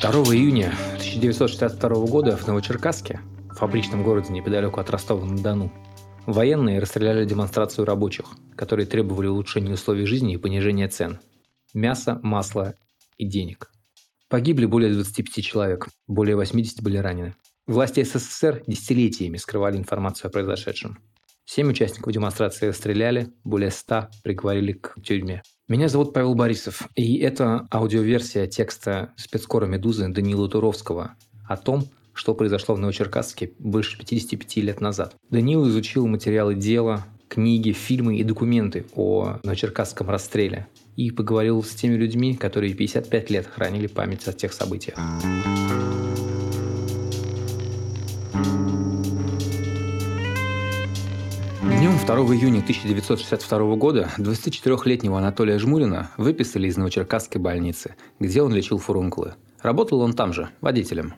2 0.00 0.10
июня 0.34 0.74
1962 0.98 1.88
года 2.06 2.36
в 2.36 2.46
Новочеркасске, 2.46 3.20
фабричном 3.56 4.02
городе 4.02 4.30
неподалеку 4.30 4.78
от 4.78 4.90
Ростова-на-Дону, 4.90 5.72
военные 6.26 6.80
расстреляли 6.80 7.24
демонстрацию 7.24 7.86
рабочих, 7.86 8.26
которые 8.56 8.84
требовали 8.84 9.26
улучшения 9.26 9.72
условий 9.72 10.04
жизни 10.04 10.34
и 10.34 10.36
понижения 10.36 10.88
цен– 10.88 11.18
мяса, 11.74 12.20
масла 12.22 12.74
и 13.16 13.26
денег. 13.26 13.70
Погибли 14.28 14.66
более 14.66 14.92
25 14.92 15.42
человек, 15.42 15.88
более 16.06 16.36
80 16.36 16.82
были 16.82 16.98
ранены. 16.98 17.34
Власти 17.66 18.04
СССР 18.04 18.64
десятилетиями 18.66 19.38
скрывали 19.38 19.78
информацию 19.78 20.28
о 20.28 20.30
произошедшем. 20.30 20.98
Семь 21.46 21.70
участников 21.70 22.12
демонстрации 22.12 22.68
расстреляли, 22.68 23.28
более 23.44 23.70
ста 23.70 24.10
приговорили 24.22 24.72
к 24.72 24.94
тюрьме. 25.02 25.42
Меня 25.68 25.88
зовут 25.88 26.12
Павел 26.12 26.36
Борисов, 26.36 26.88
и 26.94 27.16
это 27.16 27.66
аудиоверсия 27.72 28.46
текста 28.46 29.10
спецкора 29.16 29.66
«Медузы» 29.66 30.06
Даниила 30.06 30.48
Туровского 30.48 31.16
о 31.48 31.56
том, 31.56 31.86
что 32.12 32.36
произошло 32.36 32.76
в 32.76 32.78
Новочеркасске 32.78 33.50
больше 33.58 33.98
55 33.98 34.56
лет 34.58 34.80
назад. 34.80 35.16
Даниил 35.28 35.68
изучил 35.68 36.06
материалы 36.06 36.54
дела, 36.54 37.04
книги, 37.26 37.72
фильмы 37.72 38.16
и 38.16 38.22
документы 38.22 38.86
о 38.94 39.40
Новочеркасском 39.42 40.08
расстреле 40.08 40.68
и 40.94 41.10
поговорил 41.10 41.64
с 41.64 41.70
теми 41.70 41.96
людьми, 41.96 42.36
которые 42.36 42.72
55 42.72 43.30
лет 43.30 43.48
хранили 43.52 43.88
память 43.88 44.28
о 44.28 44.32
тех 44.32 44.52
событиях. 44.52 44.96
2 52.06 52.14
июня 52.36 52.60
1962 52.60 53.74
года 53.74 54.08
24-летнего 54.18 55.18
Анатолия 55.18 55.58
Жмурина 55.58 56.12
выписали 56.16 56.68
из 56.68 56.76
Новочеркасской 56.76 57.40
больницы, 57.40 57.96
где 58.20 58.42
он 58.42 58.54
лечил 58.54 58.78
фурункулы. 58.78 59.34
Работал 59.60 60.00
он 60.02 60.12
там 60.12 60.32
же, 60.32 60.50
водителем. 60.60 61.14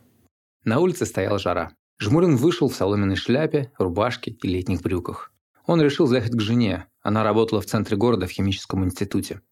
На 0.64 0.78
улице 0.80 1.04
стояла 1.04 1.38
жара. 1.38 1.72
Жмурин 2.00 2.36
вышел 2.36 2.70
в 2.70 2.74
соломенной 2.74 3.16
шляпе, 3.16 3.70
рубашке 3.76 4.30
и 4.30 4.48
летних 4.48 4.80
брюках. 4.80 5.30
Он 5.66 5.82
решил 5.82 6.06
заехать 6.06 6.32
к 6.32 6.40
жене. 6.40 6.86
Она 7.02 7.22
работала 7.22 7.60
в 7.60 7.66
центре 7.66 7.94
города 7.98 8.26
в 8.26 8.30
химическом 8.30 8.82
институте. 8.82 9.42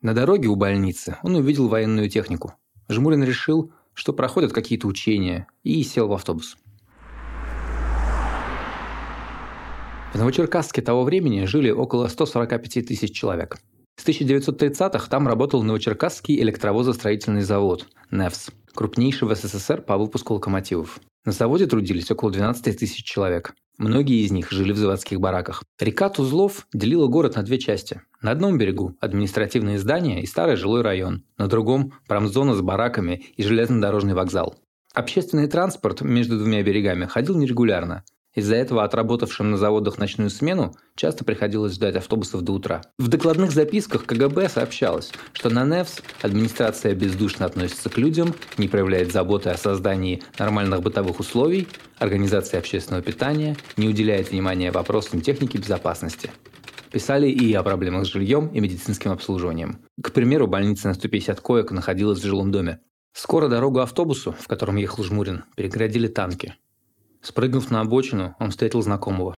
На 0.00 0.14
дороге 0.14 0.48
у 0.48 0.56
больницы 0.56 1.18
он 1.22 1.34
увидел 1.34 1.68
военную 1.68 2.08
технику. 2.08 2.54
Жмурин 2.88 3.22
решил, 3.22 3.70
что 3.92 4.14
проходят 4.14 4.54
какие-то 4.54 4.86
учения, 4.86 5.46
и 5.62 5.82
сел 5.82 6.08
в 6.08 6.14
автобус. 6.14 6.56
В 10.16 10.18
Новочеркасске 10.18 10.80
того 10.80 11.04
времени 11.04 11.44
жили 11.44 11.70
около 11.70 12.08
145 12.08 12.86
тысяч 12.86 13.14
человек. 13.14 13.58
С 13.96 14.08
1930-х 14.08 15.10
там 15.10 15.28
работал 15.28 15.62
Новочеркасский 15.62 16.40
электровозостроительный 16.40 17.42
завод 17.42 17.86
«НЕВС», 18.10 18.48
крупнейший 18.74 19.28
в 19.28 19.34
СССР 19.34 19.82
по 19.82 19.98
выпуску 19.98 20.32
локомотивов. 20.32 21.00
На 21.26 21.32
заводе 21.32 21.66
трудились 21.66 22.10
около 22.10 22.30
12 22.30 22.78
тысяч 22.78 23.04
человек. 23.04 23.52
Многие 23.76 24.24
из 24.24 24.30
них 24.30 24.50
жили 24.50 24.72
в 24.72 24.78
заводских 24.78 25.20
бараках. 25.20 25.62
Река 25.78 26.08
Тузлов 26.08 26.66
делила 26.72 27.08
город 27.08 27.36
на 27.36 27.42
две 27.42 27.58
части. 27.58 28.00
На 28.22 28.30
одном 28.30 28.56
берегу– 28.56 28.96
административные 29.00 29.78
здания 29.78 30.22
и 30.22 30.26
старый 30.26 30.56
жилой 30.56 30.80
район. 30.80 31.24
На 31.36 31.46
другом– 31.46 31.92
промзона 32.08 32.54
с 32.54 32.62
бараками 32.62 33.26
и 33.36 33.42
железнодорожный 33.42 34.14
вокзал. 34.14 34.56
Общественный 34.94 35.46
транспорт 35.46 36.00
между 36.00 36.38
двумя 36.38 36.62
берегами 36.62 37.04
ходил 37.04 37.36
нерегулярно– 37.36 38.02
из-за 38.36 38.54
этого 38.54 38.84
отработавшим 38.84 39.50
на 39.50 39.56
заводах 39.56 39.98
ночную 39.98 40.30
смену 40.30 40.76
часто 40.94 41.24
приходилось 41.24 41.72
ждать 41.74 41.96
автобусов 41.96 42.42
до 42.42 42.52
утра. 42.52 42.82
В 42.98 43.08
докладных 43.08 43.50
записках 43.50 44.04
КГБ 44.04 44.50
сообщалось, 44.50 45.10
что 45.32 45.48
на 45.48 45.64
НЕВС 45.64 46.02
администрация 46.20 46.94
бездушно 46.94 47.46
относится 47.46 47.88
к 47.88 47.96
людям, 47.96 48.34
не 48.58 48.68
проявляет 48.68 49.10
заботы 49.10 49.48
о 49.48 49.56
создании 49.56 50.22
нормальных 50.38 50.82
бытовых 50.82 51.18
условий, 51.18 51.66
организации 51.98 52.58
общественного 52.58 53.02
питания, 53.02 53.56
не 53.78 53.88
уделяет 53.88 54.30
внимания 54.30 54.70
вопросам 54.70 55.22
техники 55.22 55.56
безопасности. 55.56 56.30
Писали 56.92 57.28
и 57.28 57.52
о 57.54 57.62
проблемах 57.62 58.04
с 58.04 58.10
жильем 58.10 58.48
и 58.48 58.60
медицинским 58.60 59.12
обслуживанием. 59.12 59.78
К 60.00 60.12
примеру, 60.12 60.46
больница 60.46 60.88
на 60.88 60.94
150 60.94 61.40
коек 61.40 61.70
находилась 61.72 62.20
в 62.20 62.24
жилом 62.24 62.52
доме. 62.52 62.80
Скоро 63.14 63.48
дорогу 63.48 63.80
автобусу, 63.80 64.36
в 64.38 64.46
котором 64.46 64.76
ехал 64.76 65.02
Жмурин, 65.02 65.44
переградили 65.56 66.06
танки– 66.06 66.54
Спрыгнув 67.22 67.70
на 67.70 67.80
обочину, 67.80 68.34
он 68.38 68.50
встретил 68.50 68.82
знакомого. 68.82 69.34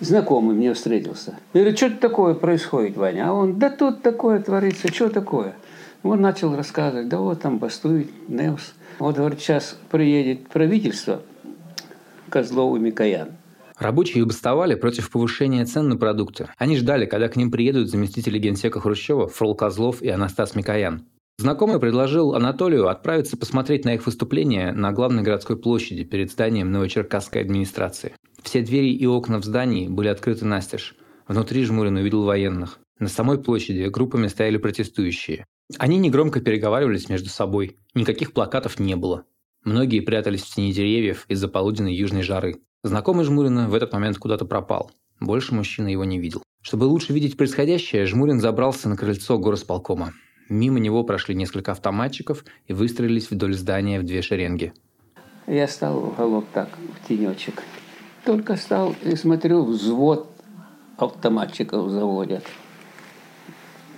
Знакомый 0.00 0.54
мне 0.56 0.74
встретился. 0.74 1.38
Я 1.52 1.60
говорю, 1.62 1.76
что 1.76 1.90
такое 1.90 2.34
происходит, 2.34 2.96
Ваня? 2.96 3.28
А 3.28 3.32
он, 3.32 3.58
да 3.58 3.70
тут 3.70 4.02
такое 4.02 4.40
творится, 4.40 4.92
что 4.92 5.08
такое? 5.08 5.54
Он 6.02 6.20
начал 6.20 6.54
рассказывать, 6.54 7.08
да 7.08 7.18
вот 7.18 7.40
там 7.40 7.58
бастует 7.58 8.10
Невс. 8.28 8.74
Вот, 8.98 9.16
говорит, 9.16 9.40
сейчас 9.40 9.78
приедет 9.90 10.48
правительство, 10.48 11.22
Козлов 12.28 12.76
и 12.76 12.80
Микоян. 12.80 13.30
Рабочие 13.78 14.24
бастовали 14.24 14.74
против 14.74 15.10
повышения 15.10 15.64
цен 15.64 15.88
на 15.88 15.96
продукты. 15.96 16.48
Они 16.58 16.76
ждали, 16.76 17.06
когда 17.06 17.28
к 17.28 17.36
ним 17.36 17.50
приедут 17.50 17.88
заместители 17.88 18.38
генсека 18.38 18.80
Хрущева 18.80 19.28
Фрол 19.28 19.56
Козлов 19.56 20.02
и 20.02 20.08
Анастас 20.08 20.54
Микоян. 20.54 21.04
Знакомый 21.38 21.80
предложил 21.80 22.34
Анатолию 22.34 22.88
отправиться 22.88 23.36
посмотреть 23.36 23.84
на 23.84 23.94
их 23.94 24.06
выступление 24.06 24.72
на 24.72 24.92
главной 24.92 25.24
городской 25.24 25.56
площади 25.56 26.04
перед 26.04 26.30
зданием 26.30 26.70
Новочеркасской 26.70 27.42
администрации. 27.42 28.14
Все 28.42 28.62
двери 28.62 28.92
и 28.94 29.04
окна 29.06 29.38
в 29.40 29.44
здании 29.44 29.88
были 29.88 30.08
открыты 30.08 30.44
настежь. 30.44 30.94
Внутри 31.26 31.64
Жмурин 31.64 31.96
увидел 31.96 32.22
военных. 32.22 32.78
На 33.00 33.08
самой 33.08 33.42
площади 33.42 33.88
группами 33.88 34.28
стояли 34.28 34.58
протестующие. 34.58 35.44
Они 35.78 35.98
негромко 35.98 36.40
переговаривались 36.40 37.08
между 37.08 37.30
собой. 37.30 37.78
Никаких 37.94 38.32
плакатов 38.32 38.78
не 38.78 38.94
было. 38.94 39.24
Многие 39.64 40.00
прятались 40.00 40.42
в 40.42 40.54
тени 40.54 40.72
деревьев 40.72 41.24
из-за 41.28 41.48
полуденной 41.48 41.94
южной 41.94 42.22
жары. 42.22 42.58
Знакомый 42.84 43.24
Жмурина 43.24 43.68
в 43.68 43.74
этот 43.74 43.92
момент 43.92 44.18
куда-то 44.18 44.44
пропал. 44.44 44.92
Больше 45.18 45.54
мужчина 45.54 45.88
его 45.88 46.04
не 46.04 46.20
видел. 46.20 46.42
Чтобы 46.62 46.84
лучше 46.84 47.12
видеть 47.12 47.36
происходящее, 47.36 48.06
Жмурин 48.06 48.40
забрался 48.40 48.88
на 48.88 48.96
крыльцо 48.96 49.38
горосполкома. 49.38 50.12
Мимо 50.48 50.78
него 50.78 51.04
прошли 51.04 51.34
несколько 51.34 51.72
автоматчиков 51.72 52.44
и 52.66 52.74
выстроились 52.74 53.30
вдоль 53.30 53.54
здания 53.54 53.98
в 53.98 54.04
две 54.04 54.20
шеренги. 54.20 54.74
Я 55.46 55.66
стал 55.68 56.00
в 56.00 56.08
уголок 56.08 56.44
так, 56.52 56.68
в 57.00 57.08
тенечек. 57.08 57.62
Только 58.24 58.56
стал 58.56 58.94
и 59.02 59.14
смотрю, 59.16 59.64
взвод 59.64 60.30
автоматчиков 60.98 61.88
заводят. 61.90 62.44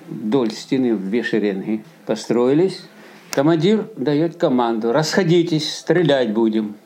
Вдоль 0.08 0.52
стены 0.52 0.94
в 0.94 1.08
две 1.08 1.22
шеренги 1.22 1.84
построились. 2.06 2.84
Командир 3.32 3.90
дает 3.96 4.36
команду, 4.36 4.92
расходитесь, 4.92 5.74
стрелять 5.74 6.32
будем. 6.32 6.76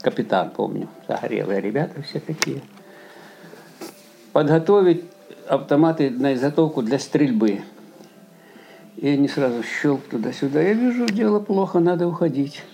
Капитан, 0.00 0.50
помню, 0.50 0.88
загорелые 1.08 1.60
ребята 1.60 2.02
все 2.02 2.20
такие. 2.20 2.60
Подготовить 4.32 5.04
автоматы 5.48 6.10
на 6.10 6.34
изготовку 6.34 6.82
для 6.82 6.98
стрельбы– 6.98 7.62
и 9.00 9.08
они 9.08 9.28
сразу 9.28 9.62
щелк 9.62 10.02
туда-сюда. 10.10 10.60
Я 10.60 10.72
вижу, 10.72 11.06
дело 11.06 11.38
плохо, 11.38 11.78
надо 11.78 12.08
уходить. 12.08 12.64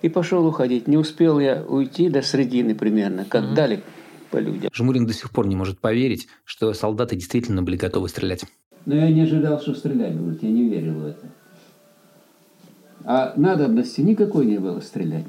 И 0.00 0.08
пошел 0.08 0.46
уходить. 0.46 0.88
Не 0.88 0.96
успел 0.96 1.38
я 1.40 1.62
уйти 1.62 2.08
до 2.08 2.22
середины 2.22 2.74
примерно, 2.74 3.26
как 3.26 3.44
mm-hmm. 3.44 3.54
дали 3.54 3.82
по 4.30 4.38
людям. 4.38 4.70
Жмурин 4.72 5.06
до 5.06 5.12
сих 5.12 5.30
пор 5.30 5.46
не 5.46 5.56
может 5.56 5.78
поверить, 5.78 6.28
что 6.44 6.72
солдаты 6.72 7.16
действительно 7.16 7.62
были 7.62 7.76
готовы 7.76 8.08
стрелять. 8.08 8.44
Но 8.86 8.94
я 8.94 9.10
не 9.10 9.22
ожидал, 9.22 9.60
что 9.60 9.74
стрелять 9.74 10.14
будут. 10.14 10.42
Я 10.42 10.50
не 10.50 10.68
верил 10.68 10.94
в 10.94 11.06
это. 11.06 11.26
А 13.04 13.34
надобности 13.36 14.00
никакой 14.00 14.46
не 14.46 14.58
было 14.58 14.80
стрелять. 14.80 15.26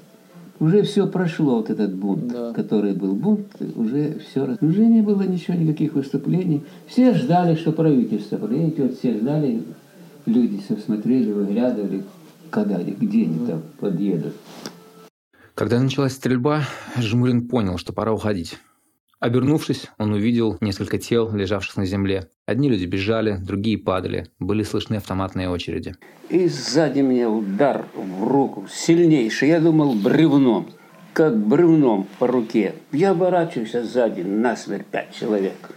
Уже 0.60 0.84
все 0.84 1.06
прошло, 1.08 1.58
вот 1.58 1.70
этот 1.70 1.94
бунт, 1.96 2.28
да. 2.28 2.54
который 2.54 2.94
был 2.94 3.14
бунт, 3.14 3.48
уже 3.76 4.20
все, 4.20 4.58
уже 4.62 4.86
не 4.86 5.02
было 5.02 5.24
ничего, 5.24 5.58
никаких 5.58 5.94
выступлений. 5.94 6.64
Все 6.88 7.14
ждали, 7.14 7.56
что 7.56 7.74
правительство 7.74 8.38
приедет, 8.38 8.80
вот 8.80 8.98
все 8.98 9.18
ждали, 9.18 9.64
люди 10.26 10.62
все 10.62 10.78
смотрели, 10.78 11.32
выглядывали, 11.32 12.04
когда 12.50 12.78
они, 12.78 12.92
где 12.92 13.24
они 13.24 13.46
там 13.46 13.64
подъедут. 13.80 14.34
Когда 15.56 15.80
началась 15.80 16.14
стрельба, 16.14 16.64
Жмурин 16.98 17.48
понял, 17.48 17.78
что 17.78 17.92
пора 17.92 18.14
уходить. 18.14 18.58
Обернувшись, 19.20 19.88
он 19.98 20.14
увидел 20.14 20.58
несколько 20.62 20.98
тел, 20.98 21.34
лежавших 21.34 21.78
на 21.78 21.86
земле. 21.86 22.30
Одни 22.46 22.70
люди 22.70 22.86
бежали, 22.86 23.38
другие 23.38 23.78
падали. 23.78 24.28
Были 24.40 24.64
слышны 24.64 24.96
автоматные 24.96 25.50
очереди. 25.50 25.96
И 26.30 26.48
сзади 26.48 27.02
мне 27.02 27.28
удар 27.28 27.86
в 27.96 28.28
руку, 28.28 28.68
сильнейший. 28.70 29.50
Я 29.50 29.60
думал, 29.62 29.94
бревном, 29.94 30.68
как 31.14 31.38
бревном 31.38 32.08
по 32.20 32.28
руке. 32.28 32.76
Я 32.92 33.12
оборачиваюсь 33.12 33.74
а 33.74 33.84
сзади, 33.84 34.22
насмерть 34.22 34.86
пять 34.86 35.16
человек. 35.16 35.72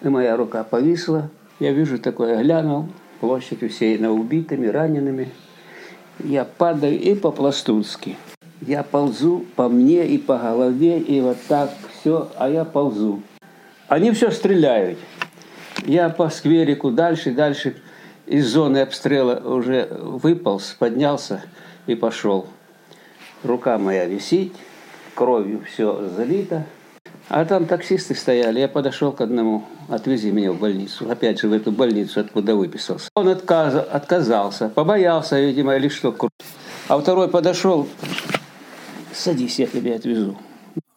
И 0.00 0.08
моя 0.08 0.36
рука 0.36 0.64
повисла. 0.64 1.30
Я 1.60 1.72
вижу 1.72 1.98
такое, 1.98 2.42
глянул, 2.42 2.88
площадь 3.20 3.62
усеяна 3.62 4.10
убитыми, 4.10 4.66
ранеными. 4.66 5.28
Я 6.24 6.44
падаю 6.44 6.98
и 6.98 7.14
по-пластунски. 7.14 8.16
Я 8.60 8.82
ползу 8.82 9.44
по 9.56 9.68
мне 9.68 10.06
и 10.06 10.18
по 10.18 10.38
голове, 10.38 10.98
и 10.98 11.20
вот 11.20 11.36
так 11.48 11.70
все, 12.02 12.28
а 12.36 12.48
я 12.48 12.64
ползу. 12.64 13.22
Они 13.86 14.10
все 14.10 14.32
стреляют. 14.32 14.98
Я 15.86 16.08
по 16.08 16.28
скверику 16.30 16.90
дальше, 16.90 17.30
дальше 17.30 17.76
из 18.26 18.48
зоны 18.48 18.78
обстрела 18.78 19.36
уже 19.36 19.88
выполз, 20.00 20.76
поднялся. 20.78 21.42
и 21.86 21.94
пошел. 21.94 22.46
Рука 23.42 23.78
моя 23.78 24.06
висит, 24.06 24.52
кровью 25.14 25.64
все 25.64 26.08
залито. 26.16 26.64
А 27.28 27.44
там 27.44 27.66
таксисты 27.66 28.14
стояли, 28.14 28.60
я 28.60 28.68
подошел 28.68 29.12
к 29.12 29.20
одному, 29.20 29.64
отвези 29.88 30.30
меня 30.30 30.52
в 30.52 30.58
больницу, 30.58 31.10
опять 31.10 31.40
же 31.40 31.48
в 31.48 31.52
эту 31.52 31.72
больницу, 31.72 32.20
откуда 32.20 32.54
выписался. 32.54 33.10
Он 33.14 33.28
отказ, 33.28 33.74
отказался, 33.74 34.68
побоялся, 34.68 35.40
видимо, 35.40 35.76
или 35.76 35.88
что. 35.88 36.14
А 36.88 36.98
второй 36.98 37.28
подошел, 37.28 37.88
садись, 39.12 39.58
я 39.58 39.66
тебя 39.66 39.96
отвезу. 39.96 40.36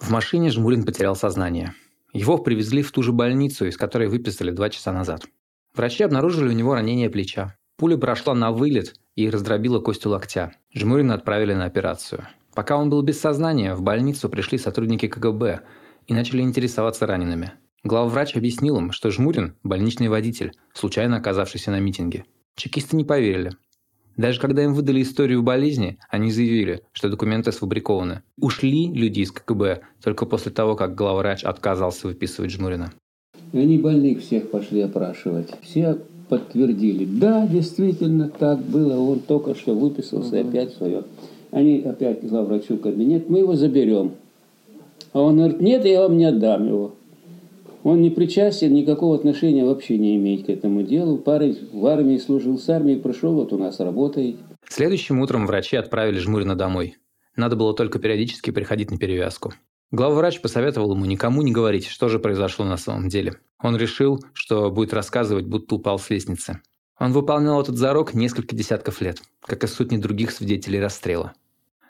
В 0.05 0.11
машине 0.11 0.51
Жмурин 0.51 0.85
потерял 0.85 1.15
сознание. 1.15 1.73
Его 2.13 2.37
привезли 2.37 2.83
в 2.83 2.91
ту 2.91 3.01
же 3.01 3.11
больницу, 3.11 3.65
из 3.65 3.75
которой 3.75 4.07
выписали 4.07 4.51
два 4.51 4.69
часа 4.69 4.93
назад. 4.93 5.25
Врачи 5.73 6.03
обнаружили 6.03 6.49
у 6.49 6.51
него 6.51 6.75
ранение 6.75 7.09
плеча. 7.09 7.57
Пуля 7.75 7.97
прошла 7.97 8.35
на 8.35 8.51
вылет 8.51 8.93
и 9.15 9.27
раздробила 9.27 9.79
кость 9.79 10.05
у 10.05 10.11
локтя. 10.11 10.53
Жмурина 10.75 11.15
отправили 11.15 11.55
на 11.55 11.65
операцию. 11.65 12.27
Пока 12.53 12.77
он 12.77 12.91
был 12.91 13.01
без 13.01 13.19
сознания, 13.19 13.73
в 13.73 13.81
больницу 13.81 14.29
пришли 14.29 14.59
сотрудники 14.59 15.07
КГБ 15.07 15.61
и 16.05 16.13
начали 16.13 16.43
интересоваться 16.43 17.07
ранеными. 17.07 17.53
Главврач 17.83 18.35
объяснил 18.35 18.77
им, 18.77 18.91
что 18.91 19.09
Жмурин– 19.09 19.55
больничный 19.63 20.09
водитель, 20.09 20.51
случайно 20.75 21.17
оказавшийся 21.17 21.71
на 21.71 21.79
митинге. 21.79 22.25
Чекисты 22.55 22.95
не 22.95 23.05
поверили. 23.05 23.53
Даже 24.17 24.39
когда 24.39 24.63
им 24.63 24.73
выдали 24.73 25.01
историю 25.01 25.43
болезни, 25.43 25.97
они 26.09 26.31
заявили, 26.31 26.81
что 26.93 27.09
документы 27.09 27.51
сфабрикованы. 27.51 28.21
Ушли 28.39 28.87
люди 28.93 29.21
из 29.21 29.31
КГБ 29.31 29.81
только 30.03 30.25
после 30.25 30.51
того, 30.51 30.75
как 30.75 30.95
главврач 30.95 31.43
отказался 31.43 32.07
выписывать 32.07 32.51
Жмурина. 32.51 32.91
Они 33.53 33.77
больных 33.77 34.21
всех 34.21 34.49
пошли 34.49 34.81
опрашивать. 34.81 35.49
Все 35.61 35.97
подтвердили. 36.29 37.05
Да, 37.05 37.45
действительно 37.47 38.29
так 38.29 38.59
было. 38.59 38.97
Он 38.97 39.19
только 39.19 39.55
что 39.55 39.73
выписался 39.73 40.39
угу. 40.39 40.49
опять 40.49 40.73
свое. 40.73 41.03
Они 41.51 41.79
опять 41.81 42.21
к 42.21 42.23
главврачу 42.25 42.75
в 42.75 42.81
кабинет. 42.81 43.29
Мы 43.29 43.39
его 43.39 43.55
заберем. 43.55 44.13
А 45.13 45.21
он 45.21 45.37
говорит, 45.37 45.61
нет, 45.61 45.85
я 45.85 46.01
вам 46.01 46.17
не 46.17 46.25
отдам 46.25 46.67
его. 46.67 46.95
Он 47.85 48.01
не 48.01 48.09
причастен, 48.09 48.73
никакого 48.73 49.15
отношения 49.15 49.63
вообще 49.63 49.99
не 49.99 50.15
имеет 50.15 50.47
к 50.47 50.49
этому 50.49 50.81
делу. 50.81 51.19
Парень 51.19 51.69
в 51.71 51.85
армии 51.85 52.17
служил, 52.17 52.57
с 52.57 52.67
армией 52.67 52.99
прошел, 52.99 53.35
вот 53.35 53.53
у 53.53 53.59
нас 53.59 53.79
работает. 53.79 54.37
Следующим 54.67 55.19
утром 55.19 55.45
врачи 55.45 55.77
отправили 55.77 56.17
Жмурина 56.17 56.55
домой. 56.55 56.95
Надо 57.35 57.55
было 57.55 57.75
только 57.75 57.99
периодически 57.99 58.49
приходить 58.49 58.89
на 58.89 58.97
перевязку. 58.97 59.53
Главврач 59.91 60.41
посоветовал 60.41 60.95
ему 60.95 61.05
никому 61.05 61.43
не 61.43 61.51
говорить, 61.51 61.85
что 61.85 62.09
же 62.09 62.17
произошло 62.17 62.65
на 62.65 62.77
самом 62.77 63.07
деле. 63.07 63.35
Он 63.61 63.77
решил, 63.77 64.19
что 64.33 64.71
будет 64.71 64.91
рассказывать, 64.91 65.45
будто 65.45 65.75
упал 65.75 65.99
с 65.99 66.09
лестницы. 66.09 66.61
Он 66.97 67.11
выполнял 67.11 67.61
этот 67.61 67.77
зарок 67.77 68.15
несколько 68.15 68.55
десятков 68.55 68.99
лет, 68.99 69.21
как 69.41 69.63
и 69.63 69.67
сотни 69.67 69.97
других 69.97 70.31
свидетелей 70.31 70.79
расстрела. 70.79 71.33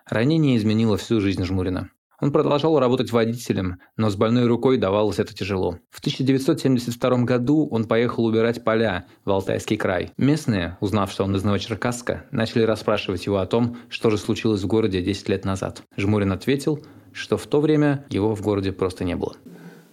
Ранение 0.05 0.57
изменило 0.57 0.97
всю 0.97 1.21
жизнь 1.21 1.45
Жмурина. 1.45 1.89
Он 2.21 2.31
продолжал 2.31 2.79
работать 2.79 3.11
водителем, 3.11 3.79
но 3.97 4.09
с 4.09 4.15
больной 4.15 4.47
рукой 4.47 4.77
давалось 4.77 5.19
это 5.19 5.33
тяжело. 5.33 5.79
В 5.91 5.99
1972 5.99 7.17
году 7.23 7.67
он 7.69 7.85
поехал 7.85 8.25
убирать 8.25 8.63
поля 8.63 9.05
в 9.25 9.31
Алтайский 9.31 9.77
край. 9.77 10.11
Местные, 10.17 10.77
узнав, 10.79 11.11
что 11.11 11.23
он 11.23 11.35
из 11.35 11.43
Новочеркасска, 11.43 12.25
начали 12.31 12.63
расспрашивать 12.63 13.25
его 13.25 13.37
о 13.37 13.45
том, 13.45 13.77
что 13.89 14.09
же 14.09 14.17
случилось 14.17 14.61
в 14.61 14.67
городе 14.67 15.01
10 15.01 15.29
лет 15.29 15.45
назад. 15.45 15.83
Жмурин 15.97 16.31
ответил, 16.31 16.79
что 17.11 17.37
в 17.37 17.47
то 17.47 17.61
время 17.61 18.05
его 18.09 18.35
в 18.35 18.41
городе 18.41 18.71
просто 18.71 19.03
не 19.03 19.15
было. 19.15 19.35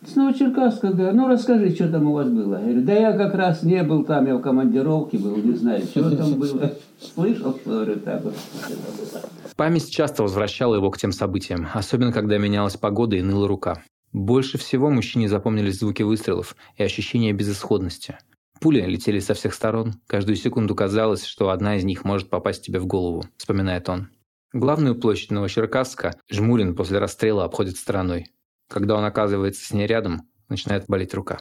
С 0.07 0.17
Новочеркасска, 0.17 0.93
да. 0.93 1.13
Ну, 1.13 1.29
расскажи, 1.29 1.71
что 1.75 1.89
там 1.89 2.09
у 2.09 2.15
вас 2.15 2.29
было. 2.29 2.57
Я 2.57 2.63
говорю, 2.63 2.83
да 2.83 2.93
я 2.93 3.13
как 3.13 3.35
раз 3.35 3.63
не 3.63 3.83
был 3.85 4.05
там, 4.05 4.27
я 4.27 4.37
в 4.37 4.41
командировке 4.41 5.17
был, 5.17 5.37
не 5.37 5.55
знаю, 5.55 5.85
что 5.85 6.15
там 6.17 6.35
было. 6.39 6.75
Слышал, 7.01 7.57
что 7.57 7.71
говорю, 7.71 8.01
так 8.01 8.23
вот. 8.25 8.35
Память 9.57 9.91
часто 9.91 10.25
возвращала 10.25 10.75
его 10.75 10.91
к 10.91 10.99
тем 10.99 11.13
событиям, 11.13 11.69
особенно 11.73 12.13
когда 12.13 12.39
менялась 12.39 12.77
погода 12.77 13.17
и 13.17 13.23
ныла 13.23 13.47
рука. 13.47 13.83
Больше 14.13 14.59
всего 14.59 14.91
мужчине 14.91 15.29
запомнились 15.29 15.79
звуки 15.79 16.03
выстрелов 16.03 16.57
и 16.77 16.83
ощущение 16.83 17.33
безысходности. 17.33 18.19
Пули 18.61 18.81
летели 18.81 19.21
со 19.21 19.35
всех 19.35 19.55
сторон. 19.55 19.95
Каждую 20.07 20.37
секунду 20.37 20.75
казалось, 20.75 21.25
что 21.25 21.51
одна 21.51 21.77
из 21.77 21.85
них 21.85 22.05
может 22.05 22.29
попасть 22.29 22.65
тебе 22.65 22.79
в 22.79 22.87
голову, 22.87 23.25
вспоминает 23.37 23.89
он. 23.89 24.09
Главную 24.53 24.95
площадь 24.95 25.31
Новочеркасска 25.31 26.15
Жмурин 26.31 26.75
после 26.75 26.99
расстрела 26.99 27.45
обходит 27.45 27.77
стороной. 27.77 28.27
Когда 28.73 28.97
он 28.97 29.05
оказывается 29.05 29.63
с 29.67 29.73
ней 29.75 29.87
рядом, 29.87 30.23
начинает 30.49 30.87
болеть 30.89 31.13
рука. 31.13 31.41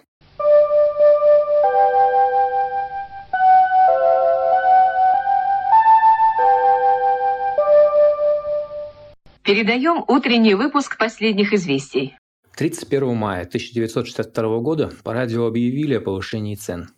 Передаем 9.44 10.04
утренний 10.10 10.56
выпуск 10.56 10.98
последних 10.98 11.54
известий. 11.54 12.18
31 12.58 13.16
мая 13.16 13.44
1962 13.44 14.60
года 14.60 14.92
по 15.02 15.14
радио 15.14 15.46
объявили 15.46 15.94
о 15.94 16.02
повышении 16.02 16.56
цен. 16.56 16.90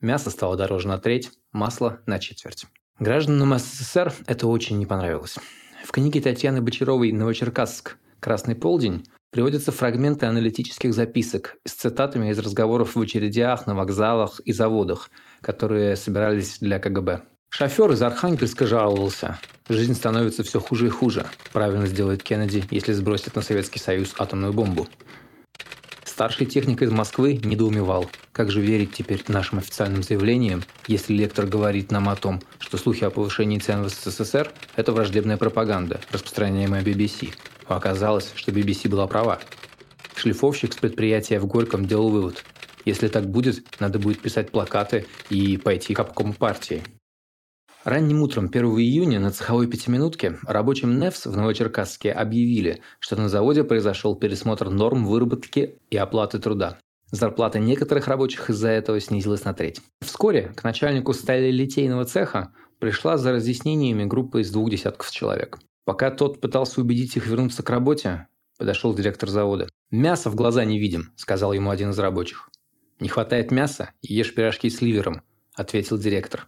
Мясо 0.00 0.30
стало 0.30 0.56
дороже 0.56 0.88
на 0.88 0.98
треть, 0.98 1.30
масло 1.52 2.00
на 2.06 2.18
четверть. 2.18 2.66
Гражданам 2.98 3.56
СССР 3.56 4.12
это 4.26 4.48
очень 4.48 4.78
не 4.78 4.86
понравилось. 4.86 5.38
В 5.84 5.92
книге 5.92 6.20
Татьяны 6.20 6.60
Бочаровой 6.60 7.12
«Новочеркасск. 7.12 7.98
Красный 8.18 8.56
полдень» 8.56 9.04
приводятся 9.30 9.72
фрагменты 9.72 10.26
аналитических 10.26 10.92
записок 10.92 11.56
с 11.64 11.72
цитатами 11.72 12.30
из 12.30 12.38
разговоров 12.38 12.96
в 12.96 13.00
очередях, 13.00 13.66
на 13.66 13.74
вокзалах 13.74 14.40
и 14.40 14.52
заводах, 14.52 15.10
которые 15.40 15.96
собирались 15.96 16.58
для 16.58 16.78
КГБ. 16.78 17.22
Шофер 17.50 17.90
из 17.92 18.02
Архангельска 18.02 18.66
жаловался. 18.66 19.38
Жизнь 19.68 19.94
становится 19.94 20.42
все 20.44 20.60
хуже 20.60 20.86
и 20.86 20.90
хуже. 20.90 21.26
Правильно 21.52 21.86
сделает 21.86 22.22
Кеннеди, 22.22 22.64
если 22.70 22.92
сбросит 22.92 23.34
на 23.34 23.42
Советский 23.42 23.80
Союз 23.80 24.14
атомную 24.18 24.52
бомбу. 24.52 24.88
Старший 26.04 26.46
техник 26.46 26.82
из 26.82 26.90
Москвы 26.90 27.40
недоумевал, 27.42 28.10
как 28.32 28.50
же 28.50 28.60
верить 28.60 28.92
теперь 28.92 29.24
нашим 29.28 29.58
официальным 29.58 30.02
заявлениям, 30.02 30.62
если 30.86 31.14
лектор 31.14 31.46
говорит 31.46 31.90
нам 31.90 32.08
о 32.08 32.16
том, 32.16 32.42
что 32.58 32.76
слухи 32.76 33.04
о 33.04 33.10
повышении 33.10 33.58
цен 33.58 33.82
в 33.82 33.88
СССР– 33.88 34.52
это 34.76 34.92
враждебная 34.92 35.38
пропаганда, 35.38 36.00
распространяемая 36.12 36.82
BBC. 36.82 37.32
Оказалось, 37.70 38.32
что 38.34 38.50
BBC 38.50 38.88
была 38.88 39.06
права. 39.06 39.38
Шлифовщик 40.16 40.72
с 40.72 40.76
предприятия 40.76 41.38
в 41.38 41.46
Горьком 41.46 41.86
делал 41.86 42.10
вывод. 42.10 42.44
Если 42.84 43.06
так 43.06 43.30
будет, 43.30 43.64
надо 43.78 44.00
будет 44.00 44.20
писать 44.20 44.50
плакаты 44.50 45.06
и 45.28 45.56
пойти 45.56 45.94
к 45.94 46.00
обкому 46.00 46.34
партии. 46.34 46.82
Ранним 47.84 48.22
утром 48.22 48.46
1 48.46 48.64
июня 48.80 49.20
на 49.20 49.30
цеховой 49.30 49.68
пятиминутке 49.68 50.38
рабочим 50.42 50.98
НЕФС 50.98 51.26
в 51.26 51.36
Новочеркасске 51.36 52.10
объявили, 52.10 52.82
что 52.98 53.14
на 53.14 53.28
заводе 53.28 53.62
произошел 53.62 54.16
пересмотр 54.16 54.68
норм 54.68 55.06
выработки 55.06 55.78
и 55.90 55.96
оплаты 55.96 56.40
труда. 56.40 56.76
Зарплата 57.12 57.60
некоторых 57.60 58.08
рабочих 58.08 58.50
из-за 58.50 58.68
этого 58.68 58.98
снизилась 58.98 59.44
на 59.44 59.54
треть. 59.54 59.80
Вскоре 60.00 60.52
к 60.56 60.64
начальнику 60.64 61.12
сталелитейного 61.12 62.04
цеха 62.04 62.52
пришла 62.80 63.16
за 63.16 63.30
разъяснениями 63.30 64.04
группа 64.04 64.42
из 64.42 64.50
двух 64.50 64.70
десятков 64.70 65.10
человек. 65.12 65.60
Пока 65.84 66.10
тот 66.10 66.40
пытался 66.40 66.80
убедить 66.80 67.16
их 67.16 67.26
вернуться 67.26 67.62
к 67.62 67.70
работе, 67.70 68.26
подошел 68.58 68.94
директор 68.94 69.28
завода. 69.28 69.68
«Мясо 69.90 70.30
в 70.30 70.34
глаза 70.34 70.64
не 70.64 70.78
видим»,– 70.78 71.12
сказал 71.16 71.52
ему 71.52 71.70
один 71.70 71.90
из 71.90 71.98
рабочих. 71.98 72.50
«Не 73.00 73.08
хватает 73.08 73.50
мяса? 73.50 73.90
Ешь 74.02 74.34
пирожки 74.34 74.68
с 74.68 74.80
ливером»,– 74.80 75.22
ответил 75.54 75.98
директор. 75.98 76.46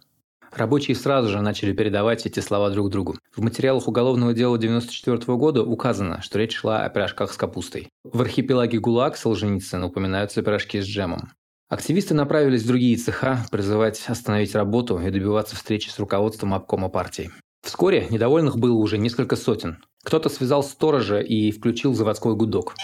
Рабочие 0.55 0.95
сразу 0.95 1.29
же 1.29 1.41
начали 1.41 1.73
передавать 1.73 2.27
эти 2.27 2.39
слова 2.39 2.69
друг 2.69 2.91
другу. 2.91 3.17
В 3.35 3.41
материалах 3.41 3.87
уголовного 3.87 4.33
дела 4.33 4.55
1994 4.57 5.35
года 5.35 5.63
указано, 5.63 6.21
что 6.21 6.37
речь 6.37 6.55
шла 6.55 6.85
о 6.85 6.89
пирожках 6.89 7.33
с 7.33 7.37
капустой. 7.37 7.89
В 8.03 8.21
архипелаге 8.21 8.77
ГУЛАГ 8.77 9.17
Солженицын 9.17 9.83
упоминаются 9.83 10.43
пирожки 10.43 10.79
с 10.79 10.85
джемом. 10.85 11.31
Активисты 11.69 12.13
направились 12.13 12.61
в 12.61 12.67
другие 12.67 12.97
цеха 12.97 13.43
призывать 13.49 14.03
остановить 14.07 14.53
работу 14.53 14.99
и 14.99 15.09
добиваться 15.09 15.55
встречи 15.55 15.89
с 15.89 15.97
руководством 15.97 16.53
обкома 16.53 16.87
партии. 16.87 17.31
Вскоре 17.63 18.07
недовольных 18.09 18.57
было 18.57 18.73
уже 18.73 18.97
несколько 18.97 19.37
сотен. 19.37 19.77
Кто-то 20.03 20.27
связал 20.27 20.63
сторожа 20.63 21.21
и 21.21 21.49
включил 21.51 21.93
заводской 21.93 22.35
гудок. 22.35 22.75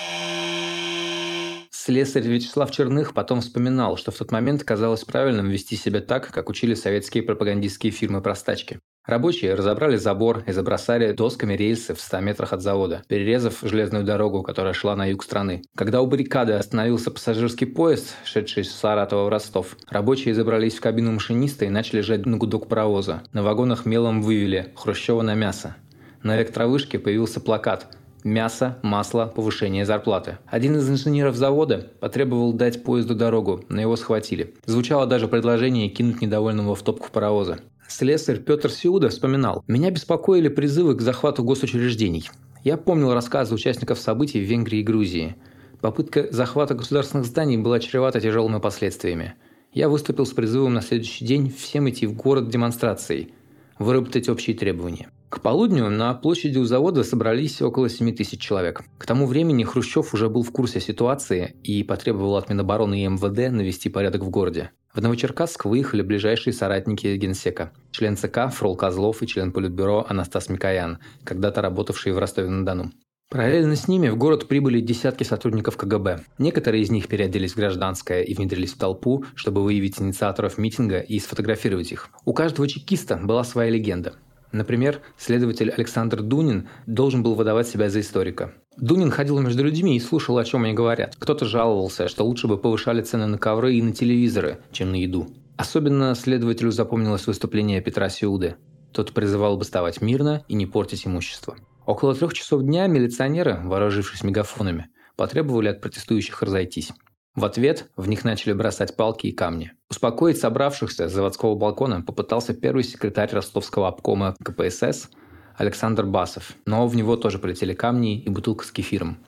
Слесарь 1.70 2.28
Вячеслав 2.28 2.72
Черных 2.72 3.14
потом 3.14 3.42
вспоминал, 3.42 3.98
что 3.98 4.12
в 4.12 4.18
тот 4.18 4.32
момент 4.32 4.64
казалось 4.64 5.04
правильным 5.04 5.50
вести 5.50 5.76
себя 5.76 6.00
так, 6.00 6.32
как 6.32 6.50
учили 6.50 6.76
советские 6.76 7.24
пропагандистские 7.24 7.92
фирмы-простачки. 7.92 8.80
Рабочие 9.10 9.56
разобрали 9.56 9.96
забор 9.96 10.44
и 10.46 10.52
забросали 10.52 11.14
досками 11.14 11.56
рельсы 11.56 11.96
в 11.96 12.00
100 12.00 12.20
метрах 12.20 12.54
от 12.54 12.62
завода, 12.62 13.02
перерезав 13.08 13.58
железную 13.64 14.04
дорогу, 14.04 14.44
которая 14.44 14.74
шла 14.74 14.96
на 14.96 15.08
юг 15.08 15.24
страны. 15.24 15.64
Когда 15.76 16.04
у 16.04 16.06
баррикады 16.06 16.54
остановился 16.54 17.10
пассажирский 17.10 17.66
поезд, 17.66 18.14
шедший 18.24 18.64
с 18.64 18.72
Саратова 18.72 19.26
в 19.26 19.30
Ростов, 19.30 19.78
рабочие 19.90 20.36
забрались 20.36 20.76
в 20.76 20.82
кабину 20.82 21.12
машиниста 21.14 21.66
и 21.66 21.70
начали 21.70 22.02
жать 22.02 22.28
на 22.28 22.38
гудок 22.38 22.68
паровоза. 22.68 23.24
На 23.34 23.42
вагонах 23.42 23.88
мелом 23.88 24.22
вывели 24.22 24.72
«Хрущева 24.76 25.24
на 25.24 25.34
мясо». 25.34 25.76
На 26.22 26.38
электровышке 26.38 27.00
появился 27.00 27.40
плакат 27.40 27.88
Мясо, 28.24 28.78
масло, 28.84 29.32
повышение 29.34 29.86
зарплаты. 29.86 30.38
Один 30.46 30.76
из 30.76 30.90
инженеров 30.90 31.36
завода 31.36 31.88
потребовал 32.00 32.52
дать 32.52 32.84
поезду 32.84 33.16
дорогу, 33.16 33.64
но 33.70 33.80
его 33.82 33.96
схватили. 33.96 34.54
Звучало 34.66 35.08
даже 35.08 35.30
предложение 35.30 35.88
кинуть 35.88 36.22
недовольного 36.22 36.76
в 36.76 36.84
топку 36.84 37.08
паровоза. 37.12 37.60
Слесарь 37.90 38.38
Петр 38.40 38.70
Сиуда 38.70 39.10
вспоминал, 39.10 39.64
«Меня 39.68 39.90
беспокоили 39.90 40.48
призывы 40.48 40.94
к 40.94 41.02
захвату 41.02 41.44
госучреждений. 41.44 42.30
Я 42.64 42.78
помнил 42.78 43.14
рассказы 43.16 43.56
участников 43.56 43.98
событий 43.98 44.40
в 44.40 44.44
Венгрии 44.44 44.82
и 44.82 44.84
Грузии. 44.84 45.36
Попытка 45.82 46.28
захвата 46.30 46.76
государственных 46.76 47.26
зданий 47.26 47.58
была 47.58 47.80
чревата 47.80 48.22
тяжелыми 48.22 48.60
последствиями. 48.60 49.34
Я 49.74 49.90
выступил 49.90 50.28
с 50.28 50.34
призывом 50.34 50.76
на 50.76 50.82
следующий 50.82 51.26
день 51.26 51.52
всем 51.52 51.90
идти 51.90 52.06
в 52.06 52.14
город 52.14 52.50
демонстрацией, 52.50 53.34
выработать 53.80 54.30
общие 54.30 54.56
требования. 54.56 55.10
К 55.30 55.42
полудню 55.42 55.90
на 55.90 56.14
площади 56.14 56.60
у 56.60 56.66
завода 56.66 57.04
собрались 57.04 57.60
около 57.60 57.90
7 57.90 58.16
тысяч 58.16 58.40
человек. 58.40 58.84
К 59.00 59.08
тому 59.08 59.26
времени 59.26 59.64
Хрущев 59.64 60.14
уже 60.14 60.30
был 60.30 60.44
в 60.44 60.52
курсе 60.52 60.80
ситуации 60.80 61.56
и 61.64 61.84
потребовал 61.84 62.36
от 62.36 62.50
Минобороны 62.50 63.04
и 63.04 63.08
МВД 63.08 63.52
навести 63.52 63.90
порядок 63.90 64.24
в 64.24 64.30
городе. 64.30 64.70
В 64.94 65.02
Новочеркасск 65.02 65.66
выехали 65.66 66.02
ближайшие 66.02 66.52
соратники 66.52 67.16
Генсека, 67.16 67.72
член 67.92 68.18
ЦК 68.18 68.50
Фрол 68.52 68.76
Козлов 68.76 69.22
и 69.22 69.28
член 69.28 69.52
Политбюро 69.52 70.06
Анастас 70.10 70.50
Микоян, 70.50 70.98
когда-то 71.24 71.62
работавший 71.62 72.12
в 72.12 72.18
Ростове-на-Дону. 72.18 72.92
Параллельно 73.30 73.76
с 73.76 73.88
ними 73.88 74.10
в 74.10 74.18
город 74.18 74.48
прибыли 74.48 74.80
десятки 74.80 75.24
сотрудников 75.24 75.78
КГБ. 75.78 76.22
Некоторые 76.40 76.82
из 76.82 76.90
них 76.90 77.08
переоделись 77.08 77.54
в 77.54 77.58
гражданское 77.58 78.24
и 78.24 78.34
внедрились 78.34 78.74
в 78.74 78.80
толпу, 78.80 79.24
чтобы 79.36 79.64
выявить 79.64 80.02
инициаторов 80.02 80.58
митинга 80.58 81.00
и 81.00 81.20
сфотографировать 81.20 81.92
их. 81.92 82.10
У 82.26 82.34
каждого 82.34 82.68
чекиста 82.68 83.18
была 83.18 83.44
своя 83.44 83.70
легенда. 83.70 84.16
Например, 84.52 85.02
следователь 85.18 85.70
Александр 85.70 86.22
Дунин 86.22 86.70
должен 86.88 87.22
был 87.22 87.36
выдавать 87.36 87.68
себя 87.68 87.90
за 87.90 88.00
историка. 88.00 88.54
Дунин 88.78 89.12
ходил 89.12 89.40
между 89.40 89.64
людьми 89.64 89.96
и 89.96 90.00
слушал, 90.00 90.38
о 90.38 90.46
чем 90.46 90.64
они 90.64 90.74
говорят. 90.74 91.16
Кто-то 91.20 91.46
жаловался, 91.46 92.08
что 92.08 92.24
лучше 92.24 92.48
бы 92.48 92.58
повышали 92.58 93.02
цены 93.02 93.28
на 93.28 93.38
ковры 93.38 93.76
и 93.76 93.82
на 93.82 93.94
телевизоры, 93.94 94.60
чем 94.72 94.92
на 94.92 94.96
еду. 94.96 95.28
Особенно 95.58 96.16
следователю 96.16 96.72
запомнилось 96.72 97.28
выступление 97.28 97.82
Петра 97.82 98.10
Сиуды. 98.10 98.56
Тот 98.94 99.12
призывал 99.14 99.58
бастовать 99.58 100.02
мирно 100.02 100.44
и 100.48 100.56
не 100.56 100.66
портить 100.66 101.06
имущество. 101.06 101.58
Около 101.86 102.16
трех 102.16 102.34
часов 102.34 102.64
дня 102.64 102.88
милиционеры, 102.88 103.60
вооружившись 103.64 104.24
мегафонами, 104.24 104.88
потребовали 105.16 105.68
от 105.68 105.82
протестующих 105.82 106.42
разойтись. 106.42 106.94
В 107.36 107.46
ответ 107.46 107.90
в 107.96 108.08
них 108.08 108.24
начали 108.24 108.54
бросать 108.54 108.96
палки 108.96 109.28
и 109.28 109.32
камни. 109.32 109.72
Успокоить 109.90 110.40
собравшихся 110.40 111.08
с 111.08 111.14
заводского 111.14 111.56
балкона 111.56 112.02
попытался 112.02 112.54
первый 112.54 112.84
секретарь 112.84 113.32
ростовского 113.32 113.88
обкома 113.88 114.36
КПСС 114.44 115.10
Александр 115.56 116.06
Басов, 116.06 116.54
но 116.66 116.88
в 116.88 116.96
него 116.96 117.18
тоже 117.18 117.38
полетели 117.38 117.74
камни 117.74 118.20
и 118.20 118.30
бутылка 118.30 118.66
с 118.66 118.72
кефиром. 118.72 119.20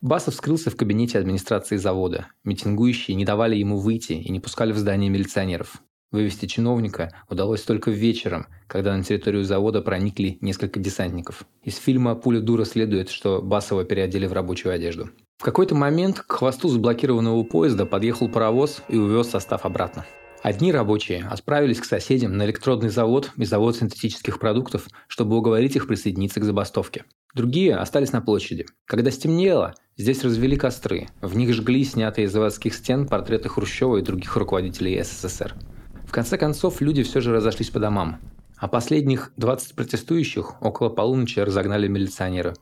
Басов 0.00 0.34
скрылся 0.34 0.70
в 0.70 0.76
кабинете 0.76 1.18
администрации 1.18 1.76
завода. 1.76 2.26
Митингующие 2.42 3.16
не 3.16 3.24
давали 3.24 3.56
ему 3.56 3.78
выйти 3.78 4.14
и 4.14 4.32
не 4.32 4.40
пускали 4.40 4.72
в 4.72 4.78
здание 4.78 5.10
милиционеров. 5.10 5.82
Вывести 6.12 6.44
чиновника 6.44 7.10
удалось 7.30 7.62
только 7.62 7.90
вечером, 7.90 8.46
когда 8.66 8.94
на 8.94 9.02
территорию 9.02 9.44
завода 9.44 9.80
проникли 9.80 10.36
несколько 10.42 10.78
десантников. 10.78 11.46
Из 11.64 11.76
фильма 11.78 12.14
«Пуля 12.14 12.40
дура» 12.40 12.64
следует, 12.64 13.08
что 13.08 13.40
Басова 13.40 13.84
переодели 13.84 14.26
в 14.26 14.34
рабочую 14.34 14.74
одежду. 14.74 15.08
В 15.38 15.44
какой-то 15.44 15.74
момент 15.74 16.20
к 16.20 16.30
хвосту 16.30 16.68
заблокированного 16.68 17.42
поезда 17.44 17.86
подъехал 17.86 18.28
паровоз 18.28 18.82
и 18.88 18.96
увез 18.98 19.30
состав 19.30 19.64
обратно. 19.64 20.04
Одни 20.42 20.70
рабочие 20.70 21.24
отправились 21.24 21.80
к 21.80 21.84
соседям 21.84 22.36
на 22.36 22.44
электродный 22.44 22.90
завод 22.90 23.30
и 23.36 23.44
завод 23.44 23.76
синтетических 23.76 24.38
продуктов, 24.38 24.88
чтобы 25.08 25.36
уговорить 25.36 25.76
их 25.76 25.86
присоединиться 25.86 26.40
к 26.40 26.44
забастовке. 26.44 27.04
Другие 27.34 27.76
остались 27.76 28.12
на 28.12 28.20
площади. 28.20 28.66
Когда 28.84 29.10
стемнело, 29.10 29.74
здесь 29.96 30.22
развели 30.22 30.56
костры. 30.56 31.08
В 31.22 31.36
них 31.36 31.54
жгли 31.54 31.84
снятые 31.84 32.26
из 32.26 32.32
заводских 32.32 32.74
стен 32.74 33.06
портреты 33.06 33.48
Хрущева 33.48 33.96
и 33.96 34.02
других 34.02 34.36
руководителей 34.36 35.02
СССР. 35.02 35.54
В 36.12 36.14
конце 36.14 36.36
концов, 36.36 36.82
люди 36.82 37.02
все 37.04 37.22
же 37.22 37.32
разошлись 37.32 37.70
по 37.70 37.80
домам. 37.80 38.20
А 38.58 38.68
последних 38.68 39.32
20 39.38 39.74
протестующих 39.74 40.60
около 40.60 40.90
полуночи 40.90 41.38
разогнали 41.38 41.88
милиционеры. 41.88 42.52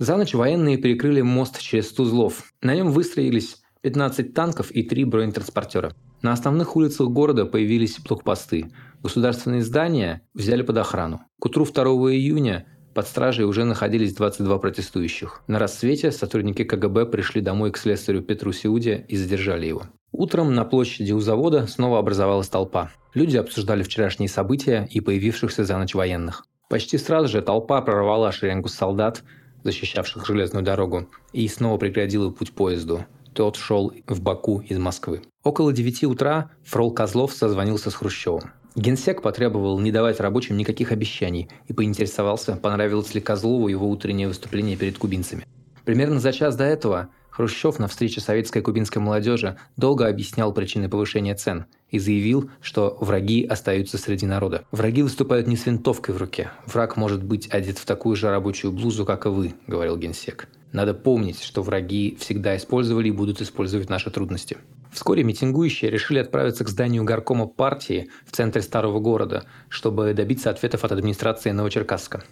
За 0.00 0.16
ночь 0.16 0.34
военные 0.34 0.76
перекрыли 0.76 1.20
мост 1.20 1.60
через 1.60 1.92
Тузлов. 1.92 2.52
На 2.62 2.74
нем 2.74 2.90
выстроились 2.90 3.58
15 3.82 4.34
танков 4.34 4.72
и 4.72 4.82
3 4.82 5.04
бронетранспортера. 5.04 5.94
На 6.20 6.32
основных 6.32 6.74
улицах 6.74 7.06
города 7.06 7.46
появились 7.46 8.00
блокпосты. 8.00 8.72
Государственные 9.04 9.62
здания 9.62 10.22
взяли 10.34 10.62
под 10.62 10.78
охрану. 10.78 11.20
К 11.38 11.46
утру 11.46 11.64
2 11.64 11.84
июня 12.12 12.66
под 12.92 13.06
стражей 13.06 13.44
уже 13.44 13.62
находились 13.62 14.16
22 14.16 14.58
протестующих. 14.58 15.42
На 15.46 15.60
рассвете 15.60 16.10
сотрудники 16.10 16.64
КГБ 16.64 17.06
пришли 17.06 17.40
домой 17.40 17.70
к 17.70 17.78
слесарю 17.78 18.22
Петру 18.22 18.52
Сиуде 18.52 19.06
и 19.08 19.16
задержали 19.16 19.66
его. 19.66 19.84
Утром 20.18 20.54
на 20.54 20.64
площади 20.64 21.12
у 21.12 21.20
завода 21.20 21.66
снова 21.66 21.98
образовалась 21.98 22.48
толпа. 22.48 22.90
Люди 23.12 23.36
обсуждали 23.36 23.82
вчерашние 23.82 24.30
события 24.30 24.88
и 24.90 25.00
появившихся 25.00 25.64
за 25.64 25.76
ночь 25.76 25.94
военных. 25.94 26.46
Почти 26.70 26.96
сразу 26.96 27.28
же 27.28 27.42
толпа 27.42 27.82
прорвала 27.82 28.32
шеренгу 28.32 28.68
солдат, 28.68 29.22
защищавших 29.62 30.24
железную 30.24 30.64
дорогу, 30.64 31.06
и 31.34 31.46
снова 31.48 31.76
преградила 31.76 32.30
путь 32.30 32.52
поезду. 32.52 33.04
Тот 33.34 33.56
шел 33.56 33.92
в 34.06 34.22
Баку 34.22 34.60
из 34.60 34.78
Москвы. 34.78 35.20
Около 35.44 35.70
9 35.74 36.04
утра 36.04 36.50
Фрол 36.64 36.92
Козлов 36.92 37.34
созвонился 37.34 37.90
с 37.90 37.94
Хрущевым. 37.94 38.52
Генсек 38.74 39.20
потребовал 39.20 39.78
не 39.80 39.92
давать 39.92 40.18
рабочим 40.18 40.56
никаких 40.56 40.92
обещаний 40.92 41.50
и 41.66 41.74
поинтересовался, 41.74 42.56
понравилось 42.56 43.14
ли 43.14 43.20
Козлову 43.20 43.68
его 43.68 43.86
утреннее 43.86 44.28
выступление 44.28 44.78
перед 44.78 44.96
кубинцами. 44.96 45.44
Примерно 45.84 46.20
за 46.20 46.32
час 46.32 46.56
до 46.56 46.64
этого 46.64 47.10
Хрущев 47.36 47.78
на 47.78 47.86
встрече 47.86 48.22
советской 48.22 48.62
кубинской 48.62 49.02
молодежи 49.02 49.58
долго 49.76 50.08
объяснял 50.08 50.54
причины 50.54 50.88
повышения 50.88 51.34
цен 51.34 51.66
и 51.90 51.98
заявил, 51.98 52.48
что 52.62 52.96
враги 52.98 53.44
остаются 53.44 53.98
среди 53.98 54.24
народа. 54.24 54.64
Враги 54.70 55.02
выступают 55.02 55.46
не 55.46 55.54
с 55.56 55.66
винтовкой 55.66 56.14
в 56.14 56.18
руке. 56.18 56.50
Враг 56.64 56.96
может 56.96 57.22
быть 57.22 57.46
одет 57.50 57.76
в 57.76 57.84
такую 57.84 58.16
же 58.16 58.30
рабочую 58.30 58.72
блузу, 58.72 59.04
как 59.04 59.26
и 59.26 59.28
вы, 59.28 59.54
говорил 59.66 59.98
генсек. 59.98 60.48
Надо 60.72 60.94
помнить, 60.94 61.42
что 61.42 61.62
враги 61.62 62.16
всегда 62.18 62.56
использовали 62.56 63.08
и 63.08 63.12
будут 63.12 63.42
использовать 63.42 63.90
наши 63.90 64.10
трудности. 64.10 64.56
Вскоре 64.90 65.22
митингующие 65.22 65.90
решили 65.90 66.20
отправиться 66.20 66.64
к 66.64 66.70
зданию 66.70 67.04
горкома 67.04 67.46
партии 67.46 68.08
в 68.24 68.32
центре 68.32 68.62
старого 68.62 68.98
города, 68.98 69.44
чтобы 69.68 70.14
добиться 70.14 70.48
ответов 70.48 70.84
от 70.84 70.92
администрации 70.92 71.50
Новочеркасска. 71.50 72.24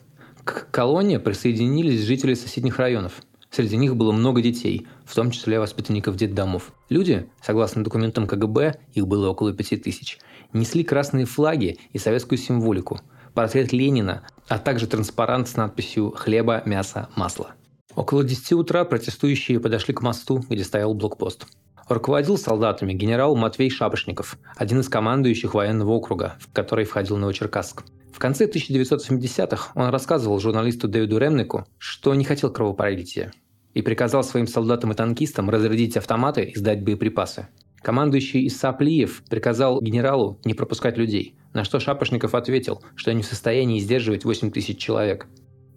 К 0.44 0.66
колонне 0.70 1.20
присоединились 1.20 2.04
жители 2.04 2.32
соседних 2.32 2.78
районов– 2.78 3.20
Среди 3.54 3.76
них 3.76 3.94
было 3.94 4.10
много 4.10 4.42
детей, 4.42 4.88
в 5.04 5.14
том 5.14 5.30
числе 5.30 5.60
воспитанников 5.60 6.16
детдомов. 6.16 6.72
Люди, 6.88 7.28
согласно 7.40 7.84
документам 7.84 8.26
КГБ, 8.26 8.80
их 8.94 9.06
было 9.06 9.28
около 9.28 9.52
пяти 9.52 9.76
тысяч, 9.76 10.18
несли 10.52 10.82
красные 10.82 11.24
флаги 11.24 11.78
и 11.92 11.98
советскую 11.98 12.36
символику, 12.36 13.00
портрет 13.32 13.72
Ленина, 13.72 14.26
а 14.48 14.58
также 14.58 14.88
транспарант 14.88 15.48
с 15.48 15.54
надписью 15.54 16.10
«Хлеба, 16.10 16.62
мясо, 16.66 17.08
масло». 17.14 17.52
Около 17.94 18.24
10 18.24 18.54
утра 18.54 18.84
протестующие 18.84 19.60
подошли 19.60 19.94
к 19.94 20.02
мосту, 20.02 20.44
где 20.50 20.64
стоял 20.64 20.92
блокпост. 20.92 21.46
Руководил 21.88 22.36
солдатами 22.36 22.92
генерал 22.92 23.36
Матвей 23.36 23.70
Шапошников, 23.70 24.36
один 24.56 24.80
из 24.80 24.88
командующих 24.88 25.54
военного 25.54 25.92
округа, 25.92 26.34
в 26.40 26.52
который 26.52 26.86
входил 26.86 27.18
Новочеркасск. 27.18 27.84
В 28.12 28.18
конце 28.18 28.46
1970-х 28.46 29.72
он 29.76 29.90
рассказывал 29.90 30.40
журналисту 30.40 30.88
Дэвиду 30.88 31.18
Ремнику, 31.18 31.66
что 31.78 32.14
не 32.14 32.24
хотел 32.24 32.50
кровопролития, 32.50 33.32
и 33.74 33.82
приказал 33.82 34.24
своим 34.24 34.46
солдатам 34.46 34.92
и 34.92 34.94
танкистам 34.94 35.50
разрядить 35.50 35.96
автоматы 35.96 36.44
и 36.44 36.56
сдать 36.56 36.82
боеприпасы. 36.82 37.48
Командующий 37.82 38.46
Иса 38.46 38.72
Плиев 38.72 39.22
приказал 39.28 39.82
генералу 39.82 40.40
не 40.44 40.54
пропускать 40.54 40.96
людей, 40.96 41.36
на 41.52 41.64
что 41.64 41.80
Шапошников 41.80 42.34
ответил, 42.34 42.82
что 42.94 43.10
они 43.10 43.22
в 43.22 43.26
состоянии 43.26 43.78
сдерживать 43.78 44.24
8 44.24 44.50
тысяч 44.50 44.78
человек. 44.78 45.26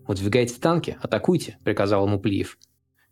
«Выдвигайте 0.07 0.55
танки, 0.57 0.97
атакуйте»,– 1.01 1.57
приказал 1.65 2.05
ему 2.05 2.17
Плиев. 2.17 2.57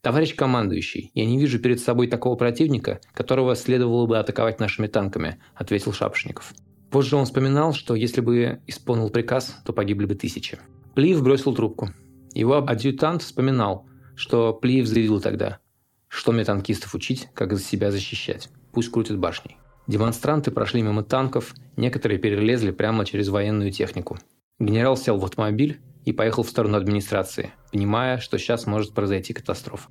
«Товарищ 0.01 0.33
командующий, 0.35 1.11
я 1.13 1.25
не 1.25 1.37
вижу 1.37 1.59
перед 1.59 1.81
собой 1.81 2.07
такого 2.07 2.35
противника, 2.35 3.01
которого 3.13 3.55
следовало 3.55 4.05
бы 4.05 4.17
атаковать 4.17 4.61
нашими 4.61 4.87
танками»,– 4.87 5.39
ответил 5.55 5.91
Шапошников. 5.91 6.53
Позже 6.89 7.17
он 7.17 7.25
вспоминал, 7.25 7.73
что 7.73 7.95
если 7.95 8.21
бы 8.21 8.61
исполнил 8.67 9.09
приказ, 9.09 9.57
то 9.65 9.73
погибли 9.73 10.05
бы 10.05 10.15
тысячи. 10.15 10.57
Плиев 10.93 11.21
бросил 11.21 11.53
трубку. 11.53 11.89
Его 12.33 12.57
адъютант 12.57 13.23
вспоминал– 13.23 13.87
что 14.15 14.53
Плиев 14.53 14.87
заявил 14.87 15.21
тогда, 15.21 15.59
что 16.07 16.31
мне 16.31 16.45
танкистов 16.45 16.95
учить, 16.95 17.29
как 17.33 17.57
себя 17.59 17.91
защищать. 17.91 18.49
Пусть 18.71 18.91
крутят 18.91 19.17
башней. 19.17 19.57
Демонстранты 19.87 20.51
прошли 20.51 20.81
мимо 20.81 21.03
танков, 21.03 21.53
некоторые 21.77 22.17
перелезли 22.17 22.71
прямо 22.71 23.05
через 23.05 23.29
военную 23.29 23.71
технику. 23.71 24.17
Генерал 24.59 24.97
сел 24.97 25.17
в 25.17 25.25
автомобиль 25.25 25.79
и 26.05 26.11
поехал 26.11 26.43
в 26.43 26.49
сторону 26.49 26.77
администрации, 26.77 27.51
понимая, 27.71 28.17
что 28.17 28.37
сейчас 28.37 28.65
может 28.65 28.93
произойти 28.93 29.33
катастрофа. 29.33 29.89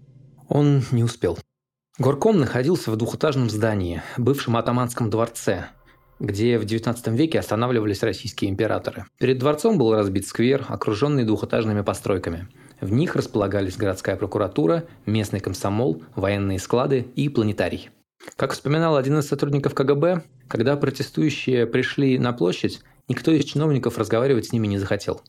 Он 0.49 0.83
не 0.91 1.05
успел. 1.05 1.39
Горком 1.99 2.41
находился 2.41 2.91
в 2.91 2.97
двухэтажном 2.97 3.51
здании, 3.51 4.03
бывшем 4.17 4.57
атаманском 4.57 5.11
дворце, 5.11 5.67
где 6.19 6.59
в 6.59 6.65
XIX 6.65 7.15
веке 7.15 7.39
останавливались 7.39 8.03
российские 8.03 8.51
императоры. 8.51 9.05
Перед 9.19 9.39
дворцом 9.39 9.79
был 9.79 9.95
разбит 9.95 10.27
сквер, 10.27 10.65
окруженный 10.69 11.25
двухэтажными 11.25 11.83
постройками– 11.83 12.49
В 12.85 12.93
них 12.93 13.17
располагались 13.17 13.79
городская 13.79 14.15
прокуратура, 14.15 14.85
местный 15.07 15.41
комсомол, 15.41 16.03
военные 16.17 16.59
склады 16.59 17.07
и 17.17 17.31
планетарий. 17.31 17.89
Как 18.37 18.53
вспоминал 18.53 18.99
один 18.99 19.19
из 19.19 19.27
сотрудников 19.27 19.73
КГБ, 19.73 20.23
когда 20.49 20.77
протестующие 20.77 21.67
пришли 21.67 22.19
на 22.19 22.35
площадь, 22.35 22.83
никто 23.09 23.31
из 23.31 23.47
чиновников 23.47 23.97
разговаривать 23.97 24.49
с 24.49 24.53
ними 24.53 24.67
не 24.67 24.77
захотел. 24.77 25.23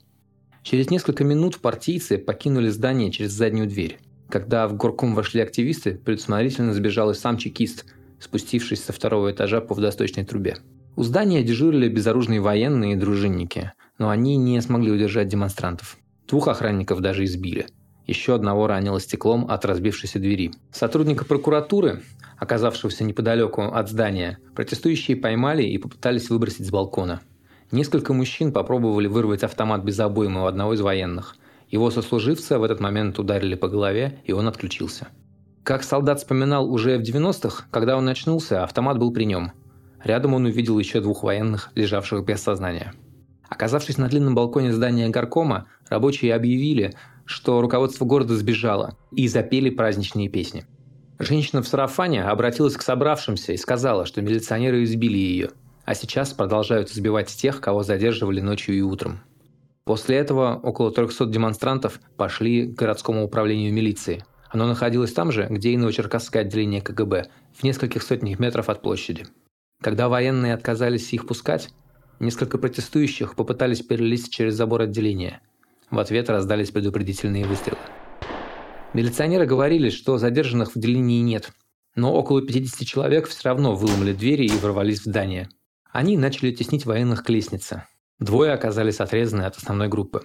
Через 0.64 0.90
несколько 0.90 1.24
минут 1.24 1.60
партийцы 1.60 2.18
покинули 2.18 2.68
здание 2.68 3.10
через 3.10 3.32
заднюю 3.32 3.70
дверь. 3.70 4.00
Когда 4.28 4.68
в 4.68 4.76
горком 4.76 5.16
вошли 5.16 5.40
активисты, 5.40 5.96
предусмотрительно 5.96 6.74
сбежал 6.74 7.12
и 7.12 7.14
сам 7.14 7.38
чекист, 7.38 7.86
спустившись 8.20 8.84
со 8.84 8.92
второго 8.92 9.32
этажа 9.32 9.62
по 9.62 9.76
водосточной 9.76 10.26
трубе. 10.26 10.58
У 10.98 11.04
здания 11.04 11.42
дежурили 11.42 11.88
безоружные 11.88 12.42
военные 12.42 12.96
и 12.96 12.98
дружинники, 12.98 13.72
но 13.98 14.10
они 14.10 14.36
не 14.36 14.60
смогли 14.60 14.92
удержать 14.92 15.30
демонстрантов. 15.30 15.98
Двух 16.28 16.48
охранников 16.48 17.02
даже 17.02 17.24
избили. 17.26 17.68
Еще 18.08 18.36
одного 18.36 18.68
ранило 18.68 19.00
стеклом 19.00 19.50
от 19.50 19.66
разбившейся 19.66 20.20
двери. 20.20 20.52
Сотрудника 20.72 21.26
прокуратуры, 21.26 22.04
оказавшегося 22.38 23.04
неподалеку 23.04 23.64
от 23.64 23.90
здания, 23.90 24.40
протестующие 24.56 25.18
поймали 25.18 25.64
и 25.64 25.78
попытались 25.78 26.30
выбросить 26.30 26.68
с 26.68 26.72
балкона. 26.72 27.22
Несколько 27.72 28.14
мужчин 28.14 28.52
попробовали 28.52 29.08
вырвать 29.08 29.44
автомат 29.44 29.84
без 29.84 30.00
обоймы 30.00 30.44
у 30.44 30.46
одного 30.46 30.74
из 30.74 30.82
военных. 30.82 31.36
Его 31.70 31.90
сослуживца 31.90 32.60
в 32.60 32.64
этот 32.64 32.80
момент 32.80 33.18
ударили 33.18 33.56
по 33.56 33.68
голове, 33.68 34.20
и 34.24 34.34
он 34.34 34.48
отключился. 34.48 35.08
Как 35.64 35.84
солдат 35.84 36.20
вспоминал 36.20 36.72
уже 36.72 37.00
в 37.00 37.02
90-х, 37.02 37.66
когда 37.72 37.98
он 37.98 38.08
очнулся, 38.08 38.64
автомат 38.64 39.00
был 39.00 39.12
при 39.12 39.26
нем. 39.26 39.52
Рядом 40.04 40.36
он 40.36 40.46
увидел 40.46 40.78
еще 40.78 41.02
двух 41.02 41.24
военных, 41.24 41.72
лежавших 41.74 42.24
без 42.24 42.40
сознания. 42.42 42.94
Оказавшись 43.50 43.98
на 43.98 44.08
длинном 44.08 44.36
балконе 44.36 44.74
здания 44.74 45.10
горкома, 45.10 45.68
рабочие 45.90 46.34
объявили, 46.34 46.94
что 47.26 47.62
руководство 47.62 48.06
города 48.06 48.36
сбежало, 48.36 48.98
и 49.12 49.28
запели 49.28 49.70
праздничные 49.70 50.30
песни. 50.30 50.66
Женщина 51.20 51.62
в 51.62 51.68
сарафане 51.68 52.24
обратилась 52.24 52.76
к 52.76 52.82
собравшимся 52.82 53.54
и 53.54 53.58
сказала, 53.58 54.06
что 54.06 54.22
милиционеры 54.22 54.84
избили 54.84 55.18
ее, 55.18 55.52
а 55.86 55.96
сейчас 55.96 56.34
продолжают 56.34 56.90
избивать 56.90 57.28
тех, 57.28 57.62
кого 57.62 57.84
задерживали 57.84 58.42
ночью 58.42 58.76
и 58.76 58.82
утром. 58.82 59.22
После 59.86 60.18
этого 60.18 60.60
около 60.62 60.92
300 60.92 61.28
демонстрантов 61.28 62.02
пошли 62.18 62.68
к 62.68 62.78
городскому 62.78 63.24
управлению 63.24 63.72
милиции. 63.72 64.26
Оно 64.50 64.68
находилось 64.68 65.14
там 65.14 65.32
же, 65.32 65.48
где 65.50 65.72
и 65.72 65.78
Новочеркасское 65.78 66.42
отделение 66.42 66.82
КГБ, 66.82 67.28
в 67.54 67.64
нескольких 67.64 68.02
сотнях 68.02 68.40
метров 68.40 68.70
от 68.70 68.82
площади. 68.82 69.28
Когда 69.82 70.10
военные 70.10 70.54
отказались 70.54 71.14
их 71.14 71.28
пускать, 71.28 71.70
несколько 72.20 72.58
протестующих 72.58 73.36
попытались 73.36 73.82
перелезть 73.82 74.32
через 74.32 74.56
забор 74.56 74.82
отделения. 74.82 75.42
В 75.92 76.00
ответ 76.00 76.30
раздались 76.30 76.72
предупредительные 76.72 77.46
выстрелы. 77.46 77.78
Милиционеры 78.94 79.46
говорили, 79.46 79.90
что 79.90 80.18
задержанных 80.18 80.72
в 80.72 80.78
отделении 80.78 81.22
нет, 81.22 81.52
но 81.96 82.14
около 82.14 82.42
50 82.42 82.88
человек 82.88 83.28
все 83.28 83.50
равно 83.50 83.76
выломали 83.76 84.14
двери 84.14 84.46
и 84.46 84.58
ворвались 84.58 85.02
в 85.02 85.06
здание. 85.06 85.50
Они 85.92 86.18
начали 86.18 86.52
теснить 86.52 86.86
военных 86.86 87.24
к 87.24 87.30
лестнице. 87.30 87.84
Двое 88.20 88.54
оказались 88.54 89.00
отрезаны 89.00 89.44
от 89.44 89.58
основной 89.58 89.88
группы. 89.88 90.24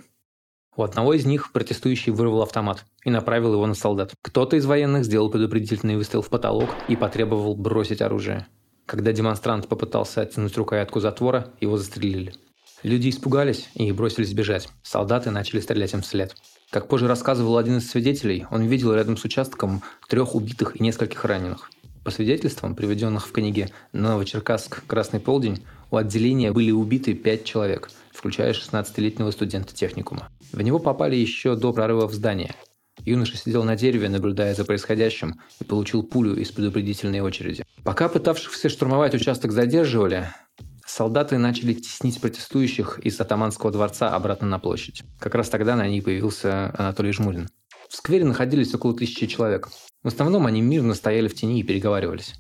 У 0.77 0.83
одного 0.83 1.15
из 1.15 1.27
них 1.27 1.53
протестующий 1.53 2.13
вырвал 2.13 2.43
автомат 2.43 2.87
и 3.05 3.11
направил 3.11 3.53
его 3.55 3.67
на 3.67 3.75
солдат. 3.75 4.13
Кто-то 4.23 4.57
из 4.57 4.67
военных 4.67 5.05
сделал 5.05 5.31
предупредительный 5.31 5.97
выстрел 5.97 6.23
в 6.23 6.29
потолок 6.29 6.71
и 6.89 6.97
потребовал 6.97 7.57
бросить 7.57 8.01
оружие. 8.01 8.47
Когда 8.91 9.13
демонстрант 9.13 9.69
попытался 9.69 10.21
оттянуть 10.21 10.57
рукоятку 10.57 10.99
затвора, 10.99 11.47
его 11.61 11.77
застрелили. 11.77 12.35
Люди 12.83 13.09
испугались 13.09 13.69
и 13.75 13.93
бросились 13.93 14.33
бежать. 14.33 14.69
Солдаты 14.83 15.31
начали 15.31 15.61
стрелять 15.61 15.95
им 15.95 16.03
вслед. 16.03 16.35
Как 16.71 16.89
позже 16.89 17.07
рассказывал 17.07 17.57
один 17.57 17.77
из 17.77 17.89
свидетелей, 17.89 18.47
он 18.51 18.65
видел 18.65 18.93
рядом 18.93 19.17
с 19.17 19.25
участком 19.25 19.85
трех 20.09 20.35
убитых 20.35 20.75
и 20.75 20.83
нескольких 20.83 21.25
раненых. 21.25 21.71
По 22.03 22.11
свидетельствам, 22.11 22.75
приведенных 22.75 23.29
в 23.29 23.31
книге 23.31 23.69
«Новочеркасск. 23.93 24.85
Красный 24.89 25.21
полдень», 25.21 25.65
у 25.93 25.97
отделения 25.97 26.51
были 26.51 26.73
убиты 26.73 27.15
пять 27.15 27.45
человек, 27.45 27.93
включая 28.11 28.53
16-летнего 28.53 29.31
студента 29.31 29.73
техникума. 29.73 30.29
В 30.51 30.61
него 30.63 30.81
попали 30.81 31.15
еще 31.15 31.55
до 31.55 31.73
прорыва 31.73 32.09
в 32.09 32.13
здание. 32.13 32.57
Юноша 33.05 33.37
сидел 33.37 33.65
на 33.65 33.77
дереве, 33.77 34.09
наблюдая 34.09 34.55
за 34.55 34.65
происходящим, 34.65 35.41
и 35.61 35.65
получил 35.65 36.03
пулю 36.03 36.37
из 36.37 36.51
предупредительной 36.51 37.21
очереди. 37.21 37.65
Пока 37.85 38.09
пытавшихся 38.09 38.69
штурмовать 38.69 39.15
участок 39.15 39.53
задерживали, 39.53 40.29
солдаты 40.87 41.39
начали 41.39 41.75
теснить 41.75 42.21
протестующих 42.21 42.99
из 42.99 43.21
атаманского 43.21 43.73
дворца 43.73 44.15
обратно 44.15 44.47
на 44.47 44.59
площадь. 44.59 45.03
Как 45.19 45.35
раз 45.35 45.49
тогда 45.49 45.77
на 45.77 45.89
ней 45.89 46.03
появился 46.03 46.75
Анатолий 46.77 47.13
Жмурин. 47.13 47.49
В 47.89 47.97
сквере 47.97 48.25
находились 48.25 48.75
около 48.75 48.95
тысячи 48.95 49.27
человек. 49.27 49.69
В 50.03 50.09
основном 50.09 50.47
они 50.47 50.61
мирно 50.61 50.95
стояли 50.95 51.29
в 51.29 51.35
тени 51.35 51.61
и 51.61 51.65
переговаривались. 51.65 52.35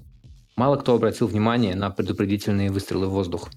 Мало 0.56 0.76
кто 0.76 0.94
обратил 0.94 1.26
внимание 1.26 1.74
на 1.74 1.90
предупредительные 1.90 2.70
выстрелы 2.70 3.06
в 3.06 3.10
воздух. 3.10 3.48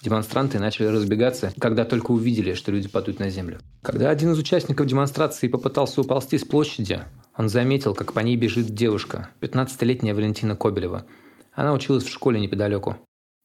Демонстранты 0.00 0.60
начали 0.60 0.86
разбегаться, 0.86 1.52
когда 1.58 1.84
только 1.84 2.12
увидели, 2.12 2.54
что 2.54 2.70
люди 2.70 2.88
падают 2.88 3.18
на 3.18 3.30
землю. 3.30 3.58
Когда 3.82 4.10
один 4.10 4.32
из 4.32 4.38
участников 4.38 4.86
демонстрации 4.86 5.48
попытался 5.48 6.00
уползти 6.00 6.38
с 6.38 6.44
площади, 6.44 7.00
он 7.36 7.48
заметил, 7.48 7.94
как 7.94 8.12
по 8.12 8.20
ней 8.20 8.36
бежит 8.36 8.66
девушка, 8.66 9.30
15-летняя 9.40 10.14
Валентина 10.14 10.54
Кобелева. 10.54 11.06
Она 11.52 11.72
училась 11.72 12.04
в 12.04 12.12
школе 12.12 12.38
неподалеку. 12.38 12.96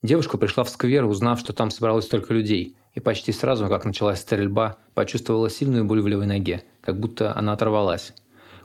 Девушка 0.04 0.38
пришла 0.38 0.64
в 0.64 0.70
сквер, 0.70 1.06
узнав, 1.06 1.40
что 1.40 1.54
там 1.54 1.72
собралось 1.72 2.06
столько 2.06 2.34
людей, 2.34 2.76
и 2.94 3.00
почти 3.00 3.32
сразу, 3.32 3.68
как 3.68 3.86
началась 3.86 4.20
стрельба, 4.20 4.78
почувствовала 4.94 5.50
сильную 5.50 5.86
боль 5.86 6.02
в 6.02 6.08
левой 6.08 6.28
ноге, 6.28 6.64
как 6.82 7.00
будто 7.00 7.36
она 7.36 7.54
оторвалась. 7.54 8.14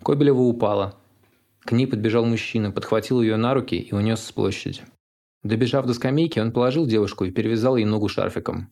Кобелева 0.02 0.40
упала. 0.40 0.96
К 1.60 1.72
ней 1.72 1.86
подбежал 1.86 2.26
мужчина, 2.26 2.70
подхватил 2.70 3.22
ее 3.22 3.36
на 3.36 3.54
руки 3.54 3.76
и 3.76 3.94
унес 3.94 4.22
с 4.22 4.32
площади. 4.32 4.82
Добежав 5.48 5.86
до 5.86 5.94
скамейки, 5.94 6.38
он 6.38 6.52
положил 6.52 6.86
девушку 6.86 7.24
и 7.24 7.30
перевязал 7.30 7.78
ей 7.78 7.86
ногу 7.86 8.08
шарфиком. 8.08 8.68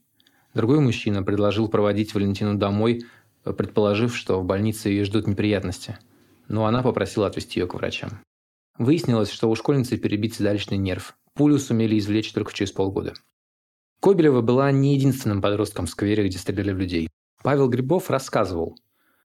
Другой 0.52 0.78
мужчина 0.80 1.22
предложил 1.22 1.68
проводить 1.68 2.12
Валентину 2.12 2.58
домой, 2.58 3.06
предположив, 3.44 4.14
что 4.14 4.38
в 4.38 4.44
больнице 4.44 4.90
ее 4.90 5.04
ждут 5.04 5.26
неприятности. 5.26 5.96
Но 6.48 6.66
она 6.66 6.82
попросила 6.82 7.28
отвезти 7.28 7.60
ее 7.60 7.66
к 7.66 7.72
врачам. 7.72 8.20
Выяснилось, 8.76 9.30
что 9.30 9.48
у 9.48 9.54
школьницы 9.54 9.96
перебит 9.96 10.34
седалищный 10.34 10.76
нерв. 10.76 11.16
Пулю 11.32 11.58
сумели 11.58 11.98
извлечь 11.98 12.30
только 12.34 12.52
через 12.52 12.72
полгода. 12.72 13.14
Кобелева 14.02 14.42
была 14.42 14.70
не 14.70 14.96
единственным 14.96 15.40
подростком 15.40 15.86
в 15.86 15.90
сквере, 15.90 16.26
где 16.28 16.36
стреляли 16.36 16.72
в 16.72 16.78
людей. 16.78 17.08
Павел 17.42 17.70
Грибов 17.70 18.10
рассказывал. 18.10 18.76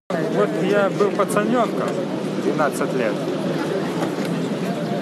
Вот 0.09 0.49
я 0.63 0.89
был 0.89 1.11
пацаненком, 1.11 1.89
12 2.45 2.93
лет. 2.93 3.13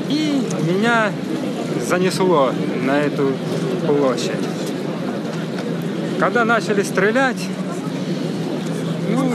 И 0.10 0.42
меня 0.68 1.12
занесло 1.90 2.52
на 2.84 3.00
эту 3.00 3.32
площадь. 3.88 4.46
Когда 6.20 6.46
начали 6.46 6.84
стрелять, 6.84 7.44
ну, 9.12 9.32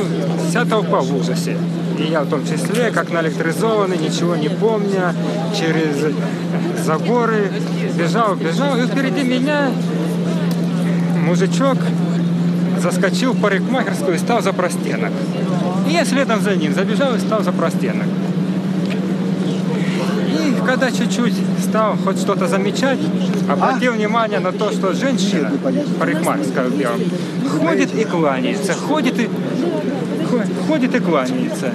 вся 0.48 0.64
толпа 0.64 1.00
в 1.00 1.16
ужасе. 1.16 1.56
И 1.98 2.04
я 2.04 2.22
в 2.22 2.30
том 2.30 2.46
числе, 2.46 2.92
как 2.92 3.10
наэлектризованный, 3.10 3.98
ничего 3.98 4.36
не 4.36 4.48
помня, 4.48 5.14
через 5.56 6.14
заборы 6.84 7.50
бежал, 7.98 8.36
бежал, 8.36 8.78
и 8.78 8.86
впереди 8.86 9.24
меня 9.24 9.70
мужичок 11.26 11.78
заскочил 12.80 13.32
в 13.32 13.40
парикмахерскую 13.40 14.14
и 14.14 14.18
стал 14.18 14.42
за 14.42 14.52
простенок. 14.52 15.12
И 15.88 15.92
я 15.92 16.04
следом 16.04 16.40
за 16.40 16.54
ним 16.54 16.72
забежал 16.72 17.16
и 17.16 17.18
стал 17.18 17.42
за 17.42 17.50
простенок. 17.50 18.06
И 20.28 20.66
когда 20.66 20.90
чуть-чуть 20.90 21.34
стал 21.74 21.96
хоть 21.96 22.20
что-то 22.20 22.46
замечать, 22.46 23.00
обратил 23.48 23.90
а? 23.90 23.96
внимание 23.96 24.38
на 24.38 24.52
то, 24.52 24.70
что 24.70 24.92
женщина, 24.92 25.50
парикмахерская 25.98 26.66
в 26.68 26.78
белом, 26.78 27.00
ходит 27.48 27.92
и 27.96 28.04
кланяется, 28.04 28.74
ходит 28.74 29.18
и, 29.18 29.28
ходит 30.68 30.94
и 30.94 31.00
кланяется. 31.00 31.72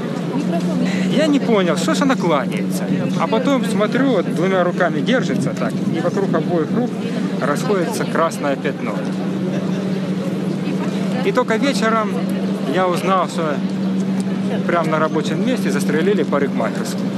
Я 1.12 1.28
не 1.28 1.42
понял, 1.42 1.76
что 1.76 1.96
ж 1.96 2.02
она 2.04 2.16
кланяется. 2.16 2.86
А 3.20 3.28
потом 3.28 3.66
смотрю, 3.66 4.12
вот 4.12 4.36
двумя 4.36 4.64
руками 4.64 5.02
держится 5.02 5.50
так, 5.50 5.74
и 5.94 6.00
вокруг 6.00 6.34
обоих 6.34 6.72
рук 6.74 6.90
расходится 7.42 8.06
красное 8.06 8.56
пятно. 8.56 8.96
И 11.26 11.34
только 11.34 11.58
вечером 11.58 12.14
я 12.74 12.88
узнал, 12.88 13.28
что 13.28 13.54
прямо 14.66 14.92
на 14.92 15.00
рабочем 15.00 15.46
месте 15.46 15.70
застрелили 15.70 16.24
парикмахерскую. 16.24 17.10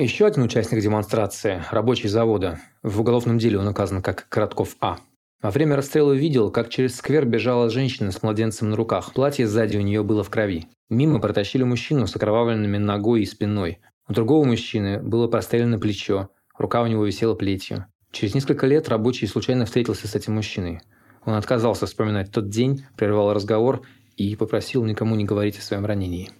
Еще 0.00 0.26
один 0.26 0.44
участник 0.44 0.80
демонстрации, 0.80 1.60
рабочий 1.72 2.06
завода. 2.06 2.60
В 2.84 3.00
уголовном 3.00 3.38
деле 3.38 3.58
он 3.58 3.66
указан 3.66 4.00
как 4.00 4.28
Коротков 4.28 4.76
А. 4.80 4.98
Во 5.42 5.50
время 5.50 5.74
расстрела 5.74 6.10
увидел, 6.12 6.52
как 6.52 6.68
через 6.68 6.94
сквер 6.94 7.26
бежала 7.26 7.68
женщина 7.68 8.12
с 8.12 8.22
младенцем 8.22 8.70
на 8.70 8.76
руках. 8.76 9.12
Платье 9.12 9.48
сзади 9.48 9.76
у 9.76 9.80
нее 9.80 10.04
было 10.04 10.22
в 10.22 10.30
крови. 10.30 10.68
Мимо 10.88 11.18
протащили 11.18 11.64
мужчину 11.64 12.06
с 12.06 12.14
окровавленными 12.14 12.76
ногой 12.76 13.22
и 13.22 13.26
спиной. 13.26 13.80
У 14.08 14.12
другого 14.12 14.44
мужчины 14.44 15.02
было 15.02 15.26
прострелено 15.26 15.80
плечо, 15.80 16.28
рука 16.56 16.80
у 16.82 16.86
него 16.86 17.04
висела 17.04 17.34
плетью. 17.34 17.86
Через 18.12 18.36
несколько 18.36 18.68
лет 18.68 18.88
рабочий 18.88 19.26
случайно 19.26 19.64
встретился 19.64 20.06
с 20.06 20.14
этим 20.14 20.36
мужчиной. 20.36 20.80
Он 21.24 21.34
отказался 21.34 21.86
вспоминать 21.86 22.30
тот 22.30 22.50
день, 22.50 22.84
прервал 22.96 23.34
разговор 23.34 23.82
и 24.16 24.36
попросил 24.36 24.84
никому 24.84 25.16
не 25.16 25.24
говорить 25.24 25.58
о 25.58 25.62
своем 25.62 25.84
ранении. 25.84 26.30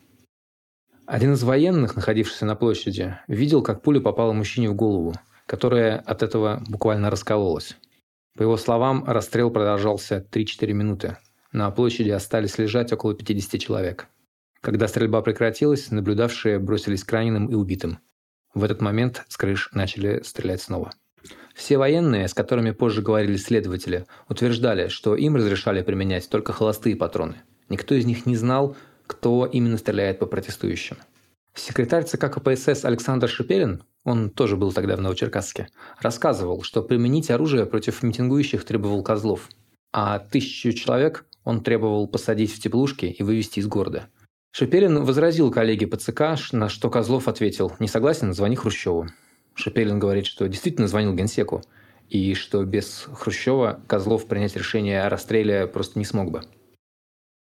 Один 1.08 1.32
из 1.32 1.42
военных, 1.42 1.96
находившийся 1.96 2.44
на 2.44 2.54
площади, 2.54 3.16
видел, 3.28 3.62
как 3.62 3.80
пуля 3.80 3.98
попала 3.98 4.34
мужчине 4.34 4.68
в 4.68 4.74
голову, 4.74 5.14
которая 5.46 6.00
от 6.00 6.22
этого 6.22 6.62
буквально 6.68 7.08
раскололась. 7.08 7.78
По 8.36 8.42
его 8.42 8.58
словам, 8.58 9.04
расстрел 9.06 9.50
продолжался 9.50 10.22
3-4 10.30 10.72
минуты. 10.74 11.16
На 11.50 11.70
площади 11.70 12.10
остались 12.10 12.58
лежать 12.58 12.92
около 12.92 13.14
50 13.14 13.58
человек. 13.58 14.08
Когда 14.60 14.86
стрельба 14.86 15.22
прекратилась, 15.22 15.90
наблюдавшие 15.90 16.58
бросились 16.58 17.04
к 17.04 17.10
раненым 17.10 17.46
и 17.46 17.54
убитым. 17.54 18.00
В 18.52 18.62
этот 18.62 18.82
момент 18.82 19.24
с 19.28 19.38
крыш 19.38 19.70
начали 19.72 20.20
стрелять 20.22 20.60
снова. 20.60 20.92
Все 21.54 21.78
военные, 21.78 22.28
с 22.28 22.34
которыми 22.34 22.72
позже 22.72 23.00
говорили 23.00 23.38
следователи, 23.38 24.04
утверждали, 24.28 24.88
что 24.88 25.14
им 25.14 25.36
разрешали 25.36 25.80
применять 25.80 26.28
только 26.28 26.52
холостые 26.52 26.96
патроны. 26.96 27.36
Никто 27.70 27.94
из 27.94 28.04
них 28.04 28.26
не 28.26 28.36
знал, 28.36 28.76
кто 29.08 29.46
именно 29.46 29.78
стреляет 29.78 30.20
по 30.20 30.26
протестующим. 30.26 30.98
Секретарь 31.54 32.04
ЦК 32.04 32.30
КПСС 32.30 32.84
Александр 32.84 33.28
Шепелин, 33.28 33.82
он 34.04 34.30
тоже 34.30 34.56
был 34.56 34.72
тогда 34.72 34.94
в 34.94 35.00
Новочеркасске, 35.00 35.68
рассказывал, 36.00 36.62
что 36.62 36.82
применить 36.82 37.30
оружие 37.30 37.66
против 37.66 38.04
митингующих 38.04 38.64
требовал 38.64 39.02
Козлов, 39.02 39.48
а 39.92 40.20
тысячу 40.20 40.72
человек 40.72 41.24
он 41.42 41.62
требовал 41.62 42.06
посадить 42.06 42.54
в 42.54 42.60
теплушки 42.60 43.06
и 43.06 43.22
вывести 43.24 43.58
из 43.58 43.66
города. 43.66 44.06
Шепелин 44.52 45.02
возразил 45.04 45.50
коллеге 45.50 45.86
по 45.86 45.96
ЦК, 45.96 46.36
на 46.52 46.68
что 46.68 46.90
Козлов 46.90 47.26
ответил 47.26 47.72
«Не 47.80 47.88
согласен, 47.88 48.32
звони 48.32 48.54
Хрущеву». 48.54 49.08
Шепелин 49.54 49.98
говорит, 49.98 50.26
что 50.26 50.46
действительно 50.46 50.86
звонил 50.86 51.14
генсеку, 51.14 51.62
и 52.08 52.34
что 52.34 52.64
без 52.64 53.06
Хрущева 53.12 53.80
Козлов 53.86 54.26
принять 54.26 54.56
решение 54.56 55.02
о 55.02 55.08
расстреле 55.08 55.66
просто 55.66 55.98
не 55.98 56.04
смог 56.04 56.30
бы. 56.30 56.42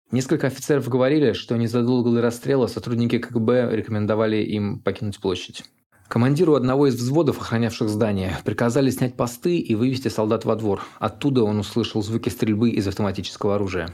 Несколько 0.09 0.47
офицеров 0.47 0.87
говорили, 0.87 1.33
что 1.33 1.57
незадолго 1.57 2.11
до 2.11 2.21
расстрела 2.21 2.67
сотрудники 2.67 3.17
КГБ 3.17 3.75
рекомендовали 3.75 4.37
им 4.37 4.79
покинуть 4.79 5.19
площадь. 5.19 5.65
Командиру 6.07 6.55
одного 6.55 6.87
из 6.87 6.95
взводов, 6.95 7.41
охранявших 7.41 7.89
здание, 7.89 8.37
приказали 8.45 8.89
снять 8.89 9.17
посты 9.17 9.57
и 9.57 9.75
вывести 9.75 10.07
солдат 10.07 10.45
во 10.45 10.55
двор. 10.55 10.81
Оттуда 10.99 11.43
он 11.43 11.59
услышал 11.59 12.01
звуки 12.01 12.29
стрельбы 12.29 12.69
из 12.69 12.87
автоматического 12.87 13.55
оружия. 13.55 13.93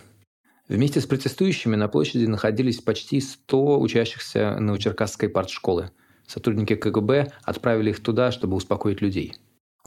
Вместе 0.69 1.01
с 1.01 1.07
протестующими 1.07 1.75
на 1.75 1.87
площади 1.87 2.25
находились 2.25 2.79
почти 2.79 3.19
100 3.19 3.81
учащихся 3.81 4.57
Новочеркасской 4.59 5.29
партшколы. 5.29 5.89
Сотрудники 6.27 6.75
КГБ 6.75 7.31
отправили 7.43 7.89
их 7.89 8.03
туда, 8.03 8.31
чтобы 8.31 8.55
успокоить 8.55 9.01
людей. 9.01 9.33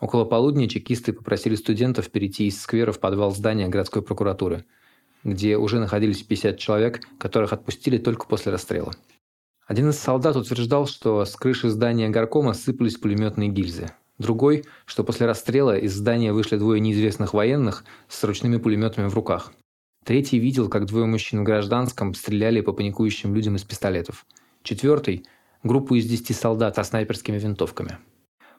Около 0.01 0.25
полудня 0.25 0.69
чекисты 0.69 1.13
попросили 1.13 1.55
студентов 1.55 2.11
перейти 2.11 2.49
из 2.49 2.61
сквера 2.61 2.91
в 2.91 2.99
подвал 2.99 3.31
здания 3.31 3.69
городской 3.69 4.03
прокуратуры– 4.03 4.65
где 5.27 5.57
уже 5.57 5.81
находились 5.81 6.23
50 6.23 6.57
человек, 6.57 7.01
которых 7.19 7.53
отпустили 7.53 7.99
только 7.99 8.27
после 8.27 8.53
расстрела. 8.53 8.93
Один 9.67 9.91
из 9.91 9.99
солдат 9.99 10.37
утверждал, 10.37 10.87
что 10.87 11.25
с 11.25 11.35
крыши 11.35 11.69
здания 11.69 12.09
горкома 12.09 12.55
сыпались 12.55 12.97
пулеметные 12.97 13.49
гильзы. 13.49 13.91
Другой, 14.19 14.65
что 14.87 15.03
после 15.03 15.27
расстрела 15.27 15.77
из 15.77 15.95
здания 15.95 16.33
вышли 16.33 16.57
двое 16.57 16.81
неизвестных 16.81 17.35
военных 17.35 17.85
с 18.09 18.23
ручными 18.23 18.59
пулеметами 18.59 19.09
в 19.09 19.15
руках. 19.15 19.53
Третий 20.05 20.39
видел, 20.39 20.69
как 20.69 20.87
двое 20.87 21.07
мужчин 21.07 21.41
в 21.41 21.45
гражданском 21.45 22.15
стреляли 22.15 22.61
по 22.61 22.73
паникующим 22.73 23.35
людям 23.35 23.57
из 23.57 23.65
пистолетов. 23.65 24.25
Четвертый– 24.63 25.27
группу 25.65 25.97
из 25.97 26.07
10 26.07 26.37
солдат 26.37 26.77
со 26.77 26.85
снайперскими 26.85 27.37
винтовками. 27.37 27.99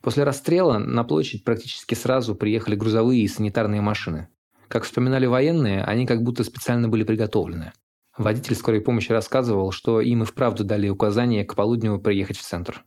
После 0.01 0.25
расстрела 0.25 0.77
на 0.77 1.05
площадь 1.05 1.45
практически 1.45 1.95
сразу 1.95 2.35
приехали 2.35 2.75
грузовые 2.75 3.23
и 3.23 3.27
санитарные 3.29 3.79
машины. 3.79 4.27
Как 4.67 4.83
вспоминали 4.83 5.25
военные, 5.25 5.83
они 5.83 6.05
как 6.05 6.23
будто 6.23 6.43
специально 6.43 6.89
были 6.89 7.03
приготовлены. 7.03 7.73
Водитель 8.17 8.55
скорой 8.55 8.81
помощи 8.81 9.11
рассказывал, 9.11 9.71
что 9.71 10.01
им 10.01 10.23
и 10.23 10.25
вправду 10.25 10.63
дали 10.63 10.89
указание 10.89 11.45
к 11.45 11.55
полудню 11.55 11.99
приехать 11.99 12.37
в 12.37 12.41
центр. 12.41 12.83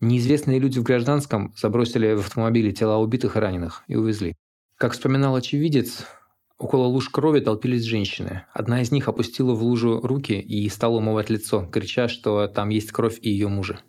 Неизвестные 0.00 0.58
люди 0.58 0.78
в 0.78 0.82
гражданском 0.82 1.54
забросили 1.56 2.14
в 2.14 2.20
автомобиле 2.20 2.72
тела 2.72 2.98
убитых 2.98 3.36
и 3.36 3.40
раненых 3.40 3.82
и 3.88 3.96
увезли. 3.96 4.34
Как 4.76 4.92
вспоминал 4.92 5.34
очевидец, 5.34 6.04
около 6.58 6.84
луж 6.84 7.08
крови 7.08 7.40
толпились 7.40 7.84
женщины. 7.84 8.44
Одна 8.52 8.82
из 8.82 8.92
них 8.92 9.08
опустила 9.08 9.54
в 9.54 9.62
лужу 9.62 10.00
руки 10.02 10.38
и 10.38 10.68
стала 10.68 10.96
умывать 10.96 11.30
лицо, 11.30 11.66
крича, 11.66 12.08
что 12.08 12.46
там 12.48 12.68
есть 12.68 12.92
кровь 12.92 13.18
и 13.22 13.30
ее 13.30 13.48
мужа. 13.48 13.80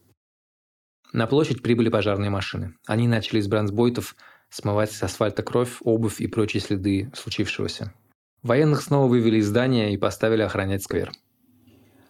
На 1.12 1.28
площадь 1.28 1.62
прибыли 1.62 1.90
пожарные 1.90 2.30
машины. 2.30 2.76
Они 2.88 3.08
начали 3.08 3.40
из 3.40 3.48
бронзбойтов 3.48 4.16
смывать 4.56 4.94
с 4.94 5.04
асфальта 5.04 5.44
кровь, 5.44 5.78
обувь 5.82 6.22
и 6.22 6.28
прочие 6.28 6.62
следы 6.62 7.12
случившегося. 7.14 7.94
Военных 8.42 8.84
снова 8.84 9.08
вывели 9.08 9.40
из 9.40 9.48
здания 9.48 9.94
и 9.94 9.98
поставили 9.98 10.44
охранять 10.44 10.82
сквер. 10.82 11.12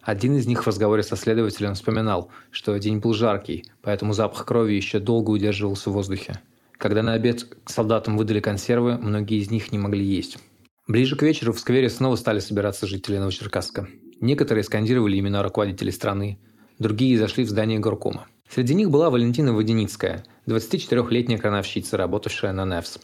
Один 0.00 0.36
из 0.36 0.46
них 0.46 0.62
в 0.62 0.66
разговоре 0.68 1.02
со 1.02 1.16
следователем 1.16 1.74
вспоминал, 1.74 2.30
что 2.52 2.78
день 2.78 2.98
был 2.98 3.14
жаркий, 3.14 3.64
поэтому 3.82 4.12
запах 4.12 4.44
крови 4.44 4.74
еще 4.74 5.00
долго 5.00 5.30
удерживался 5.30 5.90
в 5.90 5.94
воздухе. 5.94 6.40
Когда 6.78 7.02
на 7.02 7.14
обед 7.14 7.56
солдатам 7.64 8.16
выдали 8.16 8.38
консервы, 8.38 8.96
многие 8.96 9.40
из 9.40 9.50
них 9.50 9.72
не 9.72 9.78
могли 9.78 10.04
есть. 10.04 10.38
Ближе 10.86 11.16
к 11.16 11.22
вечеру 11.22 11.52
в 11.52 11.58
сквере 11.58 11.90
снова 11.90 12.14
стали 12.14 12.38
собираться 12.38 12.86
жители 12.86 13.18
Новочеркасска. 13.18 13.88
Некоторые 14.20 14.62
скандировали 14.62 15.18
имена 15.18 15.42
руководителей 15.42 15.90
страны, 15.90 16.38
другие 16.78 17.18
зашли 17.18 17.42
в 17.42 17.48
здание 17.48 17.80
горкома. 17.80 18.28
Среди 18.48 18.74
них 18.74 18.90
была 18.90 19.10
Валентина 19.10 19.52
Водяницкая, 19.52 20.24
24-летняя 20.46 21.38
крановщица, 21.38 21.96
работавшая 21.96 22.52
на 22.52 22.64
НЕВС. 22.64 22.98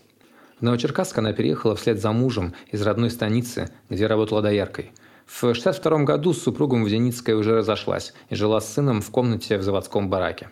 В 0.59 0.63
Новочеркасск 0.63 1.19
она 1.19 1.33
переехала 1.33 1.75
вслед 1.75 2.01
за 2.01 2.13
мужем 2.13 2.55
из 2.71 2.81
родной 2.83 3.11
станицы, 3.11 3.71
где 3.91 4.07
работала 4.07 4.41
дояркой. 4.41 4.93
В 5.27 5.37
1962 5.43 6.05
году 6.05 6.33
с 6.33 6.43
супругом 6.43 6.85
Водяницкая 6.85 7.37
уже 7.37 7.57
разошлась 7.57 8.15
и 8.29 8.35
жила 8.35 8.61
с 8.61 8.73
сыном 8.73 9.01
в 9.01 9.11
комнате 9.11 9.59
в 9.59 9.63
заводском 9.63 10.09
бараке. 10.09 10.51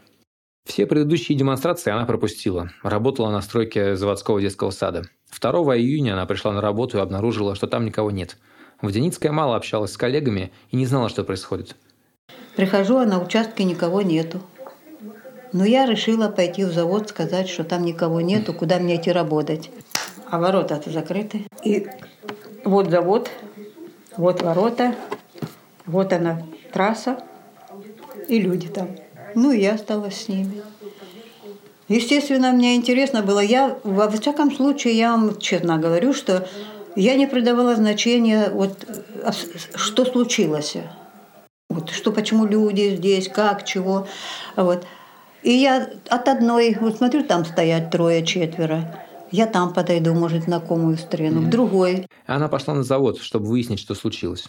Все 0.66 0.87
предыдущие 0.87 1.38
демонстрации 1.38 1.90
она 1.90 2.05
пропустила. 2.05 2.70
Работала 2.83 3.31
на 3.31 3.40
стройке 3.40 3.96
заводского 3.96 4.40
детского 4.40 4.70
сада. 4.70 5.05
2 5.40 5.50
июня 5.79 6.12
она 6.14 6.26
пришла 6.26 6.53
на 6.53 6.61
работу 6.61 6.98
и 6.98 7.00
обнаружила, 7.00 7.55
что 7.55 7.66
там 7.66 7.85
никого 7.85 8.11
нет. 8.11 8.37
Водяницкая 8.83 9.33
мало 9.33 9.57
общалась 9.57 9.92
с 9.92 9.96
коллегами 9.96 10.53
и 10.70 10.76
не 10.76 10.87
знала, 10.87 11.09
что 11.09 11.24
происходит. 11.24 11.76
Прихожу, 12.57 12.98
а 12.98 13.07
на 13.07 13.22
участке 13.22 13.64
никого 13.64 14.03
нету. 14.03 14.40
Но 15.53 15.65
я 15.65 15.87
решила 15.87 16.29
пойти 16.29 16.65
в 16.65 16.73
завод, 16.73 17.09
сказать, 17.09 17.49
что 17.49 17.65
там 17.65 17.85
никого 17.85 18.21
нету, 18.21 18.55
куда 18.55 18.79
мне 18.79 18.97
идти 18.97 19.11
работать. 19.11 19.71
А 20.31 20.39
ворота-то 20.39 20.91
закрыты. 20.91 21.47
И 21.65 21.89
вот 22.65 22.91
завод, 22.91 23.31
вот 24.17 24.43
ворота, 24.43 24.95
вот 25.87 26.13
она 26.13 26.43
трасса 26.73 27.21
и 28.29 28.39
люди 28.41 28.69
там. 28.69 28.91
Ну, 29.35 29.51
и 29.51 29.61
я 29.61 29.75
осталась 29.75 30.23
с 30.23 30.29
ними. 30.29 30.63
Естественно, 31.89 32.53
мне 32.53 32.77
интересно 32.77 33.23
было. 33.23 33.41
Я, 33.41 33.77
во 33.83 34.09
всяком 34.09 34.55
случае, 34.55 34.97
я 34.97 35.11
вам 35.11 35.37
честно 35.39 35.79
говорю, 35.79 36.13
что 36.13 36.47
я 36.95 37.17
не 37.17 37.27
придавала 37.27 37.75
значения, 37.75 38.51
вот, 38.51 38.87
а 39.25 39.33
что 39.33 40.05
случилось. 40.05 40.77
Вот, 41.69 41.91
что, 41.91 42.13
почему 42.13 42.47
люди 42.47 42.95
здесь, 42.95 43.29
как, 43.29 43.65
чего. 43.65 44.07
Вот. 44.55 44.85
И 45.42 45.53
я 45.53 45.88
от 46.09 46.29
одной, 46.29 46.76
вот 46.81 46.96
смотрю, 46.96 47.24
там 47.24 47.44
стоят 47.44 47.90
трое-четверо. 47.90 49.05
Я 49.31 49.46
там 49.46 49.72
подойду, 49.72 50.12
может, 50.12 50.44
знакомую 50.44 50.96
встряну, 50.96 51.40
в 51.40 51.48
другой. 51.48 52.07
Она 52.26 52.48
пошла 52.48 52.74
на 52.74 52.83
завод, 52.83 53.20
чтобы 53.20 53.46
выяснить, 53.46 53.79
что 53.79 53.94
случилось. 53.94 54.48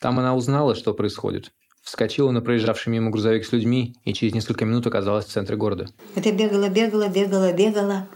Там 0.00 0.18
она 0.18 0.34
узнала, 0.34 0.74
что 0.74 0.92
происходит. 0.92 1.52
Вскочила 1.82 2.32
на 2.32 2.40
проезжавший 2.40 2.92
мимо 2.92 3.10
грузовик 3.10 3.46
с 3.46 3.52
людьми 3.52 3.94
и 4.04 4.12
через 4.12 4.34
несколько 4.34 4.64
минут 4.64 4.86
оказалась 4.86 5.26
в 5.26 5.28
центре 5.30 5.56
города. 5.56 5.86
Я 6.16 6.32
бегала, 6.32 6.68
бегала, 6.68 7.08
бегала, 7.08 7.52
бегала. 7.52 8.08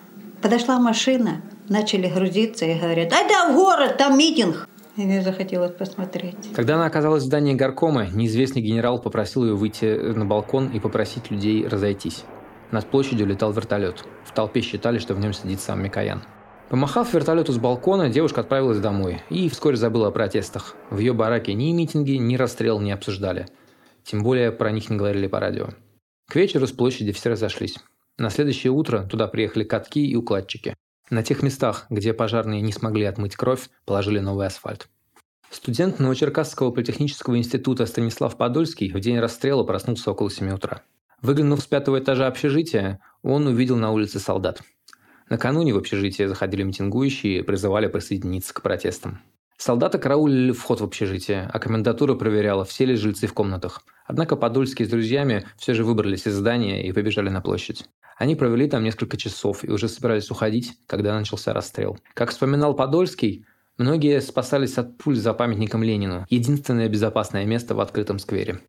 Подошла 0.42 0.80
машина, 0.80 1.42
начали 1.68 2.08
грузиться 2.08 2.64
и 2.64 2.78
говорят, 2.78 3.12
ай 3.12 3.28
да 3.28 3.52
в 3.52 3.54
город, 3.54 3.96
там 3.96 4.18
митинг. 4.18 4.68
И 5.00 5.06
мне 5.06 5.22
захотелось 5.22 5.72
посмотреть. 5.72 6.52
Когда 6.54 6.74
она 6.74 6.84
оказалась 6.84 7.22
в 7.22 7.26
здании 7.26 7.54
горкома, 7.54 8.08
неизвестный 8.12 8.60
генерал 8.60 9.00
попросил 9.00 9.46
ее 9.46 9.54
выйти 9.54 9.86
на 9.86 10.26
балкон 10.26 10.68
и 10.68 10.78
попросить 10.78 11.30
людей 11.30 11.66
разойтись. 11.66 12.24
Над 12.70 12.84
площадью 12.84 13.26
летал 13.26 13.50
вертолет. 13.50 14.04
В 14.26 14.34
толпе 14.34 14.60
считали, 14.60 14.98
что 14.98 15.14
в 15.14 15.18
нем 15.18 15.32
сидит 15.32 15.62
сам 15.62 15.82
Микоян. 15.82 16.22
Помахав 16.68 17.14
вертолету 17.14 17.50
с 17.52 17.56
балкона, 17.56 18.10
девушка 18.10 18.42
отправилась 18.42 18.78
домой 18.78 19.22
и 19.30 19.48
вскоре 19.48 19.76
забыла 19.76 20.08
о 20.08 20.10
протестах. 20.10 20.76
В 20.90 20.98
ее 20.98 21.14
бараке 21.14 21.54
ни 21.54 21.72
митинги, 21.72 22.12
ни 22.12 22.36
расстрел 22.36 22.78
не 22.78 22.92
обсуждали. 22.92 23.46
Тем 24.04 24.22
более 24.22 24.52
про 24.52 24.70
них 24.70 24.90
не 24.90 24.98
говорили 24.98 25.28
по 25.28 25.40
радио. 25.40 25.68
К 26.28 26.36
вечеру 26.36 26.66
с 26.66 26.72
площади 26.72 27.12
все 27.12 27.30
разошлись. 27.30 27.78
На 28.18 28.28
следующее 28.28 28.70
утро 28.70 29.04
туда 29.10 29.28
приехали 29.28 29.64
катки 29.64 30.06
и 30.06 30.14
укладчики. 30.14 30.74
На 31.10 31.24
тех 31.24 31.42
местах, 31.42 31.86
где 31.90 32.14
пожарные 32.14 32.60
не 32.60 32.72
смогли 32.72 33.04
отмыть 33.04 33.34
кровь, 33.34 33.68
положили 33.84 34.20
новый 34.20 34.46
асфальт. 34.46 34.88
Студент 35.50 35.98
Новочеркасского 35.98 36.70
политехнического 36.70 37.36
института 37.36 37.84
Станислав 37.86 38.36
Подольский 38.36 38.92
в 38.92 39.00
день 39.00 39.18
расстрела 39.18 39.64
проснулся 39.64 40.12
около 40.12 40.30
7 40.30 40.52
утра. 40.52 40.82
Выглянув 41.20 41.60
с 41.60 41.66
пятого 41.66 41.98
этажа 41.98 42.28
общежития, 42.28 43.00
он 43.22 43.48
увидел 43.48 43.76
на 43.76 43.90
улице 43.90 44.20
солдат. 44.20 44.62
Накануне 45.28 45.74
в 45.74 45.78
общежитие 45.78 46.28
заходили 46.28 46.62
митингующие 46.62 47.40
и 47.40 47.42
призывали 47.42 47.88
присоединиться 47.88 48.54
к 48.54 48.62
протестам. 48.62 49.20
Солдаты 49.56 49.98
караулили 49.98 50.52
вход 50.52 50.80
в 50.80 50.84
общежитие, 50.84 51.50
а 51.52 51.58
комендатура 51.58 52.14
проверяла, 52.14 52.64
все 52.64 52.86
ли 52.86 52.94
жильцы 52.94 53.26
в 53.26 53.34
комнатах. 53.34 53.82
Однако 54.06 54.36
Подольский 54.36 54.86
с 54.86 54.88
друзьями 54.88 55.44
все 55.58 55.74
же 55.74 55.84
выбрались 55.84 56.26
из 56.26 56.34
здания 56.34 56.86
и 56.86 56.92
побежали 56.92 57.28
на 57.28 57.40
площадь. 57.40 57.86
Они 58.20 58.36
провели 58.36 58.68
там 58.68 58.84
несколько 58.84 59.16
часов 59.16 59.64
и 59.64 59.70
уже 59.70 59.88
собирались 59.88 60.30
уходить, 60.30 60.74
когда 60.86 61.18
начался 61.18 61.54
расстрел. 61.54 61.98
Как 62.12 62.28
вспоминал 62.28 62.74
Подольский, 62.74 63.46
многие 63.78 64.20
спасались 64.20 64.76
от 64.76 64.98
пуль 64.98 65.16
за 65.16 65.32
памятником 65.32 65.82
Ленину, 65.82 66.26
единственное 66.28 66.90
безопасное 66.90 67.46
место 67.46 67.74
в 67.74 67.80
открытом 67.80 68.18
сквере. 68.18 68.60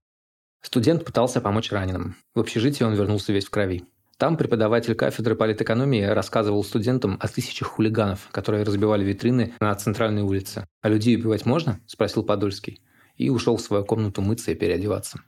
Студент 0.61 1.03
пытался 1.03 1.41
помочь 1.41 1.69
раненым. 1.69 2.15
В 2.33 2.39
общежитие 2.39 2.87
он 2.87 2.93
вернулся 2.93 3.33
весь 3.33 3.43
в 3.43 3.49
крови. 3.49 3.83
Там 4.15 4.37
преподаватель 4.37 4.95
кафедры 4.95 5.35
политэкономии 5.35 6.03
рассказывал 6.03 6.63
студентам 6.63 7.17
о 7.19 7.27
тысячах 7.27 7.67
хулиганов, 7.67 8.29
которые 8.31 8.63
разбивали 8.63 9.03
витрины 9.03 9.53
на 9.59 9.75
центральной 9.75 10.21
улице. 10.21 10.65
«А 10.81 10.87
людей 10.87 11.17
убивать 11.17 11.45
можно?»– 11.45 11.81
спросил 11.87 12.23
Подольский. 12.23 12.81
И 13.17 13.29
ушел 13.29 13.57
в 13.57 13.61
свою 13.61 13.83
комнату 13.83 14.21
мыться 14.21 14.51
и 14.51 14.55
переодеваться. 14.55 15.19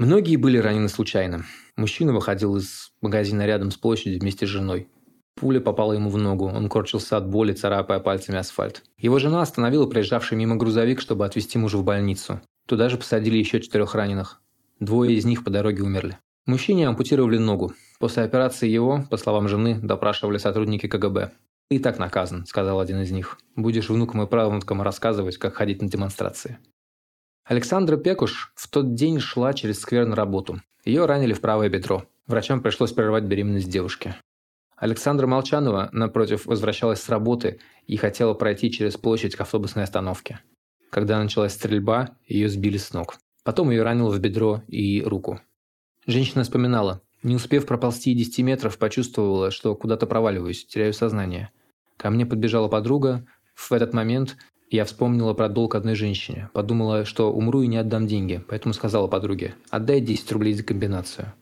Многие 0.00 0.36
были 0.36 0.56
ранены 0.56 0.88
случайно. 0.88 1.44
Мужчина 1.76 2.14
выходил 2.14 2.56
из 2.56 2.90
магазина 3.02 3.44
рядом 3.44 3.70
с 3.70 3.76
площадью 3.76 4.18
вместе 4.18 4.46
с 4.46 4.48
женой. 4.48 4.88
Пуля 5.36 5.60
попала 5.60 5.92
ему 5.92 6.08
в 6.08 6.16
ногу, 6.16 6.46
он 6.46 6.70
корчился 6.70 7.18
от 7.18 7.28
боли, 7.28 7.52
царапая 7.52 8.00
пальцами 8.00 8.38
асфальт. 8.38 8.82
Его 8.96 9.18
жена 9.18 9.42
остановила 9.42 9.84
проезжавший 9.84 10.38
мимо 10.38 10.56
грузовик, 10.56 11.02
чтобы 11.02 11.26
отвезти 11.26 11.58
мужа 11.58 11.76
в 11.76 11.84
больницу. 11.84 12.40
Туда 12.66 12.88
же 12.88 12.96
посадили 12.96 13.36
еще 13.36 13.60
четырех 13.60 13.94
раненых. 13.94 14.40
Двое 14.78 15.12
из 15.12 15.26
них 15.26 15.44
по 15.44 15.50
дороге 15.50 15.82
умерли. 15.82 16.16
Мужчине 16.46 16.88
ампутировали 16.88 17.36
ногу. 17.36 17.74
После 17.98 18.22
операции 18.22 18.70
его, 18.70 19.04
по 19.10 19.18
словам 19.18 19.48
жены, 19.48 19.78
допрашивали 19.82 20.38
сотрудники 20.38 20.86
КГБ. 20.88 21.32
«И 21.70 21.78
так 21.78 21.98
наказан»,– 21.98 22.46
сказал 22.46 22.80
один 22.80 23.02
из 23.02 23.10
них. 23.10 23.38
«Будешь 23.54 23.90
внукам 23.90 24.22
и 24.22 24.26
правнукам 24.26 24.80
рассказывать, 24.80 25.36
как 25.36 25.56
ходить 25.56 25.82
на 25.82 25.90
демонстрации». 25.90 26.56
Александра 27.50 27.96
Пекуш 27.96 28.52
в 28.54 28.68
тот 28.68 28.94
день 28.94 29.18
шла 29.18 29.52
через 29.54 29.80
сквер 29.80 30.06
на 30.06 30.14
работу. 30.14 30.62
Ее 30.84 31.06
ранили 31.06 31.32
в 31.32 31.40
правое 31.40 31.68
бедро. 31.68 32.04
Врачам 32.28 32.62
пришлось 32.62 32.92
прервать 32.92 33.24
беременность 33.24 33.68
девушки. 33.68 34.14
Александра 34.76 35.26
Молчанова, 35.26 35.88
напротив, 35.90 36.46
возвращалась 36.46 37.02
с 37.02 37.08
работы 37.08 37.58
и 37.88 37.96
хотела 37.96 38.34
пройти 38.34 38.70
через 38.70 38.96
площадь 38.96 39.34
к 39.34 39.40
автобусной 39.40 39.82
остановке. 39.82 40.38
Когда 40.90 41.20
началась 41.20 41.54
стрельба, 41.54 42.10
ее 42.28 42.48
сбили 42.48 42.76
с 42.76 42.92
ног. 42.92 43.18
Потом 43.42 43.70
ее 43.72 43.82
ранило 43.82 44.10
в 44.10 44.20
бедро 44.20 44.62
и 44.68 45.02
руку. 45.02 45.40
Женщина 46.06 46.44
вспоминала. 46.44 47.02
Не 47.24 47.34
успев 47.34 47.66
проползти 47.66 48.14
10 48.14 48.44
метров, 48.44 48.78
почувствовала, 48.78 49.50
что 49.50 49.74
куда-то 49.74 50.06
проваливаюсь, 50.06 50.66
теряю 50.66 50.92
сознание. 50.92 51.50
Ко 51.96 52.10
мне 52.10 52.26
подбежала 52.26 52.68
подруга. 52.68 53.26
В 53.56 53.72
этот 53.72 53.92
момент 53.92 54.36
я 54.70 54.84
вспомнила 54.84 55.34
про 55.34 55.48
долг 55.48 55.74
одной 55.74 55.94
женщине. 55.94 56.48
Подумала, 56.52 57.04
что 57.04 57.32
умру 57.32 57.62
и 57.62 57.66
не 57.66 57.76
отдам 57.76 58.06
деньги, 58.06 58.42
поэтому 58.48 58.72
сказала 58.72 59.06
подруге, 59.06 59.54
отдай 59.68 60.00
10 60.00 60.32
рублей 60.32 60.54
за 60.54 60.62
комбинацию. 60.62 61.32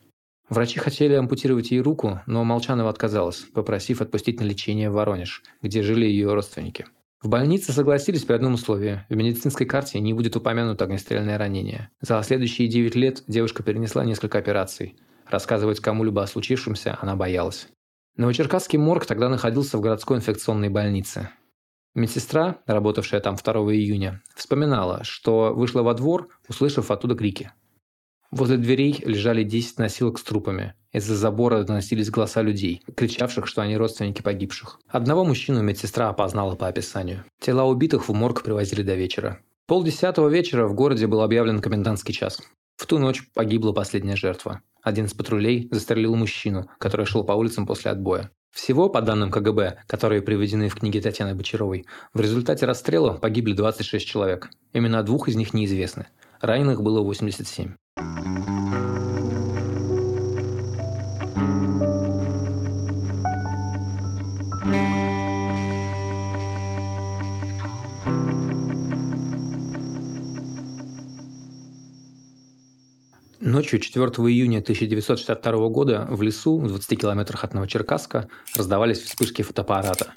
Врачи 0.48 0.78
хотели 0.78 1.14
ампутировать 1.14 1.70
ей 1.70 1.80
руку, 1.80 2.20
но 2.26 2.42
Молчанова 2.42 2.90
отказалась, 2.90 3.44
попросив 3.52 4.00
отпустить 4.00 4.40
на 4.40 4.44
лечение 4.44 4.90
в 4.90 4.94
Воронеж, 4.94 5.42
где 5.62 5.82
жили 5.82 6.06
ее 6.06 6.32
родственники. 6.32 6.86
В 7.22 7.28
больнице 7.28 7.72
согласились 7.72 8.24
при 8.24 8.34
одном 8.34 8.54
условии. 8.54 9.04
В 9.08 9.14
медицинской 9.14 9.66
карте 9.66 10.00
не 10.00 10.14
будет 10.14 10.36
упомянуто 10.36 10.84
огнестрельное 10.84 11.36
ранение. 11.36 11.90
За 12.00 12.22
следующие 12.22 12.68
9 12.68 12.94
лет 12.94 13.22
девушка 13.28 13.62
перенесла 13.62 14.04
несколько 14.04 14.38
операций– 14.38 14.96
Рассказывать 15.30 15.80
кому-либо 15.80 16.22
о 16.22 16.26
случившемся 16.26 16.96
она 17.00 17.14
боялась. 17.14 17.68
Новочеркасский 18.16 18.78
морг 18.78 19.06
тогда 19.06 19.28
находился 19.28 19.76
в 19.76 19.80
городской 19.80 20.18
инфекционной 20.18 20.70
больнице. 20.70 21.30
Медсестра, 21.94 22.58
работавшая 22.66 23.20
там 23.20 23.36
2 23.36 23.52
июня, 23.74 24.22
вспоминала, 24.34 25.04
что 25.04 25.52
вышла 25.54 25.82
во 25.82 25.94
двор, 25.94 26.28
услышав 26.48 26.90
оттуда 26.90 27.14
крики. 27.14 27.50
Возле 28.30 28.58
дверей 28.58 29.02
лежали 29.04 29.42
10 29.42 29.78
носилок 29.78 30.18
с 30.18 30.22
трупами. 30.22 30.74
Из-за 30.92 31.16
забора 31.16 31.64
доносились 31.64 32.10
голоса 32.10 32.42
людей, 32.42 32.82
кричавших, 32.94 33.46
что 33.46 33.62
они 33.62 33.76
родственники 33.76 34.20
погибших. 34.20 34.80
Одного 34.86 35.24
мужчину 35.24 35.62
медсестра 35.62 36.10
опознала 36.10 36.54
по 36.54 36.68
описанию. 36.68 37.24
Тела 37.40 37.64
убитых 37.64 38.08
в 38.08 38.12
морг 38.12 38.42
привозили 38.42 38.82
до 38.82 38.94
вечера. 38.94 39.40
Полдесятого 39.66 40.28
вечера 40.28 40.66
в 40.66 40.74
городе 40.74 41.06
был 41.06 41.22
объявлен 41.22 41.60
комендантский 41.60 42.14
час. 42.14 42.40
В 42.76 42.86
ту 42.86 42.98
ночь 42.98 43.22
погибла 43.34 43.72
последняя 43.72 44.16
жертва. 44.16 44.62
Один 44.82 45.06
из 45.06 45.14
патрулей 45.14 45.68
застрелил 45.70 46.14
мужчину, 46.14 46.70
который 46.78 47.06
шел 47.06 47.24
по 47.24 47.32
улицам 47.32 47.66
после 47.66 47.90
отбоя. 47.90 48.30
Всего, 48.52 48.88
по 48.88 49.02
данным 49.02 49.30
КГБ, 49.30 49.84
которые 49.86 50.22
приведены 50.22 50.68
в 50.68 50.76
книге 50.76 51.00
Татьяны 51.00 51.34
Бочаровой, 51.34 51.86
в 52.14 52.20
результате 52.20 52.66
расстрела 52.66 53.14
погибли 53.14 53.52
26 53.52 54.06
человек. 54.06 54.50
Именно 54.72 55.02
двух 55.02 55.28
из 55.28 55.36
них 55.36 55.54
неизвестны. 55.54 56.06
Раненых 56.40 56.82
было 56.82 57.00
87. 57.00 57.74
Ночью 73.58 73.80
4 73.80 74.06
июня 74.06 74.58
1962 74.58 75.68
года 75.70 76.06
в 76.08 76.22
лесу 76.22 76.60
в 76.60 76.68
20 76.68 77.00
километрах 77.00 77.42
от 77.42 77.54
Новочеркасска 77.54 78.28
раздавались 78.54 79.00
вспышки 79.00 79.42
фотоаппарата. 79.42 80.12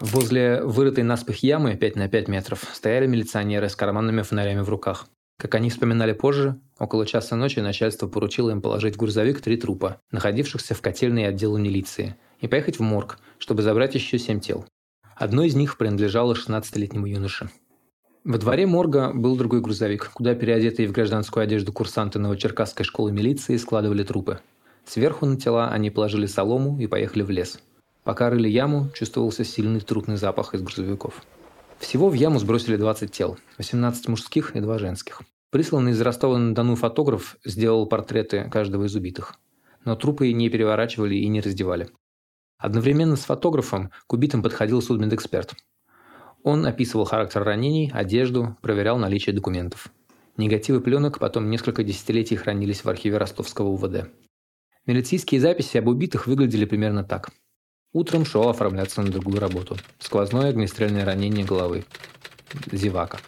Возле 0.00 0.60
вырытой 0.64 1.04
наспех 1.04 1.44
ямы 1.44 1.76
5 1.76 1.94
на 1.94 2.08
5 2.08 2.26
метров 2.26 2.68
стояли 2.72 3.06
милиционеры 3.06 3.68
с 3.68 3.76
карманными 3.76 4.22
фонарями 4.22 4.62
в 4.62 4.68
руках. 4.68 5.06
Как 5.38 5.54
они 5.54 5.70
вспоминали 5.70 6.12
позже, 6.12 6.58
около 6.76 7.06
часа 7.06 7.36
ночи 7.36 7.60
начальство 7.60 8.08
поручило 8.08 8.50
им 8.50 8.60
положить 8.60 8.96
в 8.96 8.98
грузовик 8.98 9.40
три 9.40 9.56
трупа, 9.56 10.00
находившихся 10.10 10.74
в 10.74 10.82
котельной 10.82 11.28
отделу 11.28 11.58
милиции, 11.58 12.16
и 12.40 12.48
поехать 12.48 12.80
в 12.80 12.82
морг, 12.82 13.20
чтобы 13.38 13.62
забрать 13.62 13.94
еще 13.94 14.18
семь 14.18 14.40
тел. 14.40 14.66
Одно 15.14 15.44
из 15.44 15.54
них 15.54 15.78
принадлежало 15.78 16.34
16-летнему 16.34 17.06
юноше. 17.06 17.48
Во 18.24 18.38
дворе 18.38 18.66
морга 18.66 19.12
был 19.12 19.36
другой 19.36 19.60
грузовик, 19.60 20.12
куда 20.14 20.36
переодетые 20.36 20.86
в 20.86 20.92
гражданскую 20.92 21.42
одежду 21.42 21.72
курсанты 21.72 22.20
Новочеркасской 22.20 22.84
школы 22.84 23.10
милиции 23.10 23.56
складывали 23.56 24.04
трупы. 24.04 24.38
Сверху 24.84 25.26
на 25.26 25.36
тела 25.36 25.70
они 25.70 25.90
положили 25.90 26.26
солому 26.26 26.78
и 26.78 26.86
поехали 26.86 27.22
в 27.22 27.30
лес. 27.30 27.58
Пока 28.04 28.30
рыли 28.30 28.48
яму, 28.48 28.90
чувствовался 28.94 29.42
сильный 29.42 29.80
трупный 29.80 30.16
запах 30.16 30.54
из 30.54 30.62
грузовиков. 30.62 31.24
Всего 31.80 32.08
в 32.08 32.14
яму 32.14 32.38
сбросили 32.38 32.76
20 32.76 33.10
тел, 33.10 33.38
18 33.58 34.06
мужских 34.06 34.54
и 34.54 34.60
2 34.60 34.78
женских. 34.78 35.22
Присланный 35.50 35.90
из 35.90 36.00
Ростова-на-Дону 36.00 36.76
фотограф 36.76 37.36
сделал 37.44 37.86
портреты 37.86 38.48
каждого 38.52 38.84
из 38.84 38.94
убитых. 38.94 39.34
Но 39.84 39.96
трупы 39.96 40.32
не 40.32 40.48
переворачивали 40.48 41.16
и 41.16 41.26
не 41.26 41.40
раздевали. 41.40 41.88
Одновременно 42.56 43.16
с 43.16 43.24
фотографом 43.24 43.90
к 44.06 44.12
убитым 44.12 44.44
подходил 44.44 44.80
судмедэксперт. 44.80 45.56
Он 46.42 46.66
описывал 46.66 47.04
характер 47.04 47.44
ранений, 47.44 47.90
одежду, 47.92 48.56
проверял 48.62 48.98
наличие 48.98 49.34
документов. 49.34 49.88
Негативы 50.36 50.80
пленок 50.80 51.18
потом 51.18 51.50
несколько 51.50 51.84
десятилетий 51.84 52.36
хранились 52.36 52.84
в 52.84 52.88
архиве 52.88 53.18
ростовского 53.18 53.68
УВД. 53.68 54.08
Милицейские 54.86 55.40
записи 55.40 55.76
об 55.76 55.86
убитых 55.86 56.26
выглядели 56.26 56.64
примерно 56.64 57.04
так. 57.04 57.30
Утром 57.92 58.24
шел 58.24 58.48
оформляться 58.48 59.02
на 59.02 59.10
другую 59.10 59.38
работу. 59.38 59.76
Сквозное 60.00 60.48
огнестрельное 60.48 61.04
ранение 61.04 61.44
головы. 61.44 61.84
Зевака. 62.72 63.20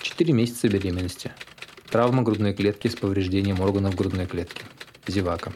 Четыре 0.00 0.34
месяца 0.34 0.68
беременности. 0.68 1.32
Травма 1.90 2.22
грудной 2.22 2.52
клетки 2.52 2.86
с 2.88 2.94
повреждением 2.94 3.60
органов 3.60 3.96
грудной 3.96 4.26
клетки. 4.26 4.62
Зевака. 5.06 5.52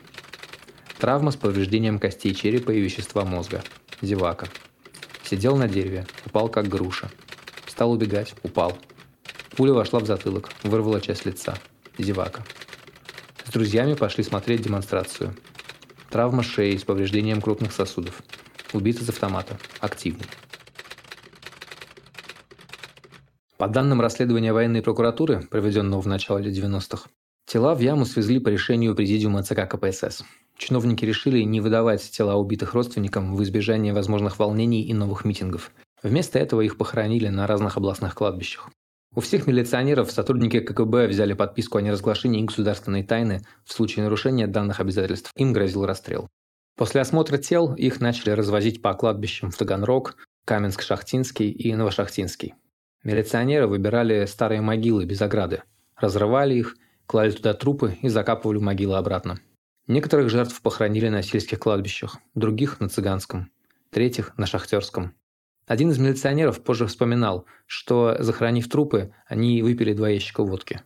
Травма 0.98 1.30
с 1.30 1.36
повреждением 1.36 1.98
костей 1.98 2.34
черепа 2.34 2.70
и 2.70 2.80
вещества 2.80 3.24
мозга. 3.24 3.62
Зевака. 4.00 4.48
Сидел 5.24 5.56
на 5.56 5.68
дереве, 5.68 6.06
упал 6.26 6.48
как 6.48 6.68
груша. 6.68 7.10
Стал 7.66 7.92
убегать, 7.92 8.34
упал. 8.42 8.76
Пуля 9.56 9.72
вошла 9.72 10.00
в 10.00 10.06
затылок, 10.06 10.50
вырвала 10.62 11.00
часть 11.00 11.26
лица. 11.26 11.58
Зевака. 11.98 12.44
С 13.44 13.50
друзьями 13.50 13.94
пошли 13.94 14.24
смотреть 14.24 14.62
демонстрацию. 14.62 15.34
Травма 16.10 16.42
шеи 16.42 16.76
с 16.76 16.84
повреждением 16.84 17.40
крупных 17.40 17.72
сосудов. 17.72 18.22
Убит 18.72 19.00
из 19.00 19.08
автомата. 19.08 19.58
Активный. 19.80 20.26
По 23.58 23.68
данным 23.68 24.00
расследования 24.00 24.52
военной 24.52 24.82
прокуратуры, 24.82 25.46
проведенного 25.50 26.00
в 26.00 26.06
начале 26.06 26.50
90-х, 26.50 27.08
тела 27.46 27.74
в 27.74 27.80
яму 27.80 28.06
свезли 28.06 28.40
по 28.40 28.48
решению 28.48 28.94
Президиума 28.96 29.42
ЦК 29.42 29.68
КПСС. 29.68 30.24
Чиновники 30.62 31.04
решили 31.04 31.42
не 31.42 31.60
выдавать 31.60 32.08
тела 32.08 32.36
убитых 32.36 32.74
родственникам 32.74 33.34
в 33.34 33.42
избежание 33.42 33.92
возможных 33.92 34.38
волнений 34.38 34.82
и 34.82 34.94
новых 34.94 35.24
митингов. 35.24 35.72
Вместо 36.04 36.38
этого 36.38 36.60
их 36.60 36.78
похоронили 36.78 37.26
на 37.26 37.48
разных 37.48 37.76
областных 37.76 38.14
кладбищах. 38.14 38.70
У 39.12 39.20
всех 39.20 39.48
милиционеров 39.48 40.12
сотрудники 40.12 40.60
КГБ 40.60 41.08
взяли 41.08 41.32
подписку 41.32 41.78
о 41.78 41.82
неразглашении 41.82 42.44
государственной 42.44 43.02
тайны. 43.02 43.42
В 43.64 43.72
случае 43.72 44.04
нарушения 44.04 44.46
данных 44.46 44.78
обязательств 44.78 45.32
им 45.34 45.52
грозил 45.52 45.84
расстрел. 45.84 46.28
После 46.76 47.00
осмотра 47.00 47.38
тел 47.38 47.74
их 47.74 48.00
начали 48.00 48.30
развозить 48.30 48.82
по 48.82 48.94
кладбищам 48.94 49.50
в 49.50 49.56
Таганрог, 49.56 50.14
Каменск-Шахтинский 50.46 51.50
и 51.50 51.74
Новошахтинский. 51.74 52.54
Милиционеры 53.02 53.66
выбирали 53.66 54.26
старые 54.26 54.60
могилы 54.60 55.06
без 55.06 55.22
ограды, 55.22 55.64
разрывали 55.96 56.54
их, 56.54 56.76
клали 57.06 57.32
туда 57.32 57.52
трупы 57.52 57.98
и 58.00 58.08
закапывали 58.08 58.58
могилы 58.58 58.96
обратно. 58.96 59.40
Некоторых 59.88 60.30
жертв 60.30 60.60
похоронили 60.62 61.08
на 61.08 61.22
сельских 61.22 61.58
кладбищах, 61.58 62.18
других– 62.34 62.78
на 62.80 62.88
цыганском, 62.88 63.50
третьих– 63.90 64.32
на 64.36 64.46
шахтерском. 64.46 65.14
Один 65.66 65.90
из 65.90 65.98
милиционеров 65.98 66.62
позже 66.62 66.86
вспоминал, 66.86 67.46
что, 67.66 68.16
захоронив 68.20 68.68
трупы, 68.68 69.12
они 69.26 69.62
выпили 69.62 69.92
два 69.92 70.08
ящика 70.08 70.44
водки. 70.44 70.82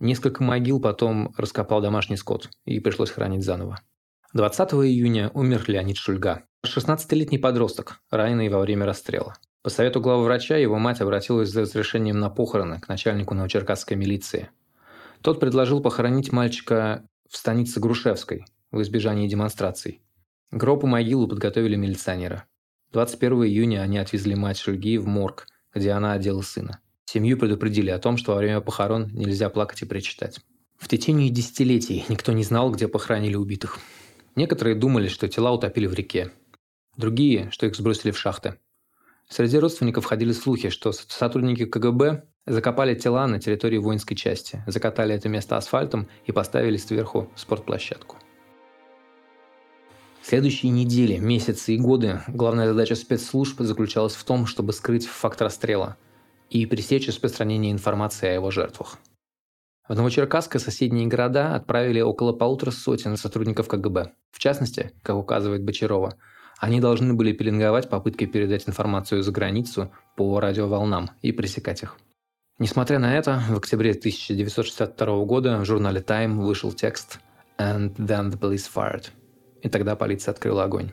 Несколько 0.00 0.42
могил 0.42 0.80
потом 0.80 1.34
раскопал 1.36 1.80
домашний 1.80 2.16
скот, 2.16 2.50
и 2.64 2.80
пришлось 2.80 3.10
хранить 3.10 3.44
заново. 3.44 3.80
20 4.32 4.72
июня 4.72 5.30
умер 5.34 5.64
Леонид 5.68 5.98
Шульга, 5.98 6.44
16-летний 6.64 7.38
подросток, 7.38 8.00
раненый 8.10 8.48
во 8.48 8.60
время 8.60 8.86
расстрела. 8.86 9.36
По 9.62 9.68
совету 9.68 10.00
главврача 10.00 10.56
его 10.56 10.78
мать 10.78 11.00
обратилась 11.02 11.50
за 11.50 11.60
разрешением 11.60 12.18
на 12.18 12.30
похороны 12.30 12.80
к 12.80 12.88
начальнику 12.88 13.34
новочеркасской 13.34 13.96
милиции. 13.96 14.50
Тот 15.20 15.38
предложил 15.38 15.80
похоронить 15.80 16.32
мальчика 16.32 17.06
в 17.32 17.38
станице 17.38 17.80
Грушевской 17.80 18.44
в 18.70 18.82
избежании 18.82 19.26
демонстраций. 19.26 20.02
Гроб 20.50 20.84
и 20.84 20.86
могилу 20.86 21.26
подготовили 21.26 21.76
милиционеры. 21.76 22.42
21 22.92 23.44
июня 23.44 23.80
они 23.80 23.96
отвезли 23.96 24.34
мать 24.34 24.58
Шульги 24.58 24.98
в 24.98 25.06
морг, 25.06 25.48
где 25.74 25.92
она 25.92 26.12
одела 26.12 26.42
сына. 26.42 26.80
Семью 27.06 27.38
предупредили 27.38 27.88
о 27.88 27.98
том, 27.98 28.18
что 28.18 28.32
во 28.32 28.38
время 28.38 28.60
похорон 28.60 29.08
нельзя 29.14 29.48
плакать 29.48 29.80
и 29.80 29.86
причитать. 29.86 30.40
В 30.76 30.88
течение 30.88 31.30
десятилетий 31.30 32.04
никто 32.10 32.32
не 32.32 32.44
знал, 32.44 32.70
где 32.70 32.86
похоронили 32.86 33.36
убитых. 33.36 33.78
Некоторые 34.36 34.76
думали, 34.76 35.08
что 35.08 35.26
тела 35.26 35.52
утопили 35.52 35.86
в 35.86 35.94
реке. 35.94 36.32
Другие, 36.98 37.50
что 37.50 37.64
их 37.64 37.74
сбросили 37.74 38.10
в 38.10 38.18
шахты. 38.18 38.58
Среди 39.26 39.56
родственников 39.56 40.04
ходили 40.04 40.32
слухи, 40.32 40.68
что 40.68 40.92
сотрудники 40.92 41.64
КГБ 41.64 42.24
закопали 42.46 42.94
тела 42.94 43.26
на 43.26 43.38
территории 43.38 43.78
воинской 43.78 44.16
части, 44.16 44.62
закатали 44.66 45.14
это 45.14 45.28
место 45.28 45.56
асфальтом 45.56 46.08
и 46.24 46.32
поставили 46.32 46.76
сверху 46.76 47.30
спортплощадку. 47.36 48.16
Следующие 50.22 50.70
недели, 50.70 51.18
месяцы 51.18 51.74
и 51.74 51.78
годы 51.78 52.20
главная 52.28 52.68
задача 52.68 52.94
спецслужб 52.94 53.60
заключалась 53.60 54.14
в 54.14 54.24
том, 54.24 54.46
чтобы 54.46 54.72
скрыть 54.72 55.06
факт 55.06 55.42
расстрела 55.42 55.96
и 56.48 56.64
пресечь 56.66 57.08
распространение 57.08 57.72
информации 57.72 58.28
о 58.28 58.34
его 58.34 58.50
жертвах. 58.50 58.98
В 59.88 59.96
Новочеркасск 59.96 60.54
и 60.56 60.58
соседние 60.60 61.08
города 61.08 61.56
отправили 61.56 62.00
около 62.00 62.32
полутора 62.32 62.70
сотен 62.70 63.16
сотрудников 63.16 63.66
КГБ. 63.66 64.12
В 64.30 64.38
частности, 64.38 64.92
как 65.02 65.16
указывает 65.16 65.64
Бочарова, 65.64 66.14
они 66.60 66.80
должны 66.80 67.14
были 67.14 67.32
пеленговать 67.32 67.90
попытки 67.90 68.24
передать 68.24 68.68
информацию 68.68 69.24
за 69.24 69.32
границу 69.32 69.90
по 70.16 70.38
радиоволнам 70.38 71.10
и 71.20 71.32
пресекать 71.32 71.82
их. 71.82 71.98
Несмотря 72.58 72.98
на 72.98 73.16
это, 73.16 73.42
в 73.48 73.56
октябре 73.56 73.92
1962 73.92 75.24
года 75.24 75.58
в 75.58 75.64
журнале 75.64 76.00
Time 76.00 76.40
вышел 76.40 76.72
текст 76.72 77.18
«And 77.58 77.94
then 77.96 78.30
the 78.30 78.38
police 78.38 78.68
fired», 78.72 79.06
и 79.62 79.68
тогда 79.68 79.96
полиция 79.96 80.32
открыла 80.32 80.64
огонь. 80.64 80.92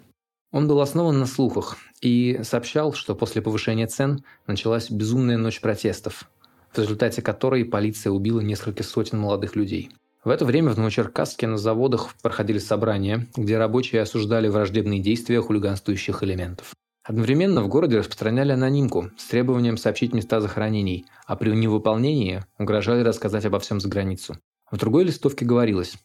Он 0.51 0.67
был 0.67 0.81
основан 0.81 1.19
на 1.19 1.27
слухах 1.27 1.77
и 2.01 2.39
сообщал, 2.43 2.93
что 2.93 3.13
после 3.13 3.41
повышения 3.41 3.85
цен 3.85 4.23
началась 4.47 4.89
безумная 4.89 5.37
ночь 5.37 5.61
протестов, 5.61 6.29
в 6.71 6.79
результате 6.79 7.21
которой 7.21 7.65
полиция 7.65 8.11
убила 8.11 8.39
несколько 8.39 8.83
сотен 8.83 9.19
молодых 9.19 9.55
людей. 9.55 9.91
В 10.23 10.29
это 10.29 10.45
время 10.45 10.71
в 10.71 10.77
Новочеркасске 10.77 11.47
на 11.47 11.57
заводах 11.57 12.15
проходили 12.21 12.57
собрания, 12.57 13.27
где 13.35 13.57
рабочие 13.57 14.01
осуждали 14.01 14.47
враждебные 14.47 14.99
действия 14.99 15.41
хулиганствующих 15.41 16.23
элементов. 16.23 16.73
Одновременно 17.09 17.63
в 17.63 17.67
городе 17.67 17.97
распространяли 17.97 18.51
анонимку 18.51 19.09
с 19.17 19.25
требованием 19.25 19.77
сообщить 19.77 20.13
места 20.13 20.41
захоронений, 20.41 21.07
а 21.25 21.35
при 21.35 21.49
невыполнении 21.49 22.43
угрожали 22.59 23.01
рассказать 23.01 23.45
обо 23.45 23.57
всем 23.57 23.79
за 23.79 23.89
границу. 23.89 24.37
В 24.69 24.77
другой 24.77 25.05
листовке 25.05 25.43
говорилось 25.43 25.95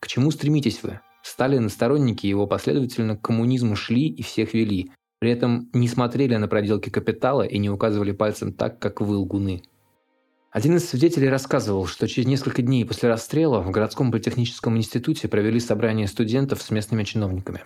«К 0.00 0.06
чему 0.06 0.30
стремитесь 0.30 0.82
вы? 0.82 1.00
Сталин 1.22 1.66
и 1.66 1.68
сторонники 1.68 2.26
его 2.26 2.46
последовательно 2.46 3.14
к 3.14 3.20
коммунизму 3.20 3.76
шли 3.76 4.08
и 4.08 4.22
всех 4.22 4.54
вели, 4.54 4.90
при 5.18 5.32
этом 5.32 5.68
не 5.74 5.86
смотрели 5.86 6.34
на 6.36 6.48
проделки 6.48 6.88
капитала 6.88 7.42
и 7.42 7.58
не 7.58 7.68
указывали 7.68 8.12
пальцем 8.12 8.54
так, 8.54 8.78
как 8.78 9.02
вы 9.02 9.18
лгуны. 9.18 9.64
Один 10.50 10.76
из 10.76 10.88
свидетелей 10.88 11.28
рассказывал, 11.28 11.84
что 11.84 12.08
через 12.08 12.26
несколько 12.26 12.62
дней 12.62 12.86
после 12.86 13.10
расстрела 13.10 13.60
в 13.60 13.70
городском 13.70 14.10
политехническом 14.10 14.78
институте 14.78 15.28
провели 15.28 15.60
собрание 15.60 16.08
студентов 16.08 16.62
с 16.62 16.70
местными 16.70 17.04
чиновниками. 17.04 17.64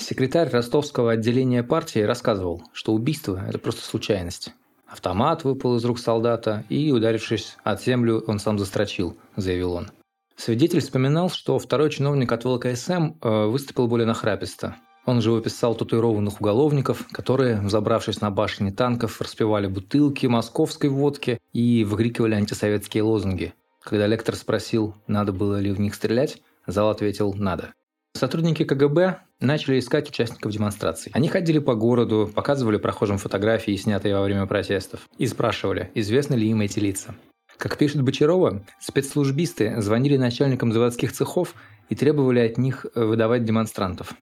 Секретарь 0.00 0.48
ростовского 0.48 1.12
отделения 1.12 1.62
партии 1.62 2.00
рассказывал, 2.00 2.62
что 2.72 2.94
убийство– 2.94 3.44
это 3.48 3.58
просто 3.58 3.82
случайность. 3.82 4.54
Автомат 4.88 5.44
выпал 5.44 5.76
из 5.76 5.84
рук 5.84 5.98
солдата, 5.98 6.64
и, 6.70 6.90
ударившись 6.90 7.58
от 7.64 7.82
землю, 7.82 8.24
он 8.26 8.38
сам 8.38 8.58
застрочил, 8.58 9.16
заявил 9.36 9.72
он. 9.72 9.90
Свидетель 10.36 10.80
вспоминал, 10.80 11.28
что 11.28 11.58
второй 11.58 11.90
чиновник 11.90 12.32
от 12.32 12.44
ВЛКСМ 12.44 13.12
э, 13.20 13.46
выступил 13.46 13.88
более 13.88 14.06
нахраписто. 14.06 14.76
Он 15.04 15.20
же 15.20 15.32
выписал 15.32 15.74
татуированных 15.74 16.40
уголовников, 16.40 17.06
которые, 17.12 17.68
забравшись 17.68 18.22
на 18.22 18.30
башни 18.30 18.70
танков, 18.70 19.20
распивали 19.20 19.66
бутылки 19.66 20.26
московской 20.26 20.88
водки 20.88 21.38
и 21.52 21.84
выкрикивали 21.84 22.34
антисоветские 22.34 23.02
лозунги. 23.02 23.52
Когда 23.82 24.06
лектор 24.06 24.34
спросил, 24.34 24.94
надо 25.06 25.32
было 25.32 25.60
ли 25.60 25.70
в 25.72 25.78
них 25.78 25.94
стрелять, 25.94 26.42
зал 26.66 26.88
ответил 26.88 27.34
«надо». 27.34 27.74
Сотрудники 28.14 28.64
КГБ 28.64 29.20
начали 29.40 29.78
искать 29.78 30.08
участников 30.08 30.52
демонстраций. 30.52 31.10
Они 31.14 31.28
ходили 31.28 31.58
по 31.58 31.74
городу, 31.74 32.30
показывали 32.34 32.76
прохожим 32.76 33.18
фотографии, 33.18 33.76
снятые 33.76 34.14
во 34.14 34.22
время 34.22 34.46
протестов, 34.46 35.08
и 35.16 35.26
спрашивали, 35.26 35.90
известны 35.94 36.34
ли 36.34 36.48
им 36.48 36.60
эти 36.60 36.78
лица. 36.78 37.14
Как 37.56 37.76
пишет 37.76 38.02
Бочарова, 38.02 38.64
спецслужбисты 38.80 39.80
звонили 39.80 40.16
начальникам 40.16 40.72
заводских 40.72 41.12
цехов 41.12 41.54
и 41.88 41.94
требовали 41.94 42.40
от 42.40 42.58
них 42.58 42.86
выдавать 42.94 43.44
демонстрантов. 43.44 44.14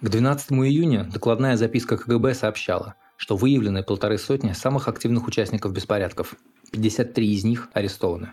К 0.00 0.08
12 0.08 0.52
июня 0.52 1.04
докладная 1.04 1.56
записка 1.56 1.96
КГБ 1.96 2.34
сообщала, 2.34 2.94
что 3.16 3.36
выявлены 3.36 3.82
полторы 3.82 4.18
сотни 4.18 4.52
самых 4.52 4.88
активных 4.88 5.26
участников 5.26 5.72
беспорядков. 5.72 6.34
53 6.72 7.34
из 7.34 7.44
них 7.44 7.68
арестованы. 7.72 8.32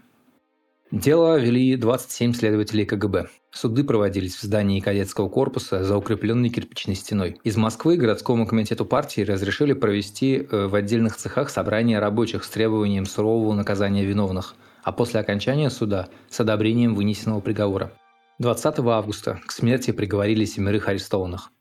Дело 0.91 1.37
вели 1.37 1.75
27 1.75 2.33
следователей 2.33 2.85
КГБ. 2.85 3.27
Суды 3.51 3.83
проводились 3.83 4.37
в 4.37 4.41
здании 4.43 4.79
кадетского 4.79 5.27
корпуса 5.27 5.83
за 5.83 5.97
укрепленной 5.97 6.47
кирпичной 6.47 6.95
стеной. 6.95 7.37
Из 7.43 7.57
Москвы 7.57 7.97
городскому 7.97 8.47
комитету 8.47 8.85
партии 8.85 9.19
разрешили 9.19 9.73
провести 9.73 10.37
э, 10.37 10.67
в 10.67 10.75
отдельных 10.75 11.17
цехах 11.17 11.49
собрание 11.49 11.99
рабочих 11.99 12.45
с 12.45 12.49
требованием 12.49 13.05
сурового 13.05 13.53
наказания 13.53 14.05
виновных, 14.05 14.55
а 14.81 14.93
после 14.93 15.19
окончания 15.19 15.69
суда 15.69 16.07
с 16.29 16.39
одобрением 16.39 16.95
вынесенного 16.95 17.41
приговора. 17.41 17.91
20 18.39 18.79
августа 18.79 19.41
к 19.45 19.51
смерти 19.51 19.91
приговорили 19.91 20.45
семерых 20.45 20.87
арестованных. 20.87 21.51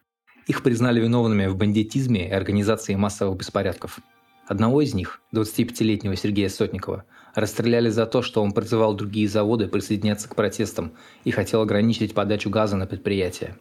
Их 0.46 0.62
признали 0.62 1.00
виновными 1.00 1.46
в 1.46 1.56
бандитизме 1.56 2.28
и 2.28 2.32
организации 2.32 2.94
массовых 2.94 3.38
беспорядков. 3.38 3.98
Одного 4.46 4.82
из 4.82 4.94
них, 4.94 5.20
25-летнего 5.34 6.14
Сергея 6.14 6.48
Сотникова, 6.48 7.04
расстреляли 7.36 7.90
за 7.90 8.06
то, 8.06 8.22
что 8.22 8.42
он 8.42 8.50
призывал 8.50 8.94
другие 8.94 9.28
заводы 9.28 9.68
присоединяться 9.68 10.28
к 10.28 10.34
протестам 10.34 10.94
и 11.22 11.30
хотел 11.30 11.60
ограничить 11.60 12.14
подачу 12.14 12.50
газа 12.50 12.76
на 12.76 12.86
предприятие. 12.86 13.56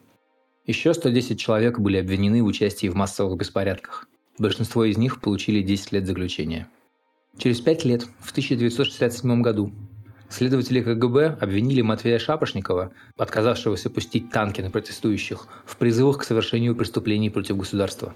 Еще 0.66 0.96
110 0.96 1.40
человек 1.40 1.78
были 1.78 1.98
обвинены 1.98 2.42
в 2.42 2.48
участии 2.48 2.88
в 2.88 2.96
массовых 2.96 3.38
беспорядках. 3.38 4.08
Большинство 4.40 4.84
из 4.86 4.98
них 4.98 5.22
получили 5.22 5.62
10 5.62 5.92
лет 5.92 6.08
заключения. 6.08 6.68
Через 7.38 7.62
5 7.62 7.86
лет, 7.86 8.08
в 8.20 8.32
1967 8.32 9.42
году, 9.42 9.72
Следователи 10.28 10.82
КГБ 10.82 11.38
обвинили 11.40 11.82
Матвея 11.82 12.18
Шапошникова, 12.18 12.92
отказавшегося 13.16 13.92
пустить 13.92 14.32
танки 14.32 14.60
на 14.60 14.72
протестующих, 14.72 15.48
в 15.66 15.78
призывах 15.78 16.18
к 16.18 16.24
совершению 16.24 16.76
преступлений 16.76 17.30
против 17.30 17.58
государства. 17.58 18.14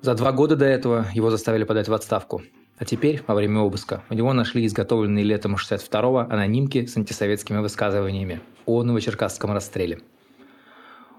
За 0.00 0.14
два 0.14 0.32
года 0.32 0.54
до 0.54 0.66
этого 0.66 1.06
его 1.14 1.30
заставили 1.30 1.64
подать 1.64 1.88
в 1.88 1.94
отставку. 1.94 2.42
А 2.82 2.84
теперь, 2.84 3.22
во 3.28 3.36
время 3.36 3.60
обыска, 3.60 4.02
у 4.10 4.14
него 4.14 4.32
нашли 4.32 4.66
изготовленные 4.66 5.22
летом 5.22 5.54
62-го 5.54 6.18
анонимки 6.18 6.84
с 6.86 6.96
антисоветскими 6.96 7.58
высказываниями 7.58 8.40
о 8.66 8.82
новочеркасском 8.82 9.52
расстреле. 9.52 10.00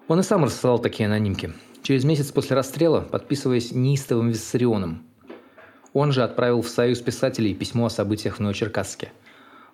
Он 0.09 0.19
и 0.19 0.23
сам 0.23 0.43
рассылал 0.43 0.79
такие 0.79 1.07
анонимки. 1.07 1.53
Через 1.81 2.03
месяц 2.03 2.33
после 2.33 2.57
расстрела, 2.57 2.99
подписываясь 2.99 3.71
неистовым 3.71 4.27
Виссарионом. 4.27 5.03
Он 5.93 6.11
же 6.11 6.23
отправил 6.23 6.61
в 6.61 6.67
Союз 6.67 6.99
писателей 6.99 7.53
письмо 7.53 7.85
о 7.85 7.89
событиях 7.89 8.35
в 8.35 8.39
Новочеркасске– 8.41 9.13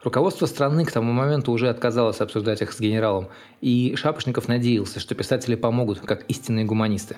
Руководство 0.04 0.46
страны 0.46 0.86
к 0.86 0.94
тому 0.94 1.12
моменту 1.12 1.52
уже 1.52 1.68
отказалось 1.68 2.22
обсуждать 2.22 2.62
их 2.62 2.72
с 2.72 2.80
генералом, 2.80 3.28
и 3.60 3.96
Шапошников 3.98 4.48
надеялся, 4.48 5.02
что 5.02 5.14
писатели 5.14 5.56
помогут, 5.56 6.00
как 6.00 6.24
истинные 6.30 6.64
гуманисты. 6.64 7.18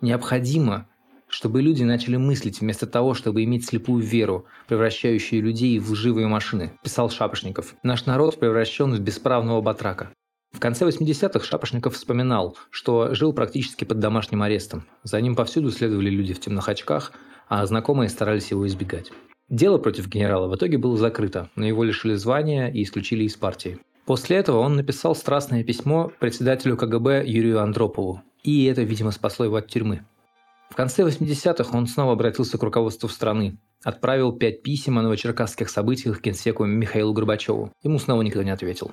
Необходимо, 0.00 0.86
чтобы 1.34 1.62
люди 1.62 1.82
начали 1.82 2.16
мыслить 2.16 2.60
вместо 2.60 2.86
того, 2.86 3.12
чтобы 3.12 3.42
иметь 3.42 3.66
слепую 3.66 4.04
веру, 4.04 4.46
превращающую 4.68 5.42
людей 5.42 5.80
в 5.80 5.90
лживые 5.90 6.28
машины, 6.28 6.70
писал 6.84 7.10
Шапошников. 7.10 7.74
Наш 7.82 8.06
народ 8.06 8.38
превращен 8.38 8.94
в 8.94 9.00
бесправного 9.00 9.60
батрака. 9.60 10.10
В 10.52 10.60
конце 10.60 10.86
80-х 10.86 11.44
Шапошников 11.44 11.94
вспоминал, 11.94 12.56
что 12.70 13.16
жил 13.16 13.32
практически 13.32 13.84
под 13.84 13.98
домашним 13.98 14.42
арестом. 14.42 14.84
За 15.02 15.20
ним 15.20 15.34
повсюду 15.34 15.72
следовали 15.72 16.08
люди 16.08 16.34
в 16.34 16.40
темных 16.40 16.68
очках, 16.68 17.10
а 17.48 17.66
знакомые 17.66 18.10
старались 18.10 18.52
его 18.52 18.64
избегать. 18.68 19.10
Дело 19.48 19.78
против 19.78 20.06
генерала 20.06 20.46
в 20.46 20.54
итоге 20.54 20.78
было 20.78 20.96
закрыто, 20.96 21.50
но 21.56 21.66
его 21.66 21.82
лишили 21.82 22.14
звания 22.14 22.68
и 22.68 22.84
исключили 22.84 23.24
из 23.24 23.34
партии. 23.34 23.80
После 24.06 24.36
этого 24.36 24.58
он 24.58 24.76
написал 24.76 25.16
страстное 25.16 25.64
письмо 25.64 26.12
председателю 26.20 26.76
КГБ 26.76 27.24
Юрию 27.26 27.60
Андропову, 27.60 28.22
и 28.44 28.66
это, 28.66 28.82
видимо, 28.82 29.10
спасло 29.10 29.46
его 29.46 29.56
от 29.56 29.66
тюрьмы. 29.66 30.04
В 30.70 30.76
конце 30.76 31.02
80-х 31.02 31.76
он 31.76 31.86
снова 31.86 32.12
обратился 32.12 32.58
к 32.58 32.62
руководству 32.62 33.08
страны, 33.08 33.58
отправил 33.84 34.32
пять 34.32 34.62
писем 34.62 34.98
о 34.98 35.02
новочеркасских 35.02 35.68
событиях 35.68 36.20
генсеку 36.20 36.64
Михаилу 36.64 37.12
Горбачеву. 37.12 37.72
Ему 37.82 37.98
снова 37.98 38.22
никто 38.22 38.42
не 38.42 38.50
ответил. 38.50 38.92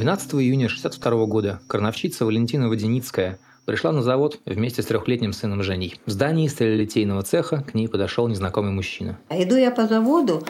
12 0.00 0.34
июня 0.36 0.64
1962 0.64 1.26
года 1.26 1.60
крановщица 1.66 2.24
Валентина 2.24 2.70
Воденицкая 2.70 3.38
пришла 3.70 3.92
на 3.92 4.02
завод 4.02 4.40
вместе 4.46 4.82
с 4.82 4.86
трехлетним 4.86 5.32
сыном 5.32 5.62
Женей. 5.62 5.94
В 6.04 6.10
здании 6.10 6.48
сталелитейного 6.48 7.22
цеха 7.22 7.62
к 7.62 7.72
ней 7.72 7.86
подошел 7.86 8.26
незнакомый 8.26 8.72
мужчина. 8.72 9.16
А 9.28 9.40
иду 9.40 9.54
я 9.54 9.70
по 9.70 9.86
заводу, 9.86 10.42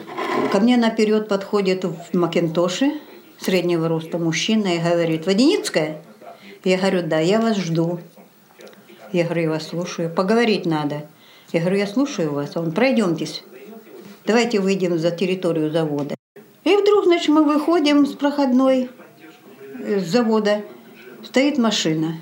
ко 0.51 0.59
мне 0.59 0.75
наперед 0.75 1.27
подходит 1.27 1.85
в 1.85 2.17
Макинтоше 2.17 2.93
среднего 3.39 3.87
роста 3.87 4.17
мужчина 4.17 4.75
и 4.75 4.79
говорит, 4.79 5.27
Воденицкая? 5.27 6.01
Я 6.63 6.77
говорю, 6.79 7.03
да, 7.03 7.19
я 7.19 7.39
вас 7.39 7.57
жду. 7.57 7.99
Я 9.13 9.25
говорю, 9.25 9.41
я 9.43 9.49
вас 9.51 9.67
слушаю. 9.67 10.09
Поговорить 10.09 10.65
надо. 10.65 11.03
Я 11.53 11.59
говорю, 11.59 11.77
я 11.77 11.85
слушаю 11.85 12.33
вас. 12.33 12.55
А 12.55 12.59
он, 12.59 12.71
пройдемтесь. 12.71 13.43
Давайте 14.25 14.59
выйдем 14.59 14.97
за 14.97 15.11
территорию 15.11 15.69
завода. 15.69 16.15
И 16.63 16.75
вдруг, 16.75 17.05
значит, 17.05 17.29
мы 17.29 17.43
выходим 17.43 18.07
с 18.07 18.13
проходной 18.13 18.89
с 19.79 20.07
завода 20.07 20.63
стоит 21.23 21.59
машина. 21.59 22.15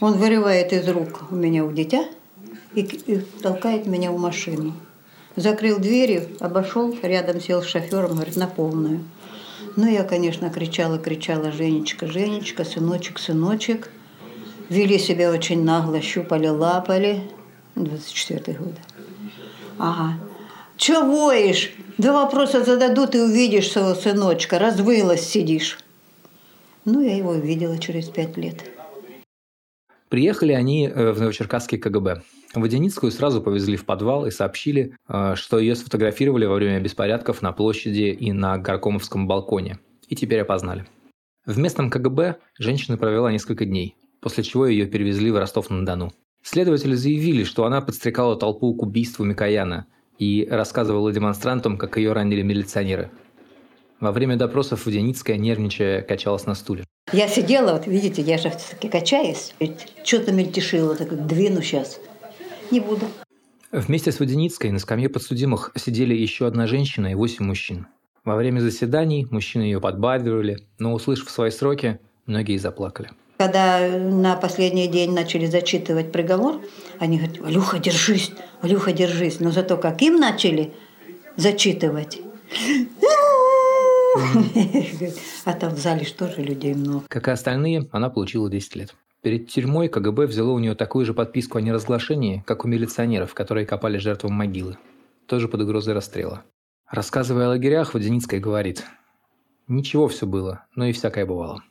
Он 0.00 0.14
вырывает 0.14 0.72
из 0.72 0.88
рук 0.88 1.24
у 1.30 1.34
меня 1.34 1.64
у 1.64 1.72
дитя 1.72 2.04
и, 2.74 2.80
и 2.80 3.18
толкает 3.42 3.86
меня 3.86 4.10
в 4.10 4.18
машину. 4.18 4.72
Закрыл 5.36 5.78
двери, 5.78 6.28
обошел, 6.40 6.96
рядом 7.02 7.40
сел 7.40 7.62
с 7.62 7.66
шофером, 7.66 8.14
говорит, 8.14 8.36
на 8.36 8.46
полную. 8.46 9.04
Ну, 9.76 9.86
я, 9.86 10.02
конечно, 10.04 10.50
кричала, 10.50 10.98
кричала, 10.98 11.52
Женечка, 11.52 12.06
Женечка, 12.06 12.64
сыночек, 12.64 13.18
сыночек. 13.18 13.90
Вели 14.68 14.98
себя 14.98 15.30
очень 15.30 15.64
нагло, 15.64 16.00
щупали, 16.00 16.48
лапали. 16.48 17.22
24 17.76 18.58
год. 18.58 18.74
Ага. 19.78 20.18
Чего 20.76 21.02
воешь? 21.02 21.72
Два 21.98 22.24
вопроса 22.24 22.64
зададут, 22.64 23.14
и 23.14 23.20
увидишь 23.20 23.70
своего 23.70 23.94
сыночка. 23.94 24.58
Развылась 24.58 25.28
сидишь. 25.28 25.78
Ну, 26.84 27.00
я 27.00 27.16
его 27.16 27.30
увидела 27.30 27.78
через 27.78 28.08
пять 28.08 28.36
лет. 28.36 28.64
Приехали 30.10 30.52
они 30.52 30.88
э, 30.88 31.12
в 31.12 31.20
Новочеркасский 31.20 31.78
КГБ. 31.78 32.22
Водяницкую 32.54 33.12
сразу 33.12 33.40
повезли 33.40 33.76
в 33.76 33.84
подвал 33.84 34.26
и 34.26 34.32
сообщили, 34.32 34.96
э, 35.08 35.34
что 35.36 35.60
ее 35.60 35.76
сфотографировали 35.76 36.46
во 36.46 36.56
время 36.56 36.80
беспорядков 36.80 37.42
на 37.42 37.52
площади 37.52 38.16
и 38.18 38.32
на 38.32 38.58
Горкомовском 38.58 39.28
балконе. 39.28 39.78
И 40.08 40.16
теперь 40.16 40.40
опознали. 40.40 40.84
В 41.46 41.56
местном 41.58 41.90
КГБ 41.90 42.38
женщина 42.58 42.98
провела 42.98 43.30
несколько 43.30 43.64
дней, 43.64 43.94
после 44.20 44.42
чего 44.42 44.66
ее 44.66 44.86
перевезли 44.86 45.30
в 45.30 45.38
Ростов-на-Дону. 45.38 46.12
Следователи 46.42 46.94
заявили, 46.94 47.44
что 47.44 47.64
она 47.64 47.80
подстрекала 47.80 48.34
толпу 48.34 48.74
к 48.74 48.82
убийству 48.82 49.24
Микояна 49.24 49.86
и 50.18 50.44
рассказывала 50.50 51.12
демонстрантам, 51.12 51.78
как 51.78 51.98
ее 51.98 52.12
ранили 52.12 52.42
милиционеры– 52.42 53.12
во 54.00 54.12
время 54.12 54.36
допросов 54.36 54.86
Водяницкая, 54.86 55.36
нервничая, 55.36 56.00
качалась 56.00 56.46
на 56.46 56.54
стуле. 56.54 56.84
Я 57.12 57.26
сидела, 57.26 57.72
вот 57.72 57.86
видите, 57.86 58.22
я 58.22 58.38
же 58.38 58.50
все-таки 58.50 58.88
качаюсь. 58.88 59.52
Что-то 60.04 60.32
мельтешило, 60.32 60.94
так 60.94 61.26
двину 61.26 61.60
сейчас. 61.60 62.00
Не 62.70 62.78
буду. 62.78 63.06
Вместе 63.72 64.12
с 64.12 64.20
Водяницкой 64.20 64.70
на 64.70 64.78
скамье 64.78 65.08
подсудимых 65.08 65.72
сидели 65.76 66.14
еще 66.14 66.46
одна 66.46 66.66
женщина 66.66 67.08
и 67.08 67.14
восемь 67.14 67.46
мужчин. 67.46 67.86
Во 68.24 68.36
время 68.36 68.60
заседаний 68.60 69.26
мужчины 69.30 69.62
ее 69.62 69.80
подбадривали, 69.80 70.58
но, 70.78 70.92
услышав 70.92 71.30
свои 71.30 71.50
сроки, 71.50 71.98
многие 72.26 72.58
заплакали. 72.58 73.10
Когда 73.38 73.80
на 73.88 74.36
последний 74.36 74.86
день 74.86 75.12
начали 75.12 75.46
зачитывать 75.46 76.12
приговор, 76.12 76.60
они 76.98 77.18
говорят, 77.18 77.42
Алюха, 77.44 77.78
держись, 77.78 78.30
Алюха, 78.60 78.92
держись. 78.92 79.40
Но 79.40 79.50
зато 79.50 79.78
как 79.78 80.02
им 80.02 80.16
начали 80.16 80.74
зачитывать, 81.36 82.20
А 85.44 85.52
там 85.54 85.74
в 85.74 85.78
зале 85.78 86.04
же 86.04 86.14
тоже 86.14 86.42
людей 86.42 86.74
много. 86.74 87.04
Как 87.08 87.28
и 87.28 87.30
остальные, 87.30 87.88
она 87.92 88.10
получила 88.10 88.50
10 88.50 88.76
лет. 88.76 88.94
Перед 89.22 89.48
тюрьмой 89.48 89.88
КГБ 89.88 90.26
взяло 90.26 90.50
у 90.52 90.58
нее 90.58 90.74
такую 90.74 91.04
же 91.04 91.12
подписку 91.12 91.58
о 91.58 91.60
неразглашении, 91.60 92.42
как 92.46 92.64
у 92.64 92.68
милиционеров, 92.68 93.34
которые 93.34 93.66
копали 93.66 93.98
жертвам 93.98 94.32
могилы. 94.32 94.78
Тоже 95.26 95.46
под 95.46 95.60
угрозой 95.60 95.94
расстрела. 95.94 96.44
Рассказывая 96.90 97.46
о 97.46 97.48
лагерях, 97.50 97.94
Водяницкая 97.94 98.40
говорит, 98.40 98.84
«Ничего 99.68 100.08
все 100.08 100.26
было, 100.26 100.66
но 100.74 100.86
и 100.86 100.92
всякое 100.92 101.26
бывало». 101.26 101.62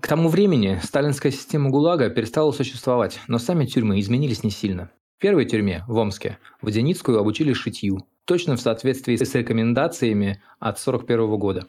К 0.00 0.06
тому 0.06 0.28
времени 0.28 0.78
сталинская 0.82 1.32
система 1.32 1.70
ГУЛАГа 1.70 2.10
перестала 2.10 2.52
существовать, 2.52 3.20
но 3.26 3.38
сами 3.38 3.64
тюрьмы 3.64 3.98
изменились 4.00 4.44
не 4.44 4.50
сильно. 4.50 4.90
В 5.16 5.20
первой 5.20 5.46
тюрьме, 5.46 5.84
в 5.88 5.96
Омске, 5.96 6.38
Водяницкую 6.60 7.18
обучили 7.18 7.54
шитью, 7.54 8.06
точно 8.24 8.56
в 8.56 8.60
соответствии 8.60 9.16
с 9.16 9.34
рекомендациями 9.34 10.42
от 10.58 10.78
1941 10.78 11.38
года. 11.38 11.66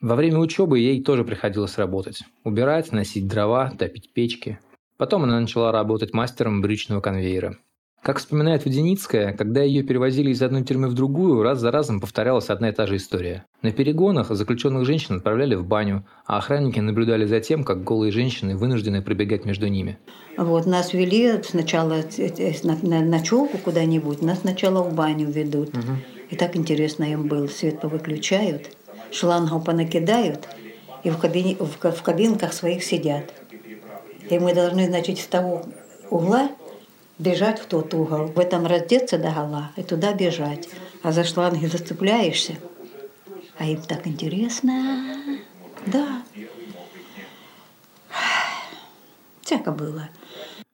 Во 0.00 0.16
время 0.16 0.38
учебы 0.38 0.78
ей 0.78 1.02
тоже 1.02 1.24
приходилось 1.24 1.78
работать. 1.78 2.22
Убирать, 2.44 2.90
носить 2.92 3.28
дрова, 3.28 3.70
топить 3.70 4.12
печки. 4.12 4.58
Потом 4.96 5.24
она 5.24 5.40
начала 5.40 5.70
работать 5.70 6.12
мастером 6.12 6.60
брючного 6.60 7.00
конвейера. 7.00 7.56
Как 8.02 8.18
вспоминает 8.18 8.64
Водяницкая, 8.64 9.32
когда 9.32 9.62
ее 9.62 9.84
перевозили 9.84 10.30
из 10.30 10.42
одной 10.42 10.64
тюрьмы 10.64 10.88
в 10.88 10.94
другую, 10.94 11.40
раз 11.44 11.60
за 11.60 11.70
разом 11.70 12.00
повторялась 12.00 12.50
одна 12.50 12.70
и 12.70 12.72
та 12.72 12.88
же 12.88 12.96
история. 12.96 13.44
На 13.62 13.70
перегонах 13.70 14.30
заключенных 14.30 14.84
женщин 14.86 15.18
отправляли 15.18 15.54
в 15.54 15.64
баню, 15.64 16.04
а 16.26 16.38
охранники 16.38 16.80
наблюдали 16.80 17.26
за 17.26 17.38
тем, 17.38 17.62
как 17.62 17.84
голые 17.84 18.10
женщины 18.10 18.56
вынуждены 18.56 19.02
пробегать 19.02 19.44
между 19.44 19.68
ними. 19.68 19.98
Вот, 20.36 20.66
нас 20.66 20.92
вели 20.92 21.40
сначала 21.44 22.02
на, 22.64 22.76
на 22.82 23.02
ночевку 23.02 23.56
куда-нибудь, 23.58 24.20
нас 24.20 24.40
сначала 24.40 24.82
в 24.82 24.92
баню 24.94 25.30
ведут. 25.30 25.68
Угу. 25.68 25.92
И 26.30 26.36
так 26.36 26.56
интересно 26.56 27.04
им 27.04 27.28
было. 27.28 27.46
Свет 27.46 27.80
повыключают, 27.80 28.76
шлангов 29.12 29.64
понакидают, 29.64 30.48
и 31.04 31.10
в, 31.10 31.18
кабине, 31.18 31.56
в, 31.60 31.78
в 31.78 32.02
кабинках 32.02 32.52
своих 32.52 32.82
сидят. 32.82 33.32
И 34.28 34.40
мы 34.40 34.54
должны, 34.54 34.86
значит, 34.88 35.20
с 35.20 35.26
того 35.26 35.62
угла 36.10 36.50
бежать 37.22 37.60
в 37.60 37.66
тот 37.66 37.94
угол. 37.94 38.26
В 38.26 38.38
этом 38.38 38.66
раздеться 38.66 39.18
до 39.18 39.30
гола 39.30 39.70
и 39.76 39.82
туда 39.82 40.12
бежать. 40.12 40.68
А 41.02 41.12
за 41.12 41.24
шланги 41.24 41.66
зацепляешься. 41.66 42.54
А 43.58 43.64
им 43.64 43.80
так 43.82 44.06
интересно. 44.06 45.38
Да. 45.86 46.22
Всяко 49.40 49.72
было. 49.72 50.08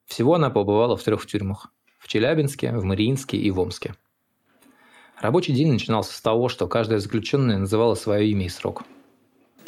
Всего 0.07 0.35
она 0.35 0.51
побывала 0.51 0.97
в 0.97 1.03
трех 1.03 1.27
тюрьмах. 1.27 1.71
В 1.99 2.09
Челябинске, 2.09 2.73
в 2.73 2.85
Мариинске 2.85 3.37
и 3.37 3.51
в 3.51 3.61
Омске. 3.61 3.95
Рабочий 5.21 5.53
день 5.53 5.73
начинался 5.73 6.15
с 6.15 6.21
того, 6.21 6.49
что 6.49 6.69
каждая 6.69 7.01
заключенная 7.01 7.59
называла 7.59 7.95
свое 7.95 8.31
имя 8.31 8.47
и 8.47 8.49
срок– 8.49 8.85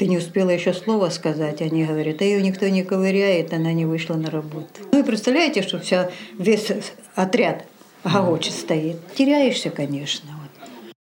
ты 0.01 0.07
не 0.07 0.17
успела 0.17 0.49
еще 0.49 0.73
слова 0.73 1.11
сказать, 1.11 1.61
они 1.61 1.85
говорят, 1.85 2.23
а 2.23 2.25
ее 2.25 2.41
никто 2.41 2.67
не 2.67 2.83
ковыряет, 2.83 3.53
она 3.53 3.75
не 3.75 3.85
вышла 3.85 4.15
на 4.15 4.31
работу. 4.31 4.81
Ну 4.93 5.01
и 5.01 5.03
представляете, 5.03 5.61
что 5.61 5.79
вся, 5.79 6.11
весь 6.39 6.73
отряд 7.17 7.67
гогочет 8.03 8.55
стоит. 8.55 8.97
Теряешься, 9.15 9.69
конечно. 9.69 10.31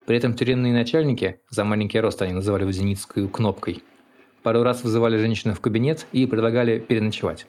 При 0.06 0.16
этом 0.16 0.32
тюремные 0.32 0.72
начальники, 0.72 1.38
за 1.50 1.64
маленький 1.64 2.00
рост 2.00 2.22
они 2.22 2.32
называли 2.32 2.64
Водяницкую 2.64 3.28
кнопкой, 3.28 3.82
пару 4.42 4.62
раз 4.62 4.82
вызывали 4.82 5.18
женщину 5.18 5.52
в 5.52 5.60
кабинет 5.60 6.06
и 6.12 6.24
предлагали 6.24 6.78
переночевать. 6.78 7.46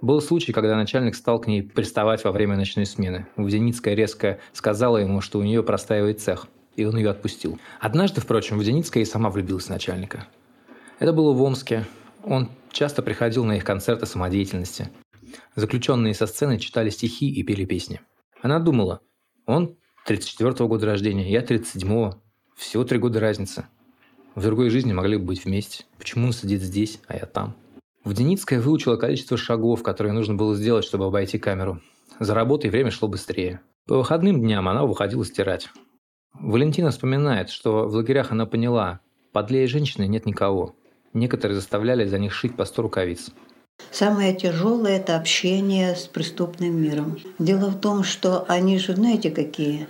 Был 0.00 0.22
случай, 0.22 0.52
когда 0.52 0.74
начальник 0.74 1.16
стал 1.16 1.38
к 1.38 1.48
ней 1.48 1.62
приставать 1.62 2.24
во 2.24 2.32
время 2.32 2.56
ночной 2.56 2.86
смены. 2.86 3.26
Водяницкая 3.36 3.92
резко 3.92 4.38
сказала 4.54 4.96
ему, 4.96 5.20
что 5.20 5.38
у 5.38 5.42
нее 5.42 5.62
простаивает 5.62 6.22
цех, 6.22 6.46
и 6.76 6.86
он 6.86 6.96
ее 6.96 7.10
отпустил. 7.10 7.58
Однажды, 7.78 8.22
впрочем, 8.22 8.56
Водяницкая 8.56 9.02
и 9.02 9.06
сама 9.06 9.28
влюбилась 9.28 9.66
в 9.66 9.68
начальника. 9.68 10.26
Это 10.98 11.12
было 11.12 11.32
в 11.32 11.42
Омске. 11.42 11.86
Он 12.24 12.50
часто 12.72 13.02
приходил 13.02 13.44
на 13.44 13.56
их 13.56 13.64
концерты 13.64 14.06
самодеятельности. 14.06 14.90
Заключенные 15.54 16.14
со 16.14 16.26
сцены 16.26 16.58
читали 16.58 16.90
стихи 16.90 17.30
и 17.30 17.42
пели 17.44 17.64
песни. 17.64 18.00
Она 18.42 18.58
думала, 18.58 19.00
он 19.46 19.76
34-го 20.08 20.66
года 20.66 20.86
рождения, 20.86 21.30
я 21.30 21.42
37-го. 21.42 22.20
Всего 22.56 22.82
три 22.82 22.98
года 22.98 23.20
разницы. 23.20 23.66
В 24.34 24.42
другой 24.42 24.70
жизни 24.70 24.92
могли 24.92 25.16
бы 25.16 25.24
быть 25.24 25.44
вместе. 25.44 25.84
Почему 25.98 26.26
он 26.26 26.32
сидит 26.32 26.62
здесь, 26.62 27.00
а 27.06 27.14
я 27.14 27.26
там? 27.26 27.54
Водяницкая 28.04 28.60
выучила 28.60 28.96
количество 28.96 29.36
шагов, 29.36 29.82
которые 29.82 30.12
нужно 30.12 30.34
было 30.34 30.56
сделать, 30.56 30.84
чтобы 30.84 31.06
обойти 31.06 31.38
камеру. 31.38 31.80
За 32.18 32.34
работой 32.34 32.70
время 32.70 32.90
шло 32.90 33.06
быстрее. 33.08 33.60
По 33.86 33.96
выходным 33.96 34.40
дням 34.40 34.68
она 34.68 34.84
выходила 34.84 35.24
стирать. 35.24 35.68
Валентина 36.34 36.90
вспоминает, 36.90 37.50
что 37.50 37.88
в 37.88 37.94
лагерях 37.94 38.32
она 38.32 38.46
поняла, 38.46 39.00
подлее 39.32 39.66
женщины 39.66 40.06
нет 40.06 40.26
никого. 40.26 40.74
Некоторые 41.12 41.56
заставляли 41.56 42.06
за 42.06 42.18
них 42.18 42.32
шить 42.32 42.56
по 42.56 42.64
сто 42.64 42.82
рукавиц. 42.82 43.30
Самое 43.90 44.34
тяжелое– 44.34 44.96
это 44.98 45.16
общение 45.16 45.94
с 45.94 46.06
преступным 46.06 46.80
миром. 46.80 47.18
Дело 47.38 47.70
в 47.70 47.80
том, 47.80 48.04
что 48.04 48.44
они 48.48 48.78
же, 48.78 48.94
знаете, 48.94 49.30
какие? 49.30 49.86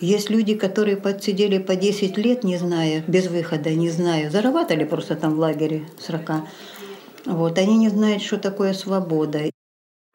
Есть 0.00 0.30
люди, 0.30 0.54
которые 0.54 0.96
подсидели 0.96 1.58
по 1.58 1.76
10 1.76 2.18
лет, 2.18 2.44
не 2.44 2.56
зная, 2.56 3.04
без 3.06 3.28
выхода, 3.28 3.70
не 3.70 3.90
зная, 3.90 4.30
зарабатывали 4.30 4.84
просто 4.84 5.14
там 5.14 5.36
в 5.36 5.38
лагере 5.38 5.84
срока. 5.98 6.46
Вот, 7.24 7.58
они 7.58 7.78
не 7.78 7.88
знают, 7.88 8.22
что 8.22 8.38
такое 8.38 8.74
свобода. 8.74 9.50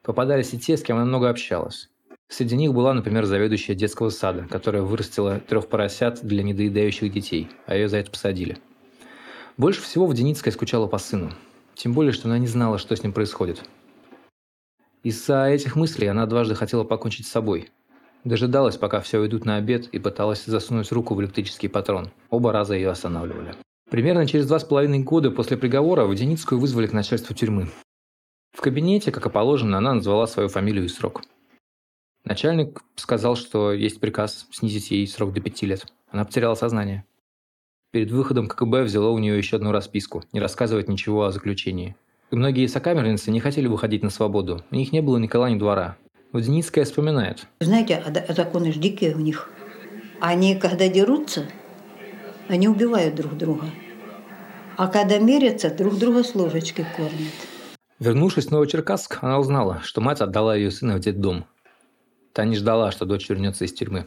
Попадались 0.04 0.54
и 0.54 0.60
те, 0.60 0.78
с 0.78 0.84
кем 0.84 0.98
она 0.98 1.06
много 1.06 1.30
общалась. 1.30 1.90
Среди 2.28 2.56
них 2.56 2.74
была, 2.74 2.94
например, 2.94 3.26
заведующая 3.26 3.74
детского 3.74 4.10
сада, 4.10 4.46
которая 4.50 4.84
вырастила 4.84 5.40
трех 5.40 5.68
поросят 5.68 6.20
для 6.22 6.44
недоедающих 6.44 7.12
детей, 7.12 7.50
а 7.66 7.76
ее 7.76 7.90
за 7.90 7.98
это 7.98 8.12
посадили. 8.12 8.60
Больше 9.60 9.82
всего 9.82 10.06
в 10.06 10.14
Деницкой 10.14 10.54
скучала 10.54 10.88
по 10.88 10.98
сыну. 11.00 11.34
Тем 11.76 11.92
более, 11.92 12.14
что 12.14 12.30
она 12.30 12.38
не 12.38 12.48
знала, 12.48 12.78
что 12.78 12.96
с 12.96 13.04
ним 13.04 13.12
происходит. 13.12 13.66
Из-за 15.04 15.48
этих 15.48 15.76
мыслей 15.76 16.08
она 16.08 16.26
дважды 16.28 16.56
хотела 16.56 16.86
покончить 16.86 17.28
с 17.28 17.32
собой. 17.32 17.70
Дожидалась, 18.24 18.78
пока 18.78 19.02
все 19.02 19.20
уйдут 19.20 19.44
на 19.44 19.58
обед, 19.58 19.88
и 19.88 20.00
пыталась 20.00 20.46
засунуть 20.46 20.94
руку 20.94 21.14
в 21.14 21.20
электрический 21.20 21.68
патрон. 21.68 22.10
Оба 22.30 22.54
раза 22.54 22.74
ее 22.74 22.90
останавливали. 22.90 23.54
Примерно 23.90 24.26
через 24.26 24.48
два 24.48 24.60
с 24.60 24.64
половиной 24.64 25.00
года 25.00 25.30
после 25.30 25.58
приговора 25.58 26.06
Водяницкую 26.06 26.58
вызвали 26.58 26.88
к 26.88 26.94
начальству 26.94 27.36
тюрьмы. 27.36 27.68
В 28.54 28.62
кабинете, 28.62 29.12
как 29.12 29.26
и 29.26 29.30
положено, 29.30 29.80
она 29.80 29.94
назвала 29.94 30.28
свою 30.28 30.48
фамилию 30.48 30.86
и 30.86 30.88
срок. 30.88 31.24
Начальник 32.24 32.82
сказал, 32.96 33.36
что 33.36 33.74
есть 33.74 34.00
приказ 34.00 34.48
снизить 34.52 34.92
ей 34.92 35.06
срок 35.06 35.34
до 35.34 35.42
пяти 35.42 35.66
лет. 35.66 35.86
Она 36.12 36.24
потеряла 36.24 36.56
сознание. 36.56 37.04
Перед 37.92 38.12
выходом 38.12 38.48
КГБ 38.48 38.84
взяла 38.84 39.10
у 39.10 39.18
нее 39.18 39.36
еще 39.36 39.56
одну 39.56 39.72
расписку– 39.72 40.24
не 40.32 40.40
рассказывать 40.40 40.88
ничего 40.88 41.26
о 41.26 41.32
заключении. 41.32 41.96
И 42.30 42.36
многие 42.36 42.68
сокамерницы 42.68 43.32
не 43.32 43.40
хотели 43.40 43.66
выходить 43.66 44.04
на 44.04 44.12
свободу. 44.12 44.64
У 44.70 44.76
них 44.76 44.92
не 44.92 45.02
было 45.02 45.18
ни 45.18 45.26
кола, 45.26 45.50
ни 45.50 45.58
двора. 45.58 45.98
Водяницкая 46.32 46.86
вспоминает. 46.86 47.48
Знаете, 47.60 47.96
а 47.96 48.34
законы 48.34 48.72
же 48.72 48.80
дикие 48.80 49.16
у 49.16 49.20
них. 49.20 49.50
Они, 50.22 50.56
когда 50.56 50.88
дерутся, 50.88 51.48
они 52.48 52.68
убивают 52.68 53.16
друг 53.16 53.36
друга. 53.36 53.66
А 54.78 54.88
когда 54.88 55.18
мерятся, 55.18 55.74
друг 55.74 55.98
друга 55.98 56.24
с 56.24 56.36
ложечки 56.36 56.86
кормят. 56.96 57.34
Вернувшись 57.98 58.46
в 58.46 58.52
Новочеркасск, 58.52 59.18
она 59.24 59.40
узнала, 59.40 59.82
что 59.84 60.00
мать 60.00 60.22
отдала 60.22 60.56
ее 60.56 60.70
сына 60.70 60.98
в 60.98 61.00
детдом. 61.00 61.46
Та 62.34 62.46
не 62.46 62.56
ждала, 62.56 62.92
что 62.92 63.06
дочь 63.06 63.28
вернется 63.28 63.66
из 63.66 63.74
тюрьмы. 63.74 64.06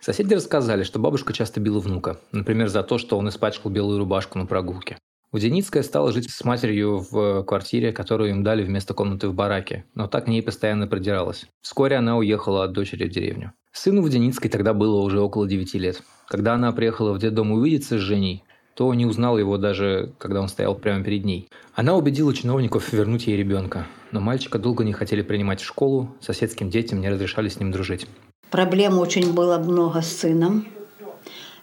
Соседи 0.00 0.32
рассказали, 0.32 0.82
что 0.82 0.98
бабушка 0.98 1.34
часто 1.34 1.60
била 1.60 1.78
внука, 1.78 2.18
например, 2.32 2.68
за 2.68 2.82
то, 2.82 2.96
что 2.96 3.18
он 3.18 3.28
испачкал 3.28 3.70
белую 3.70 3.98
рубашку 3.98 4.38
на 4.38 4.46
прогулке. 4.46 4.96
Водяницкая 5.30 5.82
стала 5.82 6.10
жить 6.10 6.30
с 6.30 6.42
матерью 6.42 7.06
в 7.10 7.44
квартире, 7.44 7.92
которую 7.92 8.30
им 8.30 8.42
дали 8.42 8.64
вместо 8.64 8.94
комнаты 8.94 9.28
в 9.28 9.34
бараке, 9.34 9.84
но 9.94 10.08
так 10.08 10.24
к 10.24 10.28
ней 10.28 10.42
постоянно 10.42 10.88
продиралась. 10.88 11.46
Вскоре 11.60 11.96
она 11.96 12.16
уехала 12.16 12.64
от 12.64 12.72
дочери 12.72 13.04
в 13.04 13.10
деревню. 13.10 13.52
Сыну 13.72 14.02
Водяницкой 14.02 14.50
тогда 14.50 14.74
было 14.74 15.00
уже 15.02 15.20
около 15.20 15.46
9 15.46 15.74
лет. 15.74 16.02
Когда 16.26 16.54
она 16.54 16.72
приехала 16.72 17.12
в 17.12 17.18
детдом 17.18 17.52
увидеться 17.52 17.98
с 17.98 18.00
Женей, 18.00 18.42
то 18.74 18.92
не 18.94 19.04
узнал 19.04 19.38
его 19.38 19.58
даже, 19.58 20.14
когда 20.18 20.40
он 20.40 20.48
стоял 20.48 20.74
прямо 20.74 21.04
перед 21.04 21.24
ней. 21.24 21.48
Она 21.74 21.94
убедила 21.94 22.34
чиновников 22.34 22.92
вернуть 22.92 23.26
ей 23.26 23.36
ребенка, 23.36 23.86
но 24.10 24.20
мальчика 24.20 24.58
долго 24.58 24.82
не 24.82 24.94
хотели 24.94 25.22
принимать 25.22 25.60
в 25.60 25.66
школу, 25.66 26.16
соседским 26.20 26.70
детям 26.70 27.00
не 27.00 27.10
разрешали 27.10 27.48
с 27.48 27.60
ним 27.60 27.70
дружить. 27.70 28.06
Проблем 28.50 28.98
очень 28.98 29.32
было 29.32 29.58
много 29.58 30.02
с 30.02 30.16
сыном. 30.16 30.66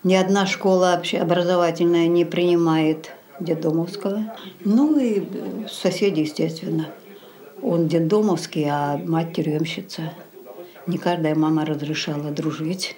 Ни 0.04 0.16
одна 0.16 0.46
школа 0.46 1.02
образовательная 1.20 2.08
не 2.08 2.24
принимает 2.24 3.12
детдомовского. 3.40 4.34
Ну 4.64 4.98
и 4.98 5.24
соседи, 5.68 6.22
естественно. 6.22 6.88
Он 7.62 7.88
детдомовский, 7.88 8.66
а 8.70 8.98
мать 8.98 9.34
тюремщица. 9.36 10.14
Не 10.86 10.98
каждая 10.98 11.36
мама 11.36 11.66
разрешала 11.66 12.32
дружить. 12.32 12.96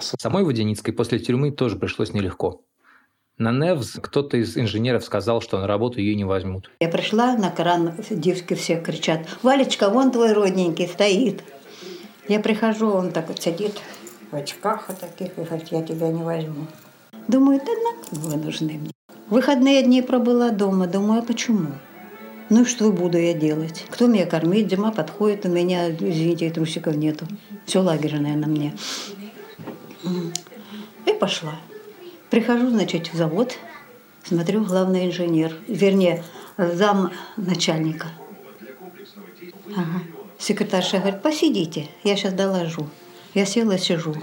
Самой 0.00 0.44
Водяницкой 0.44 0.94
после 0.94 1.18
тюрьмы 1.18 1.50
тоже 1.50 1.76
пришлось 1.76 2.14
нелегко. 2.14 2.62
На 3.38 3.52
НЕВЗ 3.52 3.98
кто-то 4.00 4.38
из 4.38 4.56
инженеров 4.56 5.04
сказал, 5.04 5.42
что 5.42 5.58
на 5.58 5.66
работу 5.66 6.00
ее 6.00 6.14
не 6.14 6.24
возьмут. 6.24 6.70
Я 6.80 6.88
пришла 6.88 7.36
на 7.36 7.50
кран, 7.50 7.92
девки 8.08 8.54
все 8.54 8.80
кричат, 8.80 9.26
«Валечка, 9.42 9.90
вон 9.90 10.10
твой 10.10 10.32
родненький 10.32 10.88
стоит». 10.88 11.42
Я 12.28 12.40
прихожу, 12.40 12.90
он 12.90 13.12
так 13.12 13.28
вот 13.28 13.40
сидит 13.40 13.80
в 14.30 14.36
очках 14.36 14.88
вот 14.88 14.98
таких 14.98 15.38
и 15.38 15.42
говорит, 15.42 15.68
я 15.68 15.82
тебя 15.82 16.08
не 16.08 16.22
возьму. 16.22 16.66
Думаю, 17.28 17.60
да 17.64 17.72
на 17.72 18.20
вы 18.20 18.36
нужны 18.36 18.72
мне. 18.72 18.90
Выходные 19.28 19.82
дни 19.82 20.02
пробыла 20.02 20.50
дома. 20.50 20.86
Думаю, 20.86 21.20
а 21.20 21.24
почему? 21.24 21.72
Ну 22.48 22.62
и 22.62 22.64
что 22.64 22.92
буду 22.92 23.18
я 23.18 23.34
делать? 23.34 23.84
Кто 23.90 24.06
меня 24.06 24.26
кормит? 24.26 24.70
Зима 24.70 24.92
подходит, 24.92 25.46
у 25.46 25.48
меня, 25.48 25.90
извините, 25.90 26.50
трусиков 26.50 26.96
нету. 26.96 27.26
Все 27.64 27.80
лагерное 27.80 28.36
на 28.36 28.46
мне. 28.46 28.74
И 31.06 31.12
пошла. 31.12 31.56
Прихожу, 32.30 32.70
значит, 32.70 33.12
в 33.12 33.16
завод, 33.16 33.56
смотрю, 34.24 34.64
главный 34.64 35.06
инженер, 35.06 35.56
вернее, 35.68 36.24
зам 36.56 37.12
начальника. 37.36 38.08
Ага. 39.76 40.02
Секретарша 40.38 40.98
говорит, 40.98 41.22
посидите, 41.22 41.88
я 42.04 42.16
сейчас 42.16 42.34
доложу. 42.34 42.88
Я 43.34 43.46
села, 43.46 43.78
сижу. 43.78 44.14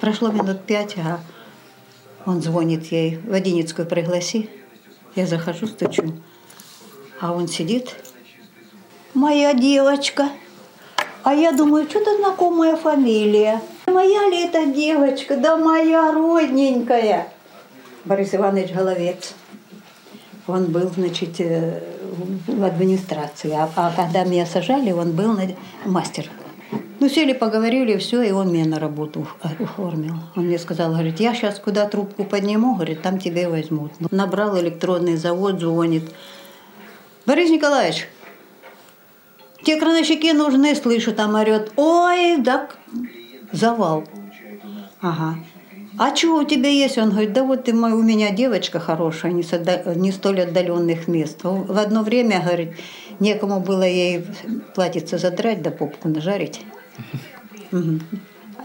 Прошло 0.00 0.30
минут 0.30 0.64
пять, 0.64 0.96
а 0.98 1.20
он 2.26 2.42
звонит 2.42 2.86
ей, 2.92 3.18
в 3.18 3.32
Одинецкую 3.32 3.86
пригласи. 3.86 4.50
Я 5.14 5.26
захожу, 5.26 5.66
стучу. 5.66 6.14
А 7.20 7.32
он 7.32 7.48
сидит. 7.48 7.94
Моя 9.14 9.54
девочка. 9.54 10.28
А 11.22 11.34
я 11.34 11.52
думаю, 11.52 11.88
что-то 11.88 12.16
знакомая 12.16 12.76
фамилия. 12.76 13.60
Моя 13.86 14.28
ли 14.28 14.44
эта 14.44 14.66
девочка? 14.66 15.36
Да 15.36 15.56
моя 15.56 16.12
родненькая. 16.12 17.32
Борис 18.04 18.34
Иванович 18.34 18.72
Головец. 18.72 19.34
Он 20.48 20.66
был, 20.66 20.88
значит, 20.88 21.40
э, 21.40 21.80
в 22.46 22.64
администрации. 22.64 23.52
А, 23.52 23.70
а 23.76 23.92
когда 23.94 24.24
меня 24.24 24.46
сажали, 24.46 24.92
он 24.92 25.12
был 25.12 25.38
мастер 25.84 26.30
ну, 27.02 27.08
сели, 27.08 27.32
поговорили, 27.32 27.96
все, 27.96 28.22
и 28.22 28.30
он 28.30 28.52
меня 28.52 28.64
на 28.64 28.78
работу 28.78 29.26
оформил. 29.40 30.14
Он 30.36 30.44
мне 30.44 30.56
сказал, 30.56 30.92
говорит, 30.92 31.18
я 31.18 31.34
сейчас 31.34 31.58
куда 31.58 31.88
трубку 31.88 32.22
подниму, 32.24 32.76
говорит, 32.76 33.02
там 33.02 33.18
тебя 33.18 33.50
возьмут. 33.50 33.92
Набрал 34.12 34.56
электронный 34.60 35.16
завод, 35.16 35.58
звонит. 35.58 36.04
Борис 37.26 37.50
Николаевич, 37.50 38.08
те 39.64 39.80
крановщики 39.80 40.32
нужны, 40.32 40.76
слышу, 40.76 41.12
там 41.12 41.34
орет. 41.34 41.72
Ой, 41.74 42.36
да, 42.38 42.68
завал. 43.50 44.04
Ага. 45.00 45.38
А 45.98 46.14
что 46.16 46.38
у 46.38 46.44
тебя 46.44 46.68
есть? 46.68 46.98
Он 46.98 47.10
говорит, 47.10 47.32
да 47.32 47.44
вот 47.44 47.64
ты, 47.64 47.72
у 47.74 48.02
меня 48.02 48.30
девочка 48.30 48.80
хорошая, 48.80 49.32
не, 49.32 49.42
с 49.42 49.52
не 49.94 50.10
столь 50.12 50.42
отдаленных 50.42 51.06
мест. 51.08 51.40
В 51.42 51.78
одно 51.78 52.02
время, 52.02 52.40
говорит, 52.40 52.74
некому 53.20 53.60
было 53.60 53.82
ей 53.82 54.24
платьице 54.74 55.18
задрать, 55.18 55.62
да 55.62 55.70
попку 55.70 56.08
нажарить. 56.08 56.60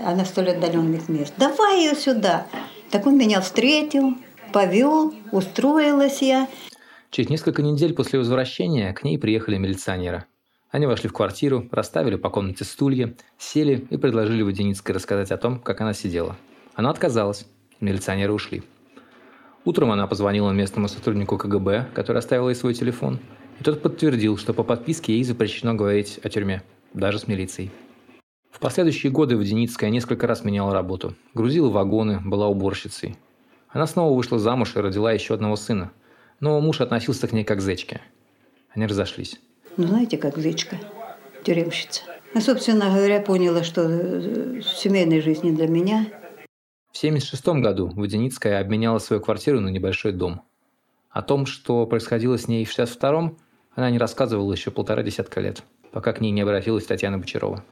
Она 0.06 0.26
столь 0.26 0.52
отдаленных 0.52 1.10
мест. 1.10 1.34
Давай 1.38 1.84
ее 1.84 1.96
сюда. 1.96 2.48
Так 2.92 3.06
он 3.08 3.18
меня 3.18 3.42
встретил, 3.42 4.14
повел, 4.54 5.14
устроилась 5.32 6.22
я. 6.22 6.48
Через 7.10 7.30
несколько 7.30 7.62
недель 7.62 7.94
после 7.94 8.20
возвращения 8.20 8.94
к 8.94 9.04
ней 9.04 9.18
приехали 9.18 9.58
милиционеры. 9.58 10.26
Они 10.70 10.86
вошли 10.86 11.10
в 11.10 11.14
квартиру, 11.14 11.68
расставили 11.72 12.16
по 12.16 12.30
комнате 12.30 12.66
стулья, 12.66 13.16
сели 13.38 13.88
и 13.90 13.98
предложили 13.98 14.42
Водяницкой 14.42 14.96
рассказать 14.96 15.32
о 15.32 15.38
том, 15.38 15.60
как 15.60 15.82
она 15.82 15.94
сидела. 15.94 16.38
Она 16.78 16.92
отказалась. 16.92 17.48
Милиционеры 17.80 18.32
ушли. 18.34 18.62
Утром 19.66 19.92
она 19.92 20.06
позвонила 20.06 20.52
местному 20.52 20.88
сотруднику 20.88 21.36
КГБ, 21.36 21.88
который 21.96 22.20
оставил 22.20 22.50
ей 22.50 22.56
свой 22.56 22.76
телефон, 22.76 23.20
и 23.60 23.64
тот 23.64 23.82
подтвердил, 23.82 24.38
что 24.38 24.54
по 24.54 24.62
подписке 24.62 25.14
ей 25.14 25.24
запрещено 25.24 25.74
говорить 25.74 26.20
о 26.24 26.30
тюрьме, 26.30 26.62
даже 26.94 27.18
с 27.18 27.28
милицией. 27.28 27.72
В 28.52 28.60
последующие 28.60 29.12
годы 29.12 29.38
Водяницкая 29.38 29.90
несколько 29.90 30.28
раз 30.28 30.44
меняла 30.44 30.72
работу. 30.72 31.16
Грузила 31.34 31.70
вагоны, 31.72 32.22
была 32.24 32.48
уборщицей. 32.48 33.18
Она 33.70 33.88
снова 33.88 34.16
вышла 34.16 34.38
замуж 34.38 34.76
и 34.76 34.80
родила 34.80 35.12
еще 35.12 35.34
одного 35.34 35.56
сына. 35.56 35.92
Но 36.40 36.62
муж 36.62 36.80
относился 36.80 37.28
к 37.28 37.34
ней 37.34 37.44
как 37.44 37.58
к 37.58 37.62
зечке. 37.62 38.02
Они 38.70 38.86
разошлись. 38.86 39.40
Ну, 39.78 39.88
знаете, 39.88 40.20
как 40.20 40.38
зечка, 40.38 40.78
тюремщица. 41.44 42.04
Я, 42.36 42.42
собственно 42.42 42.92
говоря, 42.92 43.20
поняла, 43.20 43.64
что 43.64 43.82
э, 43.84 44.62
семейной 44.62 45.22
жизни 45.22 45.50
для 45.50 45.68
меня. 45.68 46.06
В 46.98 47.00
1976 47.00 47.62
году 47.62 47.92
Водяницкая 47.96 48.60
обменяла 48.60 48.98
свою 48.98 49.22
квартиру 49.22 49.60
на 49.60 49.70
небольшой 49.70 50.14
дом. 50.14 50.42
О 51.12 51.22
том, 51.22 51.46
что 51.46 51.86
происходило 51.86 52.40
с 52.40 52.48
ней 52.48 52.66
в 52.66 52.74
1962 52.74 53.38
она 53.76 53.92
не 53.92 54.00
рассказывала 54.00 54.52
еще 54.52 54.72
полтора 54.72 55.04
десятка 55.04 55.40
лет, 55.40 55.62
пока 55.92 56.12
к 56.12 56.22
ней 56.22 56.32
не 56.32 56.42
обратилась 56.42 56.88
Татьяна 56.88 57.20
Бочарова. 57.20 57.64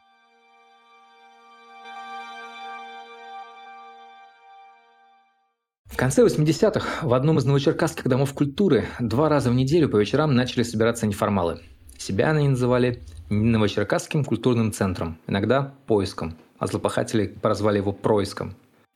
В 5.86 5.98
конце 5.98 6.24
80-х 6.24 7.08
в 7.08 7.12
одном 7.12 7.40
из 7.40 7.46
новочеркасских 7.46 8.08
домов 8.08 8.32
культуры 8.36 8.86
два 9.00 9.28
раза 9.28 9.50
в 9.50 9.56
неделю 9.56 9.90
по 9.90 9.98
вечерам 9.98 10.36
начали 10.36 10.62
собираться 10.62 11.08
неформалы. 11.08 11.62
Себя 11.98 12.30
они 12.30 12.50
называли 12.50 13.02
Новочеркасским 13.32 14.24
культурным 14.24 14.72
центром, 14.72 15.18
иногда 15.26 15.74
поиском, 15.88 16.38
а 16.60 16.68
злопахатели 16.68 17.26
прозвали 17.26 17.78
его 17.78 17.92
происком. 17.92 18.56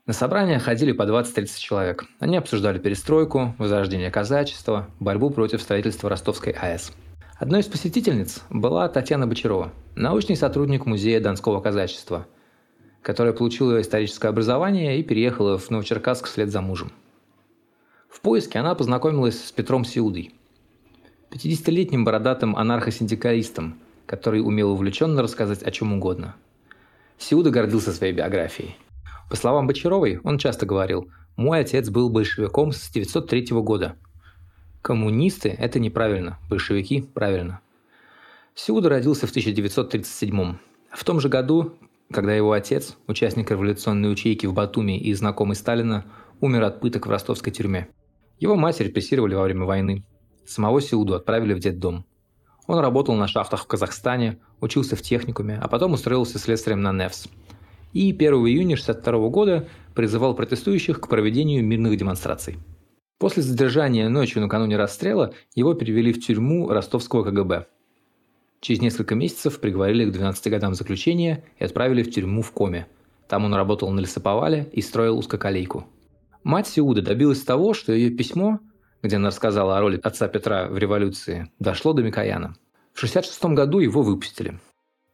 На 0.09 0.13
собрания 0.13 0.57
ходили 0.57 0.91
по 0.91 1.03
20-30 1.03 1.59
человек. 1.59 2.05
Они 2.17 2.35
обсуждали 2.35 2.79
перестройку, 2.79 3.53
возрождение 3.59 4.09
казачества, 4.09 4.87
борьбу 4.99 5.29
против 5.29 5.61
строительства 5.61 6.09
Ростовской 6.09 6.51
АЭС. 6.51 6.91
Одной 7.37 7.59
из 7.59 7.67
посетительниц 7.67 8.41
была 8.49 8.89
Татьяна 8.89 9.27
Бочарова, 9.27 9.71
научный 9.93 10.35
сотрудник 10.35 10.87
Музея 10.87 11.21
Донского 11.21 11.61
казачества– 11.61 12.25
которая 13.03 13.33
получила 13.33 13.79
историческое 13.79 14.29
образование 14.29 14.99
и 14.99 15.03
переехала 15.03 15.59
в 15.59 15.69
Новочеркасск 15.69 16.25
вслед 16.25 16.49
за 16.49 16.61
мужем. 16.61 16.91
В 18.09 18.21
поиске 18.21 18.57
она 18.57 18.73
познакомилась 18.73 19.39
с 19.39 19.51
Петром 19.51 19.85
Сиудой, 19.85 20.33
50-летним 21.29 22.03
бородатым 22.03 22.55
анархосиндикалистом, 22.55 23.77
который 24.07 24.41
умел 24.41 24.71
увлеченно 24.71 25.21
рассказать 25.21 25.61
о 25.61 25.69
чем 25.69 25.93
угодно. 25.93 26.35
Сиуда 27.19 27.51
гордился 27.51 27.91
своей 27.91 28.11
биографией. 28.11 28.75
По 29.29 29.35
словам 29.35 29.67
Бочаровой, 29.67 30.19
он 30.23 30.37
часто 30.37 30.65
говорил 30.65 31.09
«Мой 31.35 31.59
отец 31.59 31.89
был 31.89 32.09
большевиком 32.09 32.71
с 32.71 32.89
1903 32.89 33.47
года». 33.61 33.95
Коммунисты– 34.81 35.49
это 35.59 35.79
неправильно, 35.79 36.39
большевики– 36.49 37.01
правильно. 37.13 37.61
Сиуда 38.55 38.89
родился 38.89 39.27
в 39.27 39.29
1937 39.29 40.57
В 40.91 41.03
том 41.03 41.19
же 41.19 41.29
году 41.29 41.77
когда 42.11 42.33
его 42.33 42.53
отец, 42.53 42.97
участник 43.05 43.51
революционной 43.51 44.11
ячейки 44.11 44.47
в 44.47 44.53
Батуми 44.53 44.97
и 44.99 45.13
знакомый 45.13 45.55
Сталина, 45.55 46.05
умер 46.41 46.63
от 46.63 46.81
пыток 46.81 47.05
в 47.05 47.09
ростовской 47.11 47.53
тюрьме. 47.53 47.87
Его 48.39 48.55
мать 48.55 48.79
репрессировали 48.79 49.35
во 49.35 49.43
время 49.43 49.65
войны. 49.65 50.03
Самого 50.43 50.81
Сеуду 50.81 51.13
отправили 51.13 51.53
в 51.53 51.59
детдом. 51.59 52.05
Он 52.65 52.79
работал 52.79 53.13
на 53.13 53.27
шахтах 53.27 53.63
в 53.63 53.67
Казахстане, 53.67 54.39
учился 54.59 54.95
в 54.95 55.03
техникуме, 55.03 55.59
а 55.61 55.67
потом 55.67 55.93
устроился 55.93 56.39
следствием 56.39 56.81
на 56.81 56.91
НЕФС. 56.91 57.27
И 57.93 58.11
1 58.11 58.33
июня 58.33 58.75
1962 58.75 59.29
года 59.29 59.67
призывал 59.95 60.35
протестующих 60.35 60.99
к 61.01 61.07
проведению 61.07 61.63
мирных 61.63 61.97
демонстраций. 61.97 62.57
После 63.17 63.43
задержания 63.43 64.07
ночью 64.09 64.41
накануне 64.41 64.77
расстрела 64.77 65.33
его 65.55 65.73
перевели 65.73 66.13
в 66.13 66.25
тюрьму 66.25 66.69
ростовского 66.69 67.23
КГБ– 67.23 67.67
Через 68.61 68.81
несколько 68.81 69.15
месяцев 69.15 69.59
приговорили 69.59 70.05
к 70.05 70.11
12 70.11 70.51
годам 70.51 70.73
заключения 70.73 71.45
и 71.59 71.63
отправили 71.63 72.03
в 72.03 72.11
тюрьму 72.11 72.41
в 72.41 72.51
Коме. 72.51 72.87
Там 73.27 73.45
он 73.45 73.53
работал 73.53 73.89
на 73.91 74.01
лесоповале 74.01 74.69
и 74.73 74.81
строил 74.81 75.17
узкоколейку. 75.17 75.87
Мать 76.43 76.67
Сеуда 76.67 77.01
добилась 77.01 77.41
того, 77.41 77.73
что 77.73 77.93
ее 77.93 78.09
письмо, 78.09 78.59
где 79.01 79.15
она 79.15 79.27
рассказала 79.27 79.77
о 79.77 79.81
роли 79.81 79.99
отца 80.03 80.27
Петра 80.27 80.67
в 80.67 80.77
революции, 80.77 81.49
дошло 81.59 81.93
до 81.93 82.03
Микояна. 82.03 82.55
В 82.93 82.97
1966 82.97 83.45
году 83.55 83.79
его 83.79 84.01
выпустили. 84.01 84.59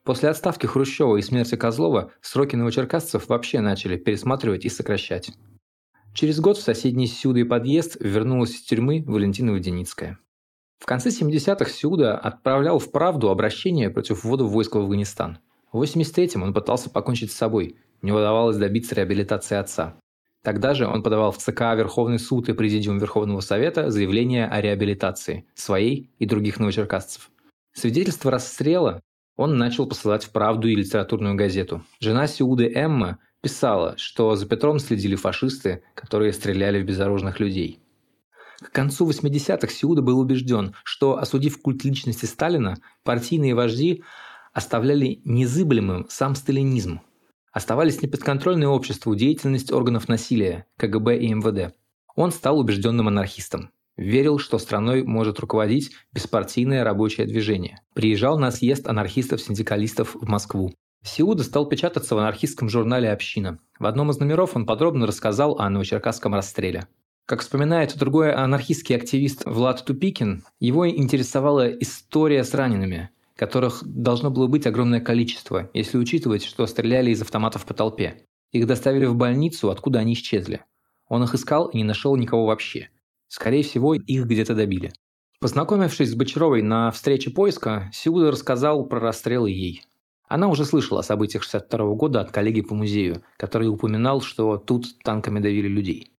После 0.05 0.29
отставки 0.29 0.67
Хрущева 0.67 1.17
и 1.17 1.23
смерти 1.23 1.55
Козлова 1.55 2.11
сроки 2.21 2.55
новочеркасцев 2.55 3.27
вообще 3.27 3.59
начали 3.59 3.97
пересматривать 3.97 4.63
и 4.63 4.69
сокращать. 4.69 5.31
Через 6.13 6.39
год 6.39 6.57
в 6.57 6.61
соседний 6.61 7.07
Сюда 7.07 7.39
и 7.39 7.43
подъезд 7.43 7.97
вернулась 7.99 8.51
из 8.51 8.61
тюрьмы 8.61 9.03
Валентина 9.05 9.51
Водяницкая. 9.51 10.19
В 10.77 10.85
конце 10.85 11.09
70-х 11.09 11.71
Сюда 11.71 12.15
отправлял 12.17 12.77
в 12.77 12.91
правду 12.91 13.31
обращение 13.31 13.89
против 13.89 14.23
ввода 14.23 14.43
войск 14.43 14.75
в 14.75 14.77
Афганистан. 14.77 15.39
В 15.71 15.81
83-м 15.81 16.43
он 16.43 16.53
пытался 16.53 16.91
покончить 16.91 17.31
с 17.31 17.35
собой. 17.35 17.77
Не 18.03 18.11
удавалось 18.11 18.57
добиться 18.57 18.93
реабилитации 18.93 19.55
отца. 19.55 19.97
Тогда 20.43 20.75
же 20.75 20.85
он 20.85 21.01
подавал 21.01 21.31
в 21.31 21.39
ЦК 21.39 21.61
Верховный 21.75 22.19
суд 22.19 22.47
и 22.47 22.53
Президиум 22.53 22.99
Верховного 22.99 23.39
Совета 23.39 23.89
заявление 23.89 24.45
о 24.45 24.61
реабилитации 24.61 25.47
своей 25.55 26.11
и 26.19 26.27
других 26.27 26.59
новочеркасцев. 26.59 27.31
Свидетельство 27.73 28.29
расстрела 28.29 29.01
он 29.35 29.57
начал 29.57 29.85
посылать 29.87 30.25
в 30.25 30.31
«Правду» 30.31 30.67
и 30.67 30.75
литературную 30.75 31.35
газету. 31.35 31.83
Жена 31.99 32.27
Сиуды 32.27 32.71
Эмма 32.73 33.19
писала, 33.41 33.95
что 33.97 34.35
за 34.35 34.47
Петром 34.47 34.79
следили 34.79 35.15
фашисты, 35.15 35.83
которые 35.93 36.33
стреляли 36.33 36.81
в 36.81 36.85
безоружных 36.85 37.39
людей– 37.39 37.79
к 38.61 38.71
концу 38.71 39.09
80-х 39.09 39.67
Сиуда 39.67 40.01
был 40.01 40.19
убежден, 40.19 40.75
что, 40.83 41.17
осудив 41.17 41.61
культ 41.61 41.83
личности 41.83 42.25
Сталина, 42.25 42.77
партийные 43.03 43.53
вожди 43.53 44.03
оставляли 44.53 45.21
незыблемым 45.25 46.07
сам 46.09 46.35
сталинизм. 46.35 47.01
Оставались 47.51 48.01
неподконтрольной 48.01 48.67
обществу 48.67 49.15
деятельность 49.15 49.71
органов 49.71 50.07
насилия, 50.07 50.65
КГБ 50.77 51.17
и 51.17 51.33
МВД. 51.33 51.75
Он 52.15 52.31
стал 52.31 52.59
убежденным 52.59 53.07
анархистом. 53.09 53.71
Верил, 53.97 54.39
что 54.39 54.57
страной 54.57 55.03
может 55.03 55.39
руководить 55.39 55.91
беспартийное 56.11 56.83
рабочее 56.83 57.27
движение. 57.27 57.79
Приезжал 57.93 58.37
на 58.37 58.51
съезд 58.51 58.87
анархистов-синдикалистов 58.87 60.15
в 60.15 60.27
Москву. 60.27 60.73
Сиуда 61.03 61.43
стал 61.43 61.67
печататься 61.67 62.15
в 62.15 62.17
анархистском 62.17 62.67
журнале 62.67 63.11
«Община». 63.11 63.59
В 63.79 63.85
одном 63.85 64.11
из 64.11 64.17
номеров 64.17 64.55
он 64.55 64.65
подробно 64.65 65.05
рассказал 65.05 65.59
о 65.59 65.69
новочеркасском 65.69 66.33
расстреле. 66.33 66.87
Как 67.25 67.41
вспоминает 67.41 67.97
другой 67.97 68.33
анархистский 68.33 68.95
активист 68.95 69.43
Влад 69.45 69.85
Тупикин, 69.85 70.43
его 70.59 70.89
интересовала 70.89 71.67
история 71.67 72.43
с 72.43 72.53
ранеными, 72.53 73.11
которых 73.35 73.81
должно 73.83 74.29
было 74.29 74.47
быть 74.47 74.67
огромное 74.67 74.99
количество, 74.99 75.69
если 75.73 75.97
учитывать, 75.97 76.43
что 76.43 76.67
стреляли 76.67 77.11
из 77.11 77.21
автоматов 77.21 77.65
по 77.65 77.73
толпе. 77.73 78.25
Их 78.51 78.67
доставили 78.67 79.05
в 79.05 79.15
больницу, 79.15 79.69
откуда 79.69 79.99
они 79.99 80.13
исчезли. 80.13 80.65
Он 81.07 81.23
их 81.23 81.33
искал 81.33 81.67
и 81.67 81.77
не 81.77 81.83
нашел 81.83 82.15
никого 82.15 82.45
вообще. 82.45 82.89
Скорее 83.35 83.63
всего, 83.63 83.93
их 83.95 84.27
где-то 84.27 84.55
добили. 84.55 84.93
Познакомившись 85.41 86.11
с 86.11 86.15
Бочаровой 86.15 86.61
на 86.61 86.89
встрече 86.91 87.31
поиска, 87.31 87.91
Сиуда 87.91 88.31
рассказал 88.31 88.85
про 88.85 89.01
расстрелы 89.01 89.51
ей. 89.51 89.83
Она 90.29 90.47
уже 90.47 90.63
слышала 90.63 91.01
о 91.01 91.03
событиях 91.03 91.43
62 91.43 91.95
года 91.95 92.21
от 92.21 92.31
коллеги 92.31 92.61
по 92.61 92.75
музею, 92.75 93.23
который 93.35 93.67
упоминал, 93.67 94.21
что 94.21 94.55
тут 94.55 94.85
танками 95.03 95.41
давили 95.41 95.67
людей. 95.67 96.13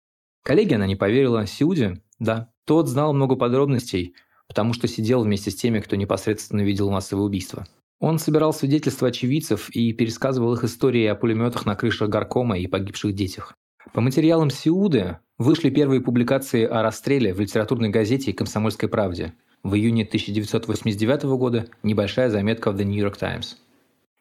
Коллеге 0.43 0.76
она 0.76 0.88
не 0.88 0.97
поверила, 0.97 1.47
Сиуде– 1.47 2.03
да. 2.20 2.51
Тот 2.66 2.89
знал 2.89 3.13
много 3.13 3.38
подробностей, 3.38 4.13
потому 4.49 4.74
что 4.74 4.89
сидел 4.89 5.24
вместе 5.24 5.51
с 5.51 5.55
теми, 5.55 5.80
кто 5.80 5.95
непосредственно 5.95 6.66
видел 6.66 6.89
массовые 6.91 7.28
убийства. 7.28 7.66
Он 8.01 8.20
собирал 8.20 8.51
свидетельства 8.51 9.07
очевидцев 9.07 9.70
и 9.70 9.93
пересказывал 9.93 10.53
их 10.55 10.66
истории 10.66 11.05
о 11.05 11.16
пулеметах 11.16 11.66
на 11.66 11.78
крышах 11.78 12.09
горкома 12.09 12.59
и 12.59 12.68
погибших 12.68 13.16
детях. 13.16 13.55
По 13.94 14.02
материалам 14.02 14.50
Сиуды 14.50 15.20
вышли 15.38 15.70
первые 15.70 16.02
публикации 16.02 16.66
о 16.66 16.82
расстреле 16.82 17.34
в 17.34 17.40
литературной 17.40 17.90
газете 17.90 18.34
«Комсомольской 18.34 18.90
правде». 18.90 19.34
В 19.64 19.76
июне 19.76 20.04
1989 20.04 21.24
года 21.38 21.68
небольшая 21.82 22.30
заметка 22.30 22.72
в 22.72 22.76
The 22.76 22.84
New 22.84 23.02
York 23.02 23.18
Times. 23.18 23.58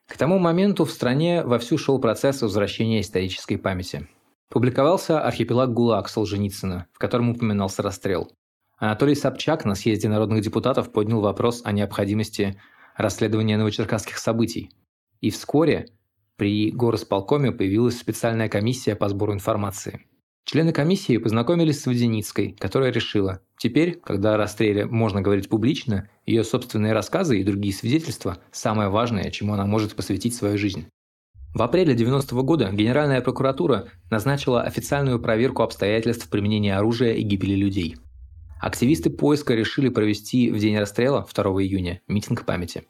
К 0.06 0.16
тому 0.16 0.38
моменту 0.38 0.84
в 0.84 0.90
стране 0.90 1.42
вовсю 1.44 1.78
шел 1.78 1.98
процесс 1.98 2.42
возвращения 2.42 3.00
исторической 3.00 3.56
памяти. 3.56 4.08
Публиковался 4.50 5.20
«Архипелаг 5.20 5.72
ГУЛАГ» 5.72 6.08
Солженицына, 6.08 6.86
в 6.92 6.98
котором 6.98 7.30
упоминался 7.30 7.82
расстрел. 7.82 8.30
Анатолий 8.76 9.14
Собчак 9.14 9.64
на 9.64 9.74
съезде 9.74 10.08
народных 10.08 10.42
депутатов 10.42 10.92
поднял 10.92 11.20
вопрос 11.20 11.62
о 11.64 11.72
необходимости 11.72 12.60
расследования 12.96 13.56
новочеркасских 13.56 14.18
событий. 14.18 14.70
И 15.20 15.30
вскоре 15.30 15.88
при 16.36 16.70
горосполкоме 16.70 17.52
появилась 17.52 17.98
специальная 17.98 18.48
комиссия 18.48 18.96
по 18.96 19.08
сбору 19.08 19.32
информации. 19.32 20.06
Члены 20.44 20.72
комиссии 20.72 21.16
познакомились 21.16 21.80
с 21.80 21.86
Водяницкой, 21.86 22.56
которая 22.58 22.92
решила, 22.92 23.40
теперь, 23.58 23.98
когда 24.04 24.34
о 24.34 24.36
расстреле 24.36 24.84
можно 24.84 25.22
говорить 25.22 25.48
публично, 25.48 26.10
ее 26.26 26.44
собственные 26.44 26.92
рассказы 26.92 27.40
и 27.40 27.44
другие 27.44 27.72
свидетельства– 27.72 28.38
самое 28.52 28.90
важное, 28.90 29.30
чему 29.30 29.54
она 29.54 29.64
может 29.64 29.94
посвятить 29.94 30.34
свою 30.34 30.58
жизнь. 30.58 30.86
В 31.54 31.62
апреле 31.62 31.94
90 31.94 32.34
-го 32.34 32.42
года 32.42 32.70
Генеральная 32.72 33.20
прокуратура 33.20 33.88
назначила 34.10 34.62
официальную 34.62 35.20
проверку 35.20 35.62
обстоятельств 35.62 36.28
применения 36.28 36.76
оружия 36.76 37.14
и 37.14 37.22
гибели 37.22 37.54
людей. 37.54 37.96
Активисты 38.60 39.08
поиска 39.08 39.54
решили 39.54 39.88
провести 39.88 40.50
в 40.50 40.58
день 40.58 40.78
расстрела 40.78 41.26
2 41.32 41.44
июня 41.62 42.00
митинг 42.08 42.44
памяти. 42.44 42.84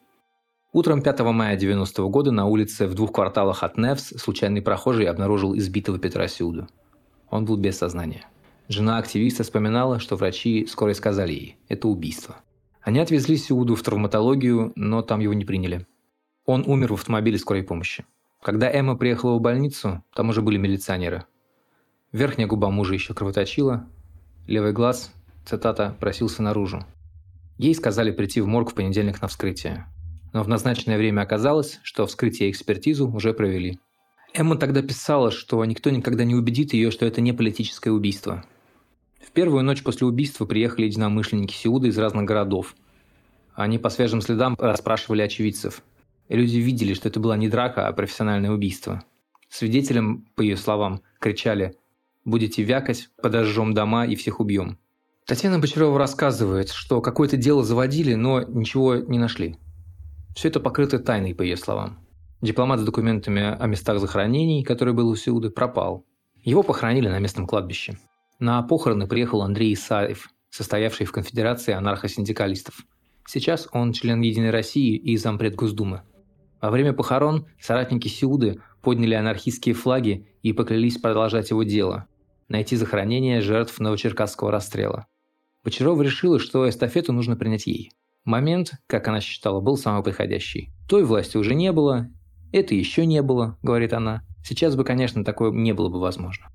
Утром 0.75 1.03
5 1.03 1.21
мая 1.33 1.57
90 1.57 2.03
-го 2.03 2.09
года 2.11 2.33
на 2.33 2.47
улице 2.47 2.89
в 2.89 2.95
двух 2.95 3.13
кварталах 3.13 3.63
от 3.63 3.77
Невс 3.77 4.13
случайный 4.21 4.61
прохожий 4.61 5.07
обнаружил 5.07 5.57
избитого 5.57 6.01
Петра 6.01 6.27
Сюду. 6.27 6.67
Он 7.31 7.45
был 7.45 7.57
без 7.57 7.79
сознания. 7.79 8.27
Жена 8.67 8.99
активиста 8.99 9.45
вспоминала, 9.45 10.01
что 10.01 10.17
врачи 10.17 10.67
скоро 10.67 10.93
сказали 10.95 11.33
ей– 11.33 11.57
это 11.69 11.87
убийство. 11.87 12.39
Они 12.83 12.99
отвезли 12.99 13.37
Сюду 13.37 13.77
в 13.77 13.83
травматологию, 13.85 14.73
но 14.75 15.03
там 15.03 15.21
его 15.21 15.33
не 15.33 15.45
приняли. 15.45 15.87
Он 16.45 16.65
умер 16.67 16.91
в 16.91 16.95
автомобиле 16.95 17.39
скорой 17.39 17.63
помощи. 17.63 18.05
Когда 18.43 18.69
Эмма 18.69 18.97
приехала 18.97 19.39
в 19.39 19.41
больницу, 19.41 20.03
там 20.13 20.31
уже 20.31 20.43
были 20.43 20.57
милиционеры. 20.57 21.25
Верхняя 22.11 22.49
губа 22.49 22.71
мужа 22.71 22.95
еще 22.95 23.15
кровоточила, 23.15 23.87
левый 24.49 24.73
глаз, 24.73 25.13
цитата, 25.47 25.95
просился 26.01 26.43
наружу. 26.43 26.85
Ей 27.59 27.77
сказали 27.77 28.11
прийти 28.11 28.41
в 28.41 28.49
морг 28.49 28.73
в 28.73 28.75
понедельник 28.75 29.23
на 29.23 29.29
вскрытие. 29.29 29.87
Но 30.35 30.43
в 30.43 30.49
назначенное 30.49 30.99
время 30.99 31.23
оказалось, 31.23 31.79
что 31.85 32.07
вскрытие 32.07 32.49
и 32.49 32.51
экспертизу 32.51 33.09
уже 33.09 33.33
провели. 33.33 33.79
Эмма 34.35 34.57
тогда 34.57 34.83
писала, 34.83 35.31
что 35.31 35.65
никто 35.65 35.91
никогда 35.91 36.25
не 36.25 36.35
убедит 36.35 36.75
ее, 36.75 36.91
что 36.91 37.07
это 37.07 37.21
не 37.21 37.33
политическое 37.33 37.93
убийство. 37.93 38.45
В 39.25 39.31
первую 39.31 39.63
ночь 39.63 39.85
после 39.85 40.09
убийства 40.09 40.45
приехали 40.45 40.87
единомышленники 40.87 41.55
Сеуда 41.55 41.87
из 41.87 41.97
разных 41.97 42.25
городов. 42.25 42.75
Они 43.55 43.79
по 43.79 43.91
свежим 43.91 44.21
следам 44.21 44.57
расспрашивали 44.59 45.23
очевидцев. 45.23 45.83
И 46.29 46.37
люди 46.37 46.57
видели, 46.59 46.95
что 46.95 47.09
это 47.09 47.21
была 47.21 47.37
не 47.37 47.49
драка, 47.49 47.87
а 47.87 47.93
профессиональное 47.93 48.51
убийство. 48.51 49.05
Свидетелям, 49.49 50.27
по 50.35 50.43
ее 50.43 50.57
словам, 50.57 51.01
кричали 51.21 51.77
«Будете 52.25 52.65
вякать, 52.65 53.09
подожжем 53.23 53.73
дома 53.73 54.05
и 54.05 54.17
всех 54.17 54.41
убьем». 54.41 54.79
Татьяна 55.27 55.61
Бочарова 55.61 55.97
рассказывает, 55.97 56.71
что 56.71 57.01
какое-то 57.01 57.37
дело 57.37 57.63
заводили, 57.63 58.15
но 58.15 58.43
ничего 58.43 58.97
не 58.97 59.19
нашли. 59.19 59.59
Все 60.35 60.49
это 60.49 60.61
покрыто 60.61 60.99
тайной, 60.99 61.35
по 61.35 61.43
ее 61.43 61.57
словам. 61.57 61.99
Дипломат 62.41 62.81
с 62.81 62.85
документами 62.85 63.57
о 63.59 63.67
местах 63.67 64.01
захоронений, 64.01 64.65
который 64.65 64.93
был 64.93 65.09
у 65.09 65.17
Сеуды, 65.17 65.51
пропал. 65.51 66.05
Его 66.43 66.63
похоронили 66.63 67.09
на 67.09 67.19
местном 67.19 67.47
кладбище. 67.47 67.99
На 68.39 68.63
похороны 68.63 69.07
приехал 69.07 69.43
Андрей 69.43 69.73
Исаев, 69.75 70.29
состоявший 70.51 71.07
в 71.07 71.13
конфедерации 71.13 71.73
анархосиндикалистов. 71.73 72.85
Сейчас 73.27 73.69
он 73.73 73.93
член 73.93 74.21
Единой 74.21 74.51
России 74.51 74.97
и 74.97 75.17
зампред 75.17 75.55
Госдумы. 75.55 76.03
Во 76.61 76.71
время 76.71 76.93
похорон 76.93 77.47
соратники 77.61 78.09
Сеуды 78.09 78.61
подняли 78.83 79.15
анархистские 79.15 79.75
флаги 79.75 80.29
и 80.43 80.53
поклялись 80.53 80.99
продолжать 80.99 81.51
его 81.51 81.63
дело– 81.63 82.07
найти 82.49 82.77
захоронение 82.77 83.41
жертв 83.41 83.79
Новочеркасского 83.79 84.51
расстрела. 84.51 85.07
Бочарова 85.65 86.03
решила, 86.03 86.39
что 86.39 86.69
эстафету 86.69 87.13
нужно 87.13 87.37
принять 87.37 87.67
ей. 87.67 87.91
Момент, 88.25 88.73
как 88.87 89.07
она 89.09 89.21
считала, 89.21 89.61
был 89.61 89.77
самый 89.77 90.03
подходящий. 90.03 90.71
Той 90.89 91.05
власти 91.05 91.37
уже 91.37 91.55
не 91.55 91.73
было, 91.73 92.09
это 92.53 92.75
еще 92.75 93.05
не 93.05 93.21
было, 93.21 93.59
говорит 93.63 93.93
она. 93.93 94.23
Сейчас 94.43 94.77
бы, 94.77 94.85
конечно, 94.85 95.25
такое 95.25 95.51
не 95.51 95.73
было 95.75 95.89
бы 95.89 96.01
возможно. 96.01 96.47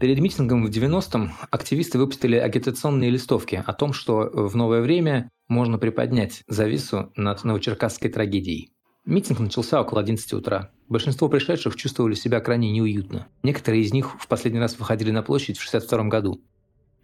Перед 0.00 0.20
митингом 0.20 0.64
в 0.64 0.70
90-м 0.70 1.32
активисты 1.50 1.98
выпустили 1.98 2.36
агитационные 2.36 3.10
листовки 3.10 3.62
о 3.64 3.72
том, 3.72 3.92
что 3.92 4.30
в 4.32 4.54
новое 4.54 4.80
время 4.80 5.30
можно 5.48 5.78
приподнять 5.78 6.42
завису 6.46 7.10
над 7.16 7.42
новочеркасской 7.42 8.10
трагедией. 8.10 8.70
Митинг 9.06 9.40
начался 9.40 9.80
около 9.80 10.00
11 10.02 10.32
утра. 10.34 10.70
Большинство 10.88 11.28
пришедших 11.28 11.74
чувствовали 11.76 12.14
себя 12.14 12.40
крайне 12.40 12.70
неуютно. 12.70 13.28
Некоторые 13.42 13.82
из 13.82 13.92
них 13.92 14.20
в 14.20 14.28
последний 14.28 14.60
раз 14.60 14.78
выходили 14.78 15.10
на 15.10 15.22
площадь 15.22 15.56
в 15.56 15.62
62 15.62 16.04
году. 16.04 16.42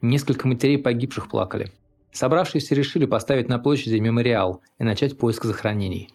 Несколько 0.02 0.46
матерей 0.46 0.78
погибших 0.78 1.28
плакали. 1.28 1.72
Собравшиеся 2.14 2.76
решили 2.76 3.06
поставить 3.06 3.48
на 3.48 3.58
площади 3.58 3.96
мемориал 3.96 4.62
и 4.78 4.84
начать 4.84 5.18
поиск 5.18 5.44
захоронений. 5.46 6.10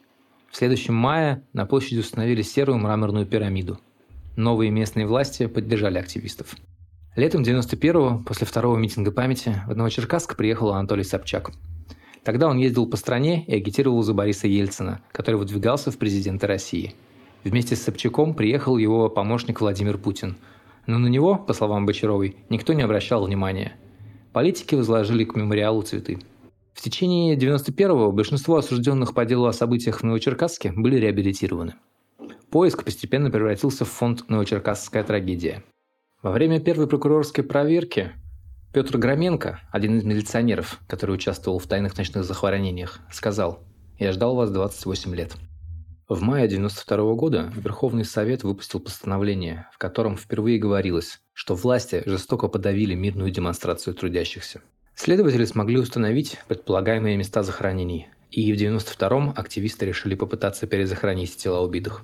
В 0.50 0.56
следующем 0.56 0.94
мае 0.94 1.44
на 1.52 1.66
площади 1.66 2.00
установили 2.00 2.42
серую 2.42 2.78
мраморную 2.78 3.26
пирамиду. 3.26 3.80
Новые 4.38 4.72
местные 4.72 5.06
власти 5.06 5.48
поддержали 5.48 5.98
активистов. 5.98 6.56
Летом 7.18 7.44
91-го, 7.44 8.24
после 8.26 8.48
второго 8.48 8.78
митинга 8.78 9.12
памяти, 9.12 9.62
в 9.68 9.76
Новочеркасск 9.76 10.38
приехал 10.38 10.72
Анатолий 10.72 11.04
Собчак. 11.04 11.52
Тогда 12.24 12.48
он 12.48 12.58
ездил 12.58 12.88
по 12.88 12.96
стране 12.96 13.44
и 13.44 13.54
агитировал 13.54 14.02
за 14.02 14.14
Бориса 14.14 14.48
Ельцина, 14.48 15.02
который 15.12 15.36
выдвигался 15.36 15.92
в 15.92 15.98
президенты 15.98 16.48
России. 16.48 16.96
Вместе 17.44 17.76
с 17.76 17.82
Собчаком 17.82 18.36
приехал 18.36 18.78
его 18.78 19.10
помощник 19.10 19.60
Владимир 19.60 19.98
Путин. 19.98 20.38
Но 20.88 20.98
на 20.98 21.08
него, 21.08 21.36
по 21.36 21.52
словам 21.52 21.86
Бочаровой, 21.86 22.38
никто 22.50 22.72
не 22.72 22.84
обращал 22.84 23.26
внимания. 23.26 23.74
Политики 24.34 24.76
возложили 24.76 25.24
к 25.24 25.36
мемориалу 25.36 25.82
цветы. 25.82 26.20
В 26.74 26.82
течение 26.82 27.36
91-го 27.36 28.12
большинство 28.12 28.58
осужденных 28.58 29.14
по 29.14 29.26
делу 29.26 29.48
о 29.48 29.54
событиях 29.54 30.02
в 30.02 30.04
Новочеркасске 30.04 30.72
были 30.72 30.98
реабилитированы. 30.98 31.76
Поиск 32.52 32.84
постепенно 32.84 33.32
превратился 33.32 33.86
в 33.86 33.90
фонд 33.90 34.30
«Новочеркасская 34.30 35.04
трагедия». 35.04 35.64
Во 36.22 36.32
время 36.32 36.60
первой 36.60 36.88
прокурорской 36.88 37.44
проверки 37.44 38.12
Петр 38.72 38.98
Громенко, 38.98 39.62
один 39.72 39.98
из 39.98 40.04
милиционеров, 40.04 40.80
который 40.88 41.16
участвовал 41.16 41.58
в 41.58 41.66
тайных 41.66 41.98
ночных 41.98 42.24
захоронениях, 42.24 43.00
сказал 43.12 43.64
«Я 43.98 44.12
ждал 44.12 44.36
вас 44.36 44.52
28 44.52 45.16
лет». 45.16 45.36
В 46.08 46.22
мае 46.22 46.48
92 46.48 47.14
года 47.16 47.52
Верховный 47.56 48.06
Совет 48.06 48.44
выпустил 48.44 48.80
постановление, 48.80 49.68
в 49.72 49.78
котором 49.78 50.18
впервые 50.18 50.60
говорилось, 50.60 51.20
что 51.40 51.56
власти 51.56 52.04
жестоко 52.06 52.50
подавили 52.50 52.96
мирную 52.96 53.32
демонстрацию 53.32 53.94
трудящихся. 53.94 54.60
Следователи 54.94 55.46
смогли 55.46 55.80
установить 55.80 56.38
предполагаемые 56.50 57.16
места 57.16 57.44
захоронений, 57.44 58.10
и 58.30 58.52
в 58.52 58.58
92-м 58.58 59.32
активисты 59.38 59.86
решили 59.86 60.16
попытаться 60.16 60.68
перезахоронить 60.68 61.38
тела 61.38 61.62
убитых. 61.62 62.04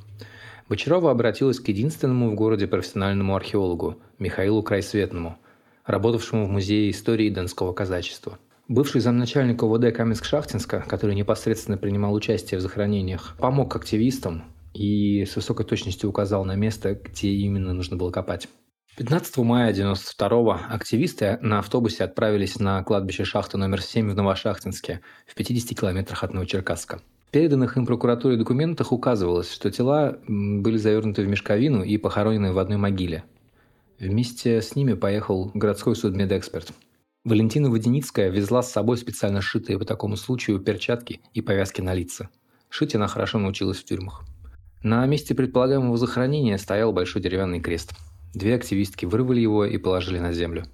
Бочарова 0.70 1.12
обратилась 1.12 1.60
к 1.60 1.68
единственному 1.68 2.32
в 2.32 2.36
городе 2.36 2.66
профессиональному 2.66 3.36
археологу 3.36 3.98
Михаилу 4.20 4.64
Крайсветному, 4.64 5.38
работавшему 5.86 6.46
в 6.46 6.50
Музее 6.50 6.90
истории 6.90 7.30
Донского 7.30 7.74
казачества. 7.74 8.40
Бывший 8.70 9.02
замначальник 9.02 9.62
ОВД 9.62 9.94
Каменск-Шахтинска, 9.94 10.88
который 10.88 11.14
непосредственно 11.14 11.78
принимал 11.78 12.14
участие 12.14 12.60
в 12.60 12.62
захоронениях, 12.62 13.36
помог 13.38 13.76
активистам 13.76 14.46
и 14.74 15.26
с 15.26 15.36
высокой 15.36 15.66
точностью 15.66 16.10
указал 16.10 16.46
на 16.46 16.56
место, 16.56 16.96
где 16.96 17.32
именно 17.32 17.74
нужно 17.74 17.98
было 17.98 18.12
копать. 18.12 18.48
15 18.98 19.38
мая 19.40 19.74
92-го 19.74 20.58
активисты 20.70 21.38
на 21.42 21.60
автобусе 21.60 22.06
отправились 22.06 22.60
на 22.60 22.82
кладбище 22.82 23.26
шахты 23.26 23.58
номер 23.58 23.82
7 23.82 24.12
в 24.12 24.16
Новошахтинске, 24.16 25.02
в 25.28 25.36
50 25.36 25.78
километрах 25.78 26.24
от 26.24 26.34
Новочеркасска. 26.34 27.02
В 27.28 27.32
переданных 27.32 27.76
им 27.76 27.86
прокуратуре 27.86 28.38
документах 28.38 28.94
указывалось, 28.94 29.52
что 29.52 29.70
тела 29.70 30.18
были 30.30 30.78
завернуты 30.78 31.24
в 31.24 31.28
мешковину 31.28 31.84
и 31.84 31.98
похоронены 31.98 32.54
в 32.54 32.58
одной 32.58 32.78
могиле. 32.78 33.26
Вместе 34.00 34.62
с 34.62 34.78
ними 34.78 34.94
поехал 34.94 35.52
городской 35.54 35.98
судмедэксперт. 35.98 36.72
Валентина 37.26 37.70
Воденицкая 37.70 38.30
везла 38.30 38.64
с 38.64 38.72
собой 38.72 38.96
специально 38.96 39.42
сшитые 39.42 39.78
по 39.78 39.84
такому 39.84 40.16
случаю 40.16 40.62
перчатки 40.62 41.20
и 41.34 41.42
повязки 41.42 41.82
на 41.82 41.94
лица. 41.94 42.30
Шить 42.70 42.96
она 42.96 43.08
хорошо 43.08 43.40
научилась 43.40 43.80
в 43.80 43.84
тюрьмах. 43.84 44.24
На 44.84 45.06
месте 45.06 45.36
предполагаемого 45.36 45.98
захоронения 45.98 46.58
стоял 46.58 46.94
большой 46.94 47.22
деревянный 47.22 47.60
крест– 47.60 47.92
Две 48.36 48.56
активистки 48.56 49.06
вырвали 49.06 49.40
его 49.40 49.64
и 49.64 49.78
положили 49.78 50.20
на 50.20 50.34
землю. 50.34 50.66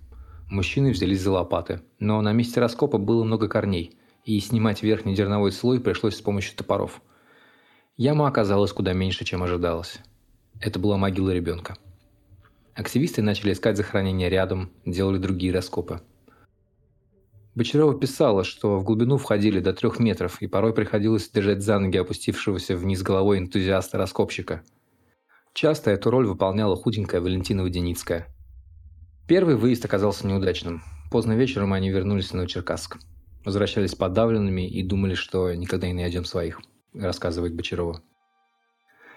Мужчины 0.49 0.91
взялись 0.91 1.22
за 1.22 1.32
лопаты, 1.32 1.82
но 1.99 2.20
на 2.22 2.34
месте 2.34 2.59
раскопа 2.59 2.97
было 2.97 3.24
много 3.24 3.47
корней, 3.47 3.95
и 4.26 4.39
снимать 4.39 4.82
верхний 4.82 5.14
дерновой 5.14 5.51
слой 5.51 5.80
пришлось 5.80 6.18
с 6.18 6.22
помощью 6.22 6.57
топоров. 6.57 7.03
Яма 7.97 8.28
оказалась 8.28 8.74
куда 8.74 8.93
меньше, 8.93 9.26
чем 9.26 9.43
ожидалось. 9.43 9.99
Это 10.59 10.80
была 10.80 10.97
могила 10.97 11.30
ребенка. 11.30 11.78
Активисты 12.74 13.22
начали 13.22 13.53
искать 13.53 13.78
захоронение 13.78 14.28
рядом, 14.28 14.72
делали 14.84 15.20
другие 15.20 15.53
раскопы. 15.53 16.01
Бочарова 17.53 17.93
писала, 17.93 18.43
что 18.43 18.80
в 18.80 18.84
глубину 18.84 19.18
входили 19.18 19.59
до 19.59 19.72
трех 19.74 19.99
метров, 19.99 20.41
и 20.41 20.47
порой 20.47 20.74
приходилось 20.74 21.30
держать 21.30 21.62
за 21.62 21.78
ноги 21.78 21.97
опустившегося 21.97 22.76
вниз 22.76 23.03
головой 23.03 23.38
энтузиаста-раскопщика– 23.38 24.64
Часто 25.53 25.91
эту 25.91 26.09
роль 26.09 26.27
выполняла 26.27 26.75
худенькая 26.75 27.21
Валентина 27.21 27.63
Водяницкая. 27.63 28.27
Первый 29.27 29.55
выезд 29.55 29.85
оказался 29.85 30.27
неудачным. 30.27 30.81
Поздно 31.11 31.33
вечером 31.33 31.73
они 31.73 31.89
вернулись 31.89 32.29
в 32.29 32.33
Новочеркасск. 32.33 32.97
Возвращались 33.43 33.95
подавленными 33.95 34.67
и 34.67 34.83
думали, 34.83 35.15
что 35.15 35.53
никогда 35.53 35.87
не 35.87 35.93
найдем 35.93 36.25
своих, 36.25 36.61
рассказывает 36.93 37.55
Бочарова. 37.55 38.01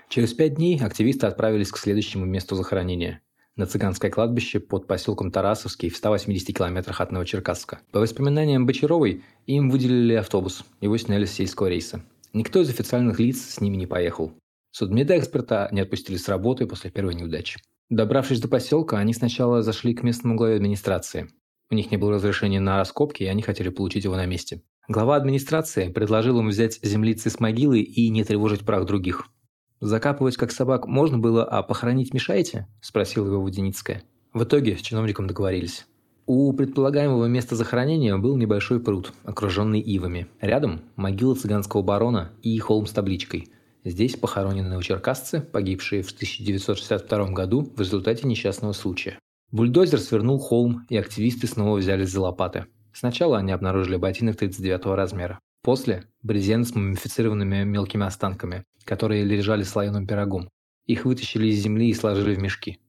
Через 0.08 0.32
пять 0.34 0.54
дней 0.54 0.80
активисты 0.80 1.26
отправились 1.26 1.70
к 1.70 1.78
следующему 1.78 2.24
месту 2.24 2.56
захоронения– 2.56 3.20
на 3.56 3.66
цыганское 3.66 4.10
кладбище 4.10 4.58
под 4.58 4.86
поселком 4.86 5.30
Тарасовский 5.30 5.88
в 5.88 5.96
180 5.96 6.56
километрах 6.56 7.00
от 7.00 7.12
Новочеркасска. 7.12 7.80
По 7.92 8.00
воспоминаниям 8.00 8.66
Бочаровой, 8.66 9.22
им 9.46 9.70
выделили 9.70 10.14
автобус, 10.14 10.64
его 10.80 10.96
сняли 10.96 11.24
с 11.24 11.32
сельского 11.32 11.68
рейса. 11.68 12.02
Никто 12.32 12.60
из 12.60 12.68
официальных 12.68 13.20
лиц 13.20 13.40
с 13.40 13.60
ними 13.60 13.76
не 13.76 13.86
поехал. 13.86 14.32
Судмедэксперта 14.76 15.68
не 15.70 15.82
отпустили 15.82 16.16
с 16.16 16.28
работы 16.28 16.66
после 16.66 16.90
первой 16.90 17.14
неудачи. 17.14 17.60
Добравшись 17.90 18.40
до 18.40 18.48
поселка, 18.48 18.98
они 18.98 19.14
сначала 19.14 19.62
зашли 19.62 19.94
к 19.94 20.02
местному 20.02 20.34
главе 20.34 20.56
администрации. 20.56 21.30
У 21.70 21.76
них 21.76 21.92
не 21.92 21.96
было 21.96 22.14
разрешения 22.14 22.58
на 22.58 22.78
раскопки, 22.78 23.22
и 23.22 23.26
они 23.26 23.40
хотели 23.40 23.68
получить 23.68 24.02
его 24.02 24.16
на 24.16 24.26
месте. 24.26 24.64
Глава 24.88 25.14
администрации 25.14 25.90
предложил 25.90 26.40
им 26.40 26.48
взять 26.48 26.80
землицы 26.82 27.30
с 27.30 27.38
могилы 27.38 27.82
и 27.82 28.08
не 28.08 28.24
тревожить 28.24 28.66
прах 28.66 28.84
других. 28.84 29.28
«Закапывать 29.78 30.36
как 30.36 30.50
собак 30.50 30.88
можно 30.88 31.18
было, 31.18 31.44
а 31.44 31.62
похоронить 31.62 32.12
мешаете?»– 32.12 32.66
спросила 32.80 33.28
его 33.28 33.40
Водяницкая. 33.40 34.02
В 34.32 34.42
итоге 34.42 34.76
с 34.76 34.80
чиновником 34.80 35.28
договорились. 35.28 35.86
У 36.26 36.52
предполагаемого 36.52 37.26
места 37.26 37.54
захоронения 37.54 38.16
был 38.16 38.36
небольшой 38.36 38.80
пруд, 38.80 39.12
окруженный 39.22 39.78
ивами. 39.78 40.26
Рядом– 40.40 40.80
могила 40.96 41.36
цыганского 41.36 41.82
барона 41.82 42.32
и 42.42 42.58
холм 42.58 42.88
с 42.88 42.90
табличкой– 42.90 43.46
Здесь 43.84 44.16
похоронены 44.16 44.70
новочеркасцы, 44.70 45.40
погибшие 45.40 46.02
в 46.02 46.10
1962 46.10 47.30
году 47.32 47.70
в 47.76 47.78
результате 47.78 48.26
несчастного 48.26 48.72
случая. 48.72 49.18
Бульдозер 49.52 50.00
свернул 50.00 50.38
холм, 50.38 50.86
и 50.88 50.96
активисты 50.96 51.46
снова 51.46 51.76
взялись 51.76 52.08
за 52.08 52.22
лопаты. 52.22 52.66
Сначала 52.94 53.38
они 53.38 53.52
обнаружили 53.52 53.96
ботинок 53.96 54.36
39 54.36 54.86
размера. 54.86 55.38
После– 55.62 56.04
брезент 56.22 56.66
с 56.66 56.74
мумифицированными 56.74 57.64
мелкими 57.64 58.06
останками, 58.06 58.64
которые 58.84 59.22
лежали 59.22 59.62
слоеным 59.62 60.06
пирогом. 60.06 60.48
Их 60.86 61.04
вытащили 61.04 61.48
из 61.48 61.58
земли 61.60 61.90
и 61.90 61.94
сложили 61.94 62.34
в 62.34 62.38
мешки. 62.38 62.80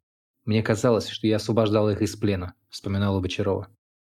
Мне 0.45 0.63
казалось, 0.63 1.09
что 1.09 1.27
я 1.27 1.37
освобождала 1.37 1.89
их 1.89 2.01
из 2.01 2.15
плена, 2.15 2.53
вспоминала 2.69 3.19
Бочарова. 3.19 3.67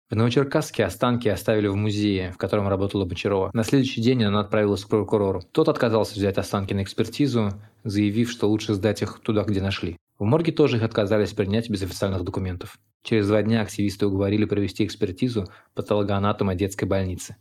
В 0.09 0.15
Новочеркасске 0.15 0.85
останки 0.85 1.27
оставили 1.29 1.67
в 1.67 1.75
музее, 1.75 2.31
в 2.31 2.37
котором 2.37 2.69
работала 2.69 3.05
Бочарова. 3.05 3.51
На 3.53 3.65
следующий 3.65 4.01
день 4.01 4.23
она 4.23 4.39
отправилась 4.39 4.85
к 4.85 4.89
прокурору. 4.89 5.43
Тот 5.51 5.69
отказался 5.69 6.15
взять 6.15 6.39
останки 6.39 6.73
на 6.75 6.85
экспертизу, 6.85 7.51
заявив, 7.83 8.31
что 8.31 8.49
лучше 8.49 8.75
сдать 8.75 9.03
их 9.03 9.19
туда, 9.19 9.43
где 9.43 9.61
нашли. 9.61 9.97
В 10.21 10.25
морге 10.25 10.53
тоже 10.53 10.77
их 10.77 10.85
отказались 10.85 11.33
принять 11.33 11.69
без 11.69 11.83
официальных 11.83 12.23
документов. 12.23 12.79
Через 13.03 13.27
два 13.27 13.43
дня 13.43 13.63
активисты 13.63 14.07
уговорили 14.07 14.45
провести 14.45 14.85
экспертизу 14.85 15.49
патологоанатома 15.75 16.55
детской 16.55 16.85
больницы. 16.85 17.35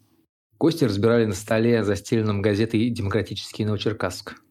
Кости 0.57 0.86
разбирали 0.86 1.26
на 1.26 1.36
столе, 1.36 1.84
застеленном 1.84 2.41
газетой 2.41 2.89
«Демократический 2.89 3.63
Новочеркасск». 3.63 4.41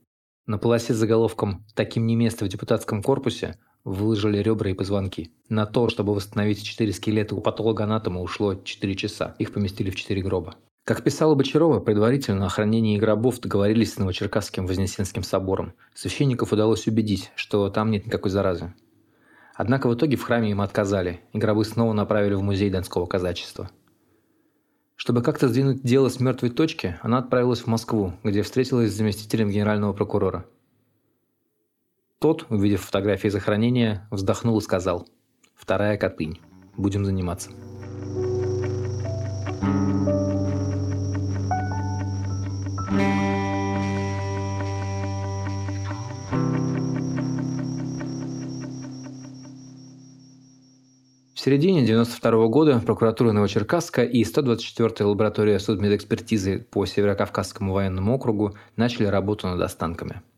На 0.47 0.59
полосе 0.59 0.95
с 0.95 0.99
заголовком 0.99 1.67
«Таким 1.75 2.07
не 2.07 2.15
место 2.15 2.45
в 2.45 2.49
депутатском 2.49 3.03
корпусе» 3.03 3.59
выложили 3.85 4.39
ребра 4.39 4.71
и 4.71 4.75
позвонки. 4.75 5.31
На 5.49 5.67
то, 5.67 5.89
чтобы 5.89 6.15
восстановить 6.15 6.63
четыре 6.63 6.93
скелета 6.93 7.35
у 7.35 7.41
патологоанатома 7.41 8.21
ушло 8.21 8.55
4 8.55 8.95
часа. 8.95 9.35
Их 9.39 9.53
поместили 9.53 9.91
в 9.91 9.97
четыре 9.97 10.23
гроба. 10.23 10.57
Как 10.85 11.03
писала 11.03 11.35
Бочарова, 11.35 11.81
предварительно 11.81 12.47
о 12.47 12.51
хранении 12.51 12.99
гробов 12.99 13.41
договорились 13.41 13.95
с 13.95 13.99
Новочеркасским 13.99 14.67
Вознесенским 14.67 15.23
собором. 15.23 15.73
Священников 15.95 16.53
удалось 16.53 16.87
убедить, 16.87 17.31
что 17.37 17.71
там 17.71 17.91
нет 17.91 18.07
никакой 18.07 18.31
заразы. 18.31 18.75
Однако 19.55 19.89
в 19.89 19.95
итоге 19.95 20.17
в 20.17 20.23
храме 20.23 20.51
им 20.51 20.61
отказали, 20.61 21.21
и 21.33 21.39
гробы 21.39 21.65
снова 21.65 21.93
направили 21.93 22.35
в 22.35 22.43
музей 22.43 22.71
Донского 22.71 23.07
казачества. 23.07 23.71
Чтобы 24.97 25.23
как-то 25.23 25.49
сдвинуть 25.49 25.83
дело 25.83 26.09
с 26.09 26.21
мертвой 26.21 26.51
точки, 26.51 26.99
она 27.03 27.19
отправилась 27.19 27.61
в 27.61 27.67
Москву, 27.67 28.13
где 28.23 28.43
встретилась 28.43 28.93
с 28.93 28.97
заместителем 28.97 29.51
генерального 29.51 29.93
прокурора. 29.93 30.45
Тот, 32.25 32.47
увидев 32.49 32.81
фотографии 32.81 33.29
захоронения, 33.29 34.09
вздохнул 34.11 34.57
и 34.57 34.63
сказал 34.63 35.07
«Вторая 35.55 35.99
Катынь. 35.99 36.41
Будем 36.75 37.05
заниматься». 37.05 37.51
В 51.35 51.39
середине 51.39 51.85
92 51.85 52.47
года 52.47 52.81
прокуратура 52.81 53.33
Новочеркасска 53.33 54.03
и 54.03 54.23
124-я 54.23 55.07
лаборатория 55.07 55.59
судмедэкспертизы 55.59 56.67
по 56.71 56.87
Северокавказскому 56.87 57.75
военному 57.75 58.15
округу 58.15 58.55
начали 58.77 59.05
работу 59.05 59.47
над 59.47 59.61
останками– 59.61 60.23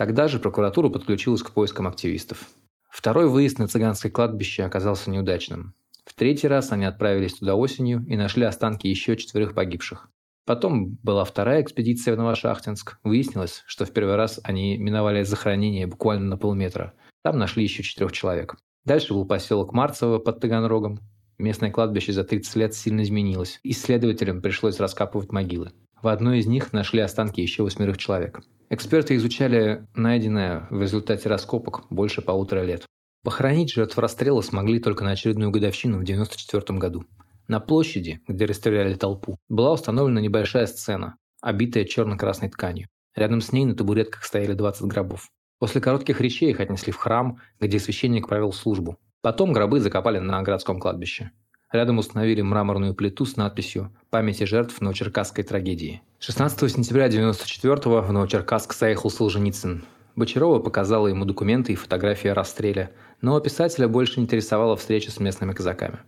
Тогда 0.00 0.28
же 0.28 0.38
прокуратура 0.38 0.88
подключилась 0.88 1.42
к 1.42 1.50
поискам 1.50 1.86
активистов. 1.86 2.48
Второй 2.88 3.28
выезд 3.28 3.58
на 3.58 3.68
цыганское 3.68 4.10
кладбище 4.10 4.62
оказался 4.62 5.10
неудачным. 5.10 5.74
В 6.06 6.14
третий 6.14 6.48
раз 6.48 6.72
они 6.72 6.86
отправились 6.86 7.34
туда 7.34 7.54
осенью 7.54 8.06
и 8.08 8.16
нашли 8.16 8.44
останки 8.44 8.86
еще 8.86 9.14
четверых 9.18 9.54
погибших. 9.54 10.08
Потом 10.46 10.96
была 11.02 11.26
вторая 11.26 11.60
экспедиция 11.60 12.14
в 12.14 12.16
Новошахтинск. 12.16 12.98
Выяснилось, 13.04 13.62
что 13.66 13.84
в 13.84 13.92
первый 13.92 14.16
раз 14.16 14.40
они 14.42 14.78
миновали 14.78 15.22
захоронение 15.22 15.86
буквально 15.86 16.28
на 16.28 16.38
полметра. 16.38 16.94
Там 17.22 17.36
нашли 17.36 17.64
еще 17.64 17.82
четырех 17.82 18.12
человек. 18.12 18.56
Дальше 18.86 19.12
был 19.12 19.26
поселок 19.26 19.74
Марцево 19.74 20.18
под 20.18 20.40
Таганрогом. 20.40 21.00
Местное 21.36 21.70
кладбище 21.70 22.14
за 22.14 22.24
30 22.24 22.56
лет 22.56 22.74
сильно 22.74 23.02
изменилось. 23.02 23.60
Исследователям 23.64 24.40
пришлось 24.40 24.80
раскапывать 24.80 25.30
могилы. 25.30 25.72
В 26.00 26.08
одной 26.08 26.38
из 26.38 26.46
них 26.46 26.72
нашли 26.72 27.00
останки 27.00 27.42
еще 27.42 27.64
восьмерых 27.64 27.98
человек. 27.98 28.40
Эксперты 28.72 29.16
изучали 29.16 29.88
найденное 29.96 30.68
в 30.70 30.80
результате 30.80 31.28
раскопок 31.28 31.86
больше 31.90 32.22
полутора 32.22 32.62
лет. 32.62 32.86
Похоронить 33.24 33.72
жертв 33.72 33.98
расстрела 33.98 34.42
смогли 34.42 34.78
только 34.78 35.02
на 35.02 35.10
очередную 35.10 35.50
годовщину 35.50 35.98
в 35.98 36.02
1994 36.02 36.78
году. 36.78 37.04
На 37.48 37.58
площади, 37.58 38.20
где 38.28 38.44
расстреляли 38.44 38.94
толпу, 38.94 39.38
была 39.48 39.72
установлена 39.72 40.20
небольшая 40.20 40.66
сцена, 40.66 41.16
обитая 41.42 41.84
черно-красной 41.84 42.48
тканью. 42.48 42.86
Рядом 43.16 43.40
с 43.40 43.50
ней 43.50 43.64
на 43.64 43.74
табуретках 43.74 44.24
стояли 44.24 44.52
20 44.52 44.82
гробов. 44.82 45.28
После 45.58 45.80
коротких 45.80 46.20
речей 46.20 46.50
их 46.50 46.60
отнесли 46.60 46.92
в 46.92 46.96
храм, 46.96 47.40
где 47.58 47.80
священник 47.80 48.28
провел 48.28 48.52
службу. 48.52 48.98
Потом 49.20 49.52
гробы 49.52 49.80
закопали 49.80 50.20
на 50.20 50.40
городском 50.42 50.78
кладбище. 50.78 51.32
Рядом 51.72 51.98
установили 51.98 52.42
мраморную 52.42 52.94
плиту 52.94 53.24
с 53.24 53.36
надписью 53.36 53.92
«Памяти 54.10 54.42
жертв 54.42 54.80
Новочеркасской 54.80 55.44
трагедии». 55.44 56.02
16 56.18 56.68
сентября 56.68 57.04
1994 57.04 58.00
в 58.00 58.12
Новочеркасск 58.12 58.74
заехал 58.74 59.08
Солженицын. 59.08 59.84
Бочарова 60.16 60.58
показала 60.58 61.06
ему 61.06 61.24
документы 61.24 61.72
и 61.72 61.76
фотографии 61.76 62.28
о 62.28 62.34
но 63.20 63.38
писателя 63.38 63.86
больше 63.86 64.18
интересовала 64.18 64.76
встреча 64.76 65.12
с 65.12 65.20
местными 65.20 65.52
казаками. 65.52 66.00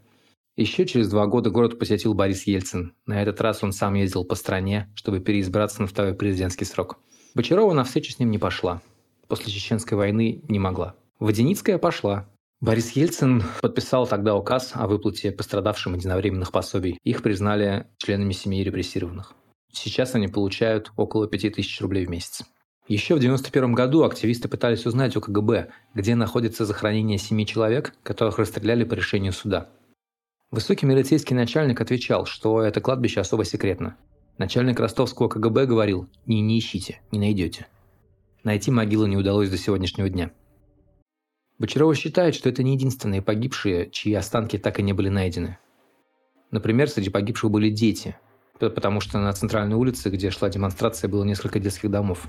Еще 0.57 0.85
через 0.85 1.09
два 1.09 1.27
года 1.27 1.51
город 1.51 1.79
посетил 1.79 2.13
Борис 2.13 2.43
Ельцин. 2.47 2.95
На 3.07 3.23
этот 3.23 3.41
раз 3.41 3.63
он 3.63 3.73
сам 3.73 3.95
ездил 3.95 4.25
по 4.25 4.35
стране, 4.35 4.91
чтобы 4.97 5.21
переизбраться 5.21 5.81
на 5.81 5.87
второй 5.87 6.15
президентский 6.15 6.65
срок. 6.65 6.99
Бочарова 7.37 7.73
на 7.73 7.85
встречу 7.85 8.13
с 8.13 8.19
ним 8.19 8.33
не 8.33 8.39
пошла. 8.39 8.83
После 9.29 9.53
Чеченской 9.53 9.97
войны 9.97 10.43
не 10.49 10.59
могла. 10.59 10.97
Водяницкая 11.21 11.79
пошла. 11.79 12.29
Борис 12.63 12.93
Ельцин 12.93 13.43
подписал 13.61 14.07
тогда 14.07 14.37
указ 14.37 14.71
о 14.75 14.87
выплате 14.87 15.33
пострадавшим 15.33 15.95
единовременных 15.95 16.53
пособий. 16.53 16.97
Их 17.03 17.21
признали 17.21 17.89
членами 17.97 18.31
семьи 18.31 18.63
репрессированных. 18.63 19.33
Сейчас 19.73 20.15
они 20.15 20.29
получают 20.29 20.93
около 20.97 21.27
5000 21.27 21.81
рублей 21.81 22.07
в 22.07 22.11
месяц. 22.11 22.45
Еще 22.87 23.15
в 23.15 23.19
1991 23.19 23.75
году 23.75 24.05
активисты 24.05 24.47
пытались 24.47 24.87
узнать 24.87 25.17
у 25.17 25.21
КГБ, 25.21 25.71
где 25.95 26.15
находится 26.15 26.65
захоронение 26.65 27.19
семи 27.19 27.45
человек, 27.47 27.95
которых 28.05 28.39
расстреляли 28.39 28.85
по 28.85 28.95
решению 28.95 29.33
суда. 29.33 29.69
Высокий 30.53 30.87
милицейский 30.87 31.35
начальник 31.35 31.81
отвечал, 31.81 32.27
что 32.27 32.63
это 32.63 32.81
кладбище 32.81 33.19
особо 33.19 33.45
секретно. 33.45 33.97
Начальник 34.39 34.79
ростовского 34.79 35.27
КГБ 35.27 35.67
говорил 35.67 36.09
«Не, 36.27 36.41
не 36.41 36.61
ищите, 36.61 37.01
не 37.11 37.19
найдете». 37.19 37.67
Найти 38.45 38.71
могилу 38.71 39.07
не 39.07 39.17
удалось 39.17 39.51
до 39.51 39.59
сегодняшнего 39.59 40.09
дня– 40.09 40.31
Бочарова 41.63 41.95
считает, 41.95 42.35
что 42.35 42.49
это 42.49 42.65
не 42.65 42.75
единственные 42.75 43.23
погибшие, 43.23 43.89
чьи 43.89 44.13
останки 44.15 44.59
так 44.59 44.81
и 44.81 44.83
не 44.83 44.93
были 44.93 45.09
найдены. 45.09 45.59
Например, 46.51 46.91
среди 46.91 47.09
погибших 47.09 47.53
были 47.53 47.71
дети, 47.71 48.17
потому 48.59 49.01
что 49.01 49.21
на 49.21 49.33
центральной 49.33 49.77
улице, 49.77 50.11
где 50.11 50.31
шла 50.31 50.49
демонстрация, 50.49 51.07
было 51.07 51.23
несколько 51.23 51.61
детских 51.61 51.89
домов. 51.89 52.27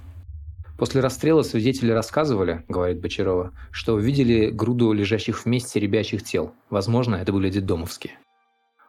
После 0.77 1.01
расстрела 1.01 1.41
свидетели 1.41 1.89
рассказывали, 1.89 2.63
говорит 2.67 3.01
Бочарова, 3.01 3.53
что 3.71 3.95
увидели 3.95 4.51
груду 4.51 4.91
лежащих 4.91 5.43
вместе 5.43 5.79
ребячих 5.79 6.23
тел. 6.23 6.53
Возможно, 6.69 7.15
это 7.15 7.33
были 7.33 7.49
детдомовские. 7.49 8.19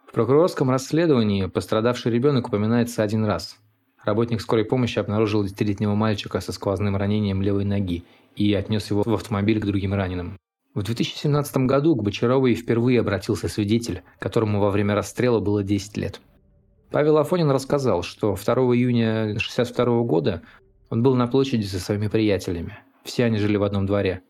В 0.06 0.12
прокурорском 0.12 0.68
расследовании 0.68 1.46
пострадавший 1.46 2.12
ребенок 2.12 2.48
упоминается 2.48 3.02
один 3.02 3.24
раз. 3.24 3.56
Работник 4.04 4.42
скорой 4.42 4.66
помощи 4.66 4.98
обнаружил 4.98 5.42
десятилетнего 5.42 5.94
мальчика 5.94 6.40
со 6.40 6.52
сквозным 6.52 6.98
ранением 6.98 7.40
левой 7.40 7.64
ноги 7.64 8.04
и 8.36 8.52
отнес 8.54 8.90
его 8.90 9.02
в 9.04 9.14
автомобиль 9.14 9.60
к 9.60 9.66
другим 9.66 9.94
раненым. 9.94 10.38
В 10.74 10.82
2017 10.82 11.56
году 11.58 11.94
к 11.94 12.02
Бочаровой 12.02 12.54
впервые 12.54 13.00
обратился 13.00 13.48
свидетель, 13.48 14.02
которому 14.18 14.60
во 14.60 14.70
время 14.70 14.94
расстрела 14.94 15.38
было 15.38 15.62
10 15.62 15.96
лет. 15.96 16.20
Павел 16.90 17.18
Афонин 17.18 17.50
рассказал, 17.50 18.02
что 18.02 18.34
2 18.34 18.54
июня 18.74 19.22
1962 19.22 20.02
года 20.02 20.42
он 20.90 21.02
был 21.02 21.14
на 21.14 21.28
площади 21.28 21.64
со 21.64 21.78
своими 21.78 22.08
приятелями. 22.08 22.78
Все 23.04 23.24
они 23.24 23.38
жили 23.38 23.56
в 23.56 23.62
одном 23.62 23.86
дворе. 23.86 24.22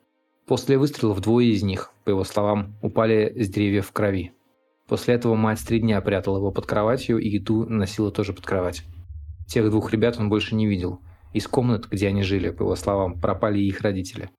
После 0.47 0.77
выстрелов 0.77 1.21
двое 1.21 1.51
из 1.51 1.63
них, 1.63 1.91
по 2.05 2.11
его 2.11 2.25
словам, 2.25 2.75
упали 2.83 3.33
с 3.37 3.49
деревьев 3.49 3.87
в 3.87 3.93
крови. 3.93 4.33
После 4.87 5.15
этого 5.15 5.35
мать 5.35 5.65
три 5.67 5.81
дня 5.81 6.01
прятала 6.03 6.37
его 6.37 6.51
под 6.51 6.67
кроватью 6.67 7.19
и 7.19 7.29
еду 7.29 7.65
носила 7.65 8.11
тоже 8.11 8.35
под 8.35 8.45
кровать. 8.45 8.83
Тех 9.47 9.71
двух 9.71 9.93
ребят 9.93 10.19
он 10.19 10.29
больше 10.29 10.55
не 10.55 10.67
видел– 10.67 11.01
из 11.35 11.47
комнат, 11.47 11.89
где 11.91 12.09
они 12.09 12.23
жили, 12.23 12.49
по 12.49 12.63
его 12.63 12.77
словам, 12.77 13.21
пропали 13.21 13.61
их 13.61 13.83
родители. 13.83 14.31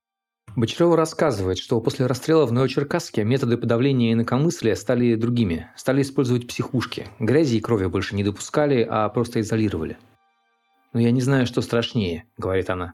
Бочарова 0.56 0.96
рассказывает, 0.96 1.58
что 1.58 1.82
после 1.82 2.06
расстрела 2.06 2.46
в 2.46 2.54
Новочеркасске 2.54 3.26
методы 3.26 3.58
подавления 3.58 4.14
инакомыслия 4.14 4.76
стали 4.76 5.16
другими. 5.16 5.70
Стали 5.76 6.02
использовать 6.02 6.48
психушки. 6.48 7.08
Грязи 7.20 7.58
и 7.58 7.60
крови 7.60 7.88
больше 7.88 8.16
не 8.16 8.24
допускали, 8.24 8.88
а 8.90 9.10
просто 9.10 9.42
изолировали. 9.42 9.98
«Но 10.94 11.02
я 11.02 11.12
не 11.12 11.20
знаю, 11.20 11.46
что 11.46 11.62
страшнее»,— 11.62 12.24
говорит 12.38 12.70
она. 12.70 12.94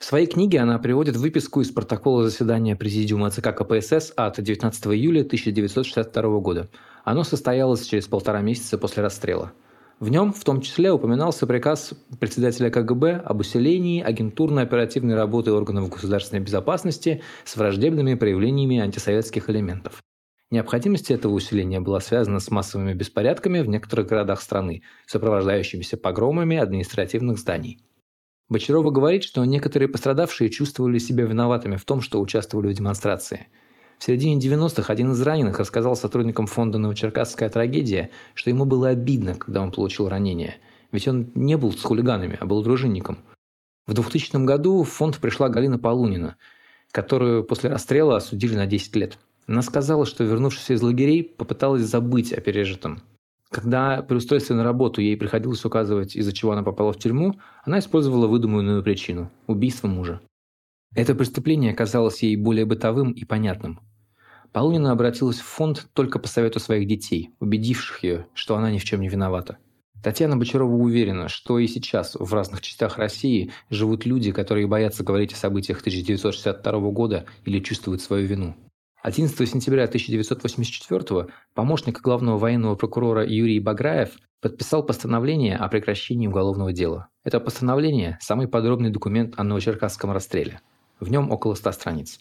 В 0.00 0.04
своей 0.04 0.26
книге 0.26 0.58
она 0.58 0.78
приводит 0.80 1.14
выписку 1.16 1.60
из 1.60 1.70
протокола 1.70 2.24
заседания 2.24 2.74
Президиума 2.74 3.30
ЦК 3.30 3.54
КПСС 3.54 4.12
от 4.16 4.42
19 4.42 4.86
июля 4.86 5.20
1962 5.20 6.40
года. 6.40 6.70
Оно 7.04 7.22
состоялось 7.22 7.86
через 7.86 8.08
полтора 8.08 8.40
месяца 8.40 8.78
после 8.78 9.04
расстрела. 9.04 9.52
В 10.00 10.08
нем 10.08 10.32
в 10.32 10.42
том 10.44 10.62
числе 10.62 10.90
упоминался 10.90 11.46
приказ 11.46 11.92
председателя 12.18 12.70
КГБ 12.70 13.16
об 13.16 13.40
усилении 13.40 14.02
агентурно-оперативной 14.02 15.14
работы 15.14 15.52
органов 15.52 15.90
государственной 15.90 16.40
безопасности 16.40 17.20
с 17.44 17.54
враждебными 17.54 18.14
проявлениями 18.14 18.78
антисоветских 18.78 19.50
элементов. 19.50 20.02
Необходимость 20.50 21.10
этого 21.10 21.34
усиления 21.34 21.80
была 21.80 22.00
связана 22.00 22.40
с 22.40 22.50
массовыми 22.50 22.94
беспорядками 22.94 23.60
в 23.60 23.68
некоторых 23.68 24.06
городах 24.06 24.40
страны, 24.40 24.82
сопровождающимися 25.06 25.98
погромами 25.98 26.56
административных 26.56 27.38
зданий. 27.38 27.84
Бочарова 28.48 28.90
говорит, 28.90 29.22
что 29.22 29.44
некоторые 29.44 29.90
пострадавшие 29.90 30.48
чувствовали 30.48 30.96
себя 30.96 31.24
виноватыми 31.26 31.76
в 31.76 31.84
том, 31.84 32.00
что 32.00 32.22
участвовали 32.22 32.68
в 32.72 32.74
демонстрации. 32.74 33.48
В 34.00 34.04
середине 34.04 34.40
90-х 34.40 34.90
один 34.90 35.12
из 35.12 35.20
раненых 35.20 35.58
рассказал 35.58 35.94
сотрудникам 35.94 36.46
фонда 36.46 36.78
«Новочеркасская 36.78 37.50
трагедия», 37.50 38.08
что 38.32 38.48
ему 38.48 38.64
было 38.64 38.88
обидно, 38.88 39.34
когда 39.34 39.60
он 39.60 39.72
получил 39.72 40.08
ранение. 40.08 40.56
Ведь 40.90 41.06
он 41.06 41.30
не 41.34 41.58
был 41.58 41.70
с 41.70 41.82
хулиганами, 41.82 42.38
а 42.40 42.46
был 42.46 42.62
дружинником. 42.62 43.18
В 43.86 43.92
2000 43.92 44.42
году 44.46 44.84
в 44.84 44.88
фонд 44.88 45.18
пришла 45.18 45.50
Галина 45.50 45.78
Полунина, 45.78 46.36
которую 46.92 47.44
после 47.44 47.68
расстрела 47.68 48.16
осудили 48.16 48.56
на 48.56 48.66
10 48.66 48.96
лет. 48.96 49.18
Она 49.46 49.60
сказала, 49.60 50.06
что, 50.06 50.24
вернувшись 50.24 50.70
из 50.70 50.80
лагерей, 50.80 51.22
попыталась 51.22 51.82
забыть 51.82 52.32
о 52.32 52.40
пережитом. 52.40 53.02
Когда 53.50 54.00
при 54.00 54.16
устройстве 54.16 54.56
на 54.56 54.64
работу 54.64 55.02
ей 55.02 55.18
приходилось 55.18 55.66
указывать, 55.66 56.16
из-за 56.16 56.32
чего 56.32 56.52
она 56.52 56.62
попала 56.62 56.94
в 56.94 56.98
тюрьму, 56.98 57.38
она 57.64 57.80
использовала 57.80 58.28
выдуманную 58.28 58.82
причину– 58.82 59.30
убийство 59.46 59.88
мужа. 59.88 60.22
Это 60.94 61.14
преступление 61.14 61.74
казалось 61.74 62.22
ей 62.22 62.36
более 62.36 62.64
бытовым 62.64 63.12
и 63.12 63.26
понятным. 63.26 63.78
Полунина 64.52 64.90
обратилась 64.90 65.38
в 65.38 65.44
фонд 65.44 65.88
только 65.92 66.18
по 66.18 66.26
совету 66.26 66.58
своих 66.58 66.88
детей, 66.88 67.30
убедивших 67.38 68.02
ее, 68.02 68.26
что 68.34 68.56
она 68.56 68.70
ни 68.70 68.78
в 68.78 68.84
чем 68.84 69.00
не 69.00 69.08
виновата. 69.08 69.58
Татьяна 70.02 70.36
Бочарова 70.36 70.74
уверена, 70.74 71.28
что 71.28 71.58
и 71.58 71.66
сейчас 71.66 72.16
в 72.18 72.32
разных 72.32 72.62
частях 72.62 72.96
России 72.96 73.52
живут 73.68 74.06
люди, 74.06 74.32
которые 74.32 74.66
боятся 74.66 75.04
говорить 75.04 75.34
о 75.34 75.36
событиях 75.36 75.80
1962 75.80 76.90
года 76.90 77.26
или 77.44 77.60
чувствуют 77.60 78.00
свою 78.00 78.26
вину. 78.26 78.56
11 79.02 79.48
сентября 79.48 79.84
1984 79.84 81.28
помощник 81.54 82.00
главного 82.00 82.38
военного 82.38 82.74
прокурора 82.74 83.26
Юрий 83.26 83.60
Баграев 83.60 84.10
подписал 84.40 84.82
постановление 84.82 85.56
о 85.56 85.68
прекращении 85.68 86.26
уголовного 86.26 86.72
дела. 86.72 87.08
Это 87.24 87.38
постановление– 87.38 88.18
самый 88.20 88.48
подробный 88.48 88.90
документ 88.90 89.34
о 89.36 89.44
Новочеркасском 89.44 90.10
расстреле. 90.10 90.60
В 90.98 91.10
нем 91.10 91.30
около 91.30 91.54
100 91.54 91.72
страниц. 91.72 92.20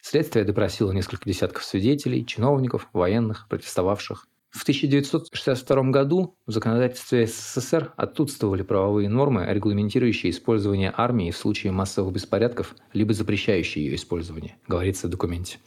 Следствие 0.00 0.44
допросило 0.44 0.92
несколько 0.92 1.24
десятков 1.28 1.64
свидетелей, 1.64 2.24
чиновников, 2.24 2.88
военных, 2.92 3.46
протестовавших. 3.48 4.26
В 4.50 4.62
1962 4.62 5.82
году 5.90 6.36
в 6.46 6.52
законодательстве 6.52 7.26
СССР 7.26 7.92
отсутствовали 7.96 8.62
правовые 8.62 9.08
нормы, 9.08 9.46
регламентирующие 9.48 10.30
использование 10.30 10.92
армии 10.96 11.30
в 11.30 11.36
случае 11.36 11.72
массовых 11.72 12.14
беспорядков, 12.14 12.74
либо 12.94 13.12
запрещающие 13.12 13.84
ее 13.84 13.96
использование, 13.96 14.56
говорится 14.66 15.06
в 15.06 15.10
документе. 15.10 15.58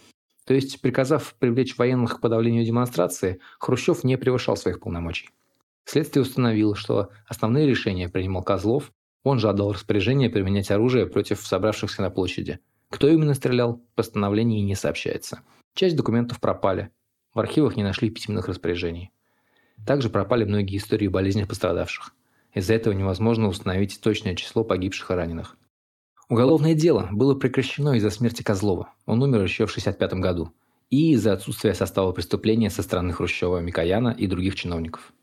То 0.46 0.56
есть, 0.56 0.82
приказав 0.82 1.36
привлечь 1.36 1.78
военных 1.78 2.18
к 2.18 2.20
подавлению 2.20 2.66
демонстрации, 2.66 3.40
Хрущев 3.60 4.04
не 4.04 4.18
превышал 4.18 4.58
своих 4.58 4.80
полномочий. 4.80 5.30
Следствие 5.86 6.24
установило, 6.24 6.76
что 6.76 7.10
основные 7.28 7.68
решения 7.68 8.10
принимал 8.10 8.44
Козлов, 8.44 8.92
он 9.24 9.40
же 9.40 9.50
отдал 9.50 9.74
распоряжение 9.74 10.30
применять 10.30 10.72
оружие 10.72 11.06
против 11.06 11.42
собравшихся 11.42 12.02
на 12.02 12.10
площади. 12.10 12.60
Кто 12.92 13.08
именно 13.08 13.34
стрелял, 13.34 13.78
в 13.78 13.96
постановлении 13.96 14.60
не 14.60 14.76
сообщается. 14.76 15.39
Часть 15.74 15.96
документов 15.96 16.42
пропали. 16.42 16.92
В 17.34 17.39
архивах 17.39 17.78
не 17.78 17.84
нашли 17.84 18.10
письменных 18.10 18.50
распоряжений. 18.50 19.12
Также 19.88 20.10
пропали 20.10 20.44
многие 20.44 20.78
истории 20.78 21.08
болезней 21.08 21.46
пострадавших. 21.46 22.14
Из-за 22.54 22.74
этого 22.74 22.94
невозможно 22.94 23.48
установить 23.48 24.02
точное 24.02 24.36
число 24.36 24.66
погибших 24.66 25.10
и 25.10 25.14
раненых. 25.14 25.58
Уголовное 26.28 26.76
дело 26.76 27.08
было 27.12 27.34
прекращено 27.34 27.96
из-за 27.96 28.10
смерти 28.10 28.44
Козлова. 28.44 28.94
Он 29.06 29.24
умер 29.24 29.42
еще 29.42 29.66
в 29.66 29.72
1965 29.72 30.14
году. 30.20 30.52
И 30.89 31.14
из-за 31.14 31.32
отсутствия 31.32 31.74
состава 31.74 32.12
преступления 32.12 32.70
со 32.70 32.84
стороны 32.84 33.14
Хрущева, 33.14 33.60
Микояна 33.60 34.10
и 34.10 34.28
других 34.28 34.56
чиновников. 34.56 35.14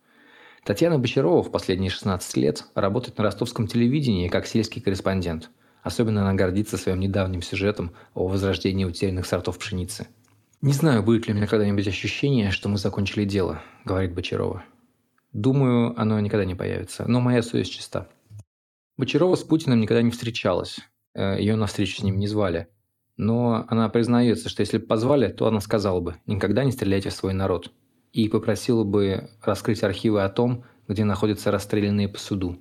Татьяна 0.64 0.98
Бочарова 0.98 1.42
в 1.42 1.50
последние 1.50 1.90
16 1.90 2.36
лет 2.38 2.64
работает 2.74 3.18
на 3.18 3.24
ростовском 3.24 3.66
телевидении 3.66 4.28
как 4.28 4.46
сельский 4.46 4.80
корреспондент. 4.80 5.50
Особенно 5.88 6.20
она 6.20 6.34
гордится 6.34 6.76
своим 6.76 7.00
недавним 7.00 7.40
сюжетом 7.40 7.92
о 8.12 8.28
возрождении 8.28 8.84
утерянных 8.84 9.24
сортов 9.24 9.56
пшеницы. 9.56 10.06
«Не 10.60 10.74
знаю, 10.74 11.02
будет 11.02 11.26
ли 11.26 11.32
у 11.32 11.36
меня 11.38 11.46
когда-нибудь 11.46 11.88
ощущение, 11.88 12.50
что 12.50 12.68
мы 12.68 12.76
закончили 12.76 13.24
дело»,— 13.24 13.62
говорит 13.86 14.14
Бочарова. 14.14 14.64
«Думаю, 15.32 15.98
оно 15.98 16.20
никогда 16.20 16.44
не 16.44 16.54
появится, 16.54 17.08
но 17.08 17.22
моя 17.22 17.42
совесть 17.42 17.72
чиста». 17.72 18.06
Бочарова 18.98 19.34
с 19.34 19.42
Путиным 19.44 19.80
никогда 19.80 20.02
не 20.02 20.10
встречалась. 20.10 20.78
Э, 21.14 21.38
Ее 21.38 21.56
на 21.56 21.64
встречу 21.64 22.00
с 22.00 22.02
ним 22.02 22.18
не 22.18 22.26
звали. 22.26 22.68
Но 23.16 23.64
она 23.68 23.88
признается, 23.88 24.50
что 24.50 24.60
если 24.60 24.76
бы 24.76 24.84
позвали, 24.84 25.28
то 25.28 25.46
она 25.46 25.62
сказала 25.62 26.00
бы 26.00 26.16
«никогда 26.26 26.64
не 26.64 26.72
стреляйте 26.72 27.08
в 27.08 27.14
свой 27.14 27.32
народ» 27.32 27.72
и 28.12 28.28
попросила 28.28 28.84
бы 28.84 29.30
раскрыть 29.42 29.82
архивы 29.82 30.22
о 30.22 30.28
том, 30.28 30.64
где 30.86 31.04
находятся 31.04 31.50
расстрелянные 31.50 32.10
по 32.10 32.18
суду. 32.18 32.58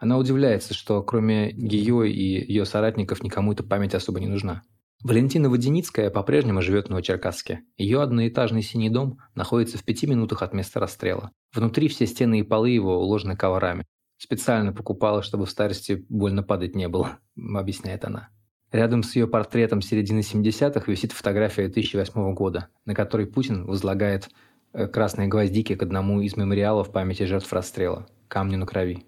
Она 0.00 0.16
удивляется, 0.16 0.72
что 0.72 1.02
кроме 1.02 1.50
ее 1.50 2.10
и 2.10 2.52
ее 2.52 2.64
соратников 2.64 3.22
никому 3.22 3.52
эта 3.52 3.62
память 3.62 3.94
особо 3.94 4.18
не 4.18 4.28
нужна. 4.28 4.62
Валентина 5.02 5.50
Воденицкая 5.50 6.08
по-прежнему 6.10 6.62
живет 6.62 6.86
в 6.86 6.90
Новочеркасске. 6.90 7.60
Ее 7.76 8.00
одноэтажный 8.00 8.62
синий 8.62 8.88
дом 8.88 9.18
находится 9.34 9.76
в 9.76 9.84
пяти 9.84 10.06
минутах 10.06 10.42
от 10.42 10.54
места 10.54 10.80
расстрела. 10.80 11.32
Внутри 11.54 11.88
все 11.88 12.06
стены 12.06 12.40
и 12.40 12.42
полы 12.42 12.70
его 12.70 12.98
уложены 12.98 13.36
коврами. 13.36 13.84
Специально 14.16 14.72
покупала, 14.72 15.22
чтобы 15.22 15.44
в 15.44 15.50
старости 15.50 16.04
больно 16.08 16.42
падать 16.42 16.74
не 16.74 16.88
было, 16.88 17.18
объясняет 17.36 18.04
она. 18.04 18.30
Рядом 18.72 19.02
с 19.02 19.14
ее 19.16 19.26
портретом 19.26 19.82
середины 19.82 20.20
70-х 20.20 20.90
висит 20.90 21.12
фотография 21.12 21.68
2008 21.68 22.34
года, 22.34 22.68
на 22.86 22.94
которой 22.94 23.26
Путин 23.26 23.66
возлагает 23.66 24.30
э, 24.72 24.86
красные 24.86 25.28
гвоздики 25.28 25.74
к 25.74 25.82
одному 25.82 26.22
из 26.22 26.36
мемориалов 26.36 26.90
памяти 26.90 27.24
жертв 27.24 27.52
расстрела– 27.52 28.06
камню 28.28 28.58
на 28.58 28.66
крови. 28.66 29.04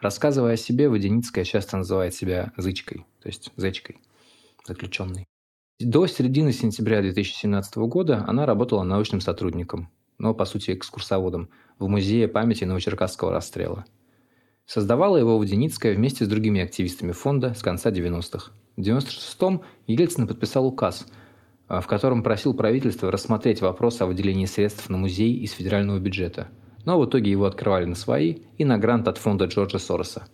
Рассказывая 0.00 0.54
о 0.54 0.56
себе, 0.56 0.88
Водяницкая 0.88 1.44
часто 1.44 1.76
называет 1.76 2.14
себя 2.14 2.52
«зычкой», 2.56 3.06
то 3.20 3.28
есть 3.28 3.52
«зечкой», 3.56 3.98
заключенной. 4.66 5.26
До 5.80 6.06
середины 6.06 6.52
сентября 6.52 7.02
2017 7.02 7.76
года 7.76 8.24
она 8.26 8.46
работала 8.46 8.82
научным 8.82 9.20
сотрудником, 9.20 9.90
но, 10.18 10.34
по 10.34 10.44
сути, 10.44 10.72
экскурсоводом 10.72 11.50
в 11.78 11.88
Музее 11.88 12.28
памяти 12.28 12.64
Новочеркасского 12.64 13.32
расстрела– 13.32 13.84
Создавала 14.68 15.16
его 15.16 15.38
Водяницкая 15.38 15.94
вместе 15.94 16.26
с 16.26 16.28
другими 16.28 16.60
активистами 16.60 17.12
фонда 17.12 17.54
с 17.54 17.62
конца 17.62 17.90
90-х. 17.90 18.52
В 18.76 18.80
96-м 18.82 19.62
Ельцин 19.86 20.28
подписал 20.28 20.66
указ, 20.66 21.06
а, 21.68 21.80
в 21.80 21.86
котором 21.86 22.22
просил 22.22 22.52
правительство 22.52 23.10
рассмотреть 23.10 23.62
вопрос 23.62 24.02
о 24.02 24.06
выделении 24.06 24.44
средств 24.44 24.90
на 24.90 24.98
музей 24.98 25.32
из 25.38 25.52
федерального 25.52 25.98
бюджета. 25.98 26.48
Но 26.88 26.98
в 26.98 27.06
итоге 27.06 27.30
его 27.30 27.44
открывали 27.44 27.84
на 27.84 27.94
свои 27.94 28.38
и 28.56 28.64
на 28.64 28.78
грант 28.78 29.08
от 29.08 29.18
фонда 29.18 29.44
Джорджа 29.44 29.78
Сороса. 29.78 30.26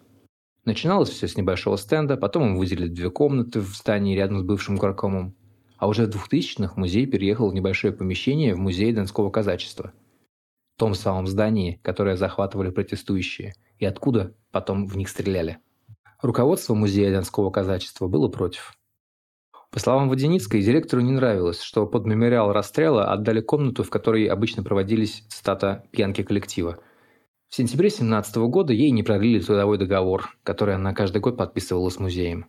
Начиналось 0.64 1.08
все 1.08 1.26
с 1.26 1.36
небольшого 1.36 1.74
стенда, 1.74 2.16
потом 2.16 2.44
им 2.44 2.56
выделили 2.56 2.86
две 2.86 3.10
комнаты 3.10 3.58
в 3.58 3.74
здании 3.74 4.14
рядом 4.14 4.38
с 4.38 4.44
бывшим 4.44 4.76
горкомом. 4.76 5.34
А 5.78 5.88
уже 5.88 6.06
в 6.06 6.10
2000-х 6.10 6.74
музей 6.76 7.06
переехал 7.06 7.50
в 7.50 7.54
небольшое 7.54 7.92
помещение 7.92 8.54
в 8.54 8.58
музей 8.58 8.92
Донского 8.92 9.30
казачества. 9.30 9.92
В 10.76 10.78
том 10.78 10.94
самом 10.94 11.26
здании, 11.26 11.80
которое 11.82 12.16
захватывали 12.16 12.70
протестующие– 12.70 13.54
и 13.80 13.84
откуда 13.84 14.34
потом 14.52 14.86
в 14.86 14.96
них 14.96 15.08
стреляли. 15.08 15.58
Руководство 16.22 16.74
музея 16.74 17.12
Донского 17.12 17.50
казачества 17.50 18.06
было 18.06 18.28
против. 18.28 18.74
По 19.74 19.80
словам 19.80 20.08
Водяницкой, 20.08 20.62
директору 20.62 21.02
не 21.02 21.10
нравилось, 21.10 21.60
что 21.60 21.84
под 21.84 22.06
мемориал 22.06 22.52
расстрела 22.52 23.10
отдали 23.12 23.40
комнату, 23.40 23.82
в 23.82 23.90
которой 23.90 24.26
обычно 24.26 24.62
проводились, 24.62 25.24
цитата, 25.28 25.84
«пьянки 25.90 26.22
коллектива». 26.22 26.78
В 27.48 27.56
сентябре 27.56 27.90
17 27.90 28.36
года 28.36 28.72
ей 28.72 28.92
не 28.92 29.02
продлили 29.02 29.40
трудовой 29.40 29.76
договор, 29.76 30.38
который 30.44 30.76
она 30.76 30.94
каждый 30.94 31.20
год 31.20 31.36
подписывала 31.36 31.88
с 31.88 31.98
музеем. 31.98 32.46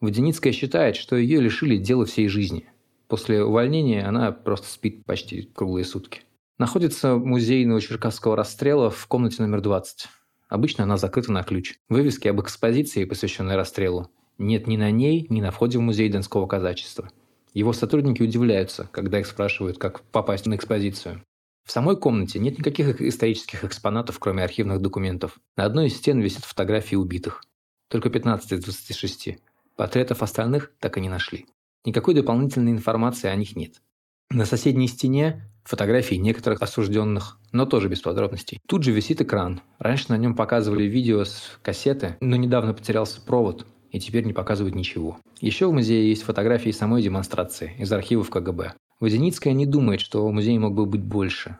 Водяницкая 0.00 0.52
считает, 0.52 0.96
что 0.96 1.14
ее 1.14 1.40
лишили 1.40 1.76
дела 1.76 2.04
всей 2.04 2.26
жизни. 2.26 2.68
После 3.06 3.44
увольнения 3.44 4.04
она 4.04 4.32
просто 4.32 4.66
спит 4.66 5.04
почти 5.04 5.42
круглые 5.42 5.84
сутки. 5.84 6.22
Находится 6.58 7.14
музей 7.14 7.64
Новочеркасского 7.64 8.34
расстрела 8.34 8.90
в 8.90 9.06
комнате 9.06 9.40
номер 9.40 9.60
20. 9.60 10.08
Обычно 10.48 10.82
она 10.82 10.96
закрыта 10.96 11.30
на 11.30 11.44
ключ. 11.44 11.76
Вывески 11.88 12.26
об 12.26 12.40
экспозиции, 12.40 13.04
посвященной 13.04 13.54
расстрелу, 13.54 14.10
нет 14.40 14.66
ни 14.66 14.76
на 14.76 14.90
ней, 14.90 15.26
ни 15.28 15.40
на 15.40 15.50
входе 15.50 15.78
в 15.78 15.82
музей 15.82 16.08
Донского 16.08 16.46
казачества. 16.46 17.10
Его 17.54 17.72
сотрудники 17.72 18.22
удивляются, 18.22 18.88
когда 18.90 19.20
их 19.20 19.26
спрашивают, 19.26 19.78
как 19.78 20.00
попасть 20.00 20.46
на 20.46 20.54
экспозицию. 20.54 21.22
В 21.66 21.72
самой 21.72 21.96
комнате 21.96 22.38
нет 22.38 22.58
никаких 22.58 23.00
исторических 23.00 23.64
экспонатов, 23.64 24.18
кроме 24.18 24.42
архивных 24.42 24.80
документов. 24.80 25.38
На 25.56 25.64
одной 25.64 25.86
из 25.86 25.96
стен 25.96 26.20
висят 26.20 26.44
фотографии 26.44 26.96
убитых. 26.96 27.44
Только 27.88 28.08
15 28.08 28.52
из 28.52 28.64
26. 28.64 29.38
Портретов 29.76 30.22
остальных 30.22 30.72
так 30.80 30.96
и 30.96 31.00
не 31.00 31.08
нашли. 31.08 31.46
Никакой 31.84 32.14
дополнительной 32.14 32.72
информации 32.72 33.28
о 33.28 33.36
них 33.36 33.56
нет. 33.56 33.82
На 34.30 34.44
соседней 34.44 34.88
стене 34.88 35.48
фотографии 35.64 36.14
некоторых 36.14 36.62
осужденных, 36.62 37.38
но 37.52 37.66
тоже 37.66 37.88
без 37.88 38.00
подробностей. 38.00 38.60
Тут 38.66 38.84
же 38.84 38.92
висит 38.92 39.20
экран. 39.20 39.60
Раньше 39.78 40.06
на 40.08 40.16
нем 40.16 40.34
показывали 40.34 40.84
видео 40.84 41.24
с 41.24 41.58
кассеты, 41.62 42.16
но 42.20 42.36
недавно 42.36 42.74
потерялся 42.74 43.20
провод, 43.20 43.66
и 43.90 44.00
теперь 44.00 44.24
не 44.24 44.32
показывают 44.32 44.74
ничего. 44.74 45.18
Еще 45.40 45.66
в 45.66 45.72
музее 45.72 46.08
есть 46.08 46.22
фотографии 46.22 46.70
самой 46.70 47.02
демонстрации 47.02 47.74
из 47.78 47.92
архивов 47.92 48.30
КГБ. 48.30 48.74
Водяницкая 49.00 49.52
не 49.54 49.66
думает, 49.66 50.00
что 50.00 50.30
музей 50.30 50.58
мог 50.58 50.74
бы 50.74 50.86
быть 50.86 51.02
больше. 51.02 51.58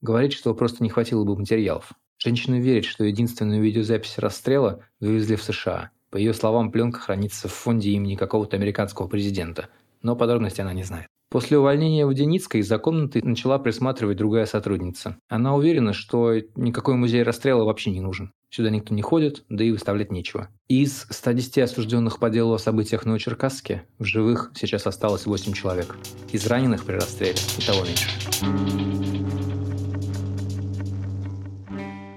Говорит, 0.00 0.32
что 0.32 0.54
просто 0.54 0.82
не 0.82 0.90
хватило 0.90 1.24
бы 1.24 1.36
материалов. 1.36 1.92
Женщина 2.18 2.60
верит, 2.60 2.84
что 2.84 3.04
единственную 3.04 3.62
видеозапись 3.62 4.18
расстрела 4.18 4.80
вывезли 5.00 5.36
в 5.36 5.42
США. 5.42 5.90
По 6.10 6.18
ее 6.18 6.34
словам, 6.34 6.70
пленка 6.70 7.00
хранится 7.00 7.48
в 7.48 7.52
фонде 7.52 7.90
имени 7.90 8.16
какого-то 8.16 8.56
американского 8.56 9.08
президента, 9.08 9.68
но 10.02 10.14
подробности 10.14 10.60
она 10.60 10.72
не 10.74 10.82
знает. 10.84 11.06
После 11.32 11.56
увольнения 11.56 12.04
Водяницкой 12.04 12.60
за 12.60 12.76
комнатой 12.76 13.22
начала 13.22 13.58
присматривать 13.58 14.18
другая 14.18 14.44
сотрудница. 14.44 15.16
Она 15.30 15.56
уверена, 15.56 15.94
что 15.94 16.34
никакой 16.56 16.96
музей 16.96 17.22
расстрела 17.22 17.64
вообще 17.64 17.90
не 17.90 18.02
нужен. 18.02 18.34
Сюда 18.50 18.68
никто 18.68 18.94
не 18.94 19.00
ходит, 19.00 19.42
да 19.48 19.64
и 19.64 19.70
выставлять 19.70 20.12
нечего. 20.12 20.50
Из 20.68 21.06
110 21.08 21.56
осужденных 21.60 22.18
по 22.18 22.28
делу 22.28 22.52
о 22.52 22.58
событиях 22.58 23.04
в 23.04 23.06
Новочеркасске 23.06 23.86
в 23.98 24.04
живых 24.04 24.52
сейчас 24.54 24.86
осталось 24.86 25.24
8 25.24 25.54
человек. 25.54 25.96
Из 26.32 26.46
раненых 26.46 26.84
при 26.84 26.96
расстреле 26.96 27.38
и 27.56 27.62
того 27.62 27.82
меньше. 27.82 28.10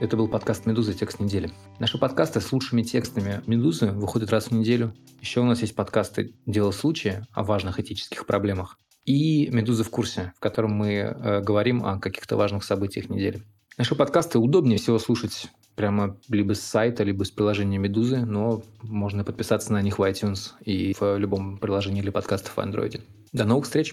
Это 0.02 0.18
был 0.18 0.28
подкаст 0.28 0.66
«Медуза. 0.66 0.94
Текст 0.94 1.22
недели». 1.22 1.52
Наши 1.80 1.98
подкасты 1.98 2.42
с 2.42 2.52
лучшими 2.52 2.84
текстами 2.84 3.42
«Медузы» 3.48 3.92
выходят 3.94 4.30
раз 4.32 4.48
в 4.48 4.52
неделю. 4.52 4.94
Еще 5.22 5.40
у 5.40 5.46
нас 5.46 5.62
есть 5.62 5.74
подкасты 5.74 6.36
«Дело 6.46 6.72
случая» 6.72 7.26
о 7.32 7.44
важных 7.44 7.80
этических 7.80 8.26
проблемах 8.26 8.78
и 9.06 9.50
«Медуза 9.52 9.84
в 9.84 9.90
курсе», 9.90 10.34
в 10.38 10.40
котором 10.40 10.72
мы 10.72 10.94
э, 10.94 11.42
говорим 11.42 11.86
о 11.86 12.00
каких-то 12.00 12.38
важных 12.38 12.64
событиях 12.64 13.10
недели. 13.10 13.42
Наши 13.78 13.96
подкасты 13.96 14.40
удобнее 14.40 14.80
всего 14.80 15.00
слушать 15.00 15.48
прямо 15.76 16.18
либо 16.30 16.54
с 16.54 16.62
сайта, 16.62 17.04
либо 17.04 17.24
с 17.24 17.32
приложения 17.32 17.78
Медузы, 17.78 18.26
но 18.26 18.64
можно 18.82 19.24
подписаться 19.24 19.74
на 19.74 19.82
них 19.82 20.00
в 20.00 20.04
iTunes 20.04 20.52
и 20.64 20.96
в 21.00 21.18
любом 21.18 21.58
приложении 21.58 22.02
для 22.02 22.12
подкастов 22.12 22.56
в 22.56 22.60
Android. 22.60 23.02
До 23.34 23.44
новых 23.44 23.66
встреч! 23.66 23.84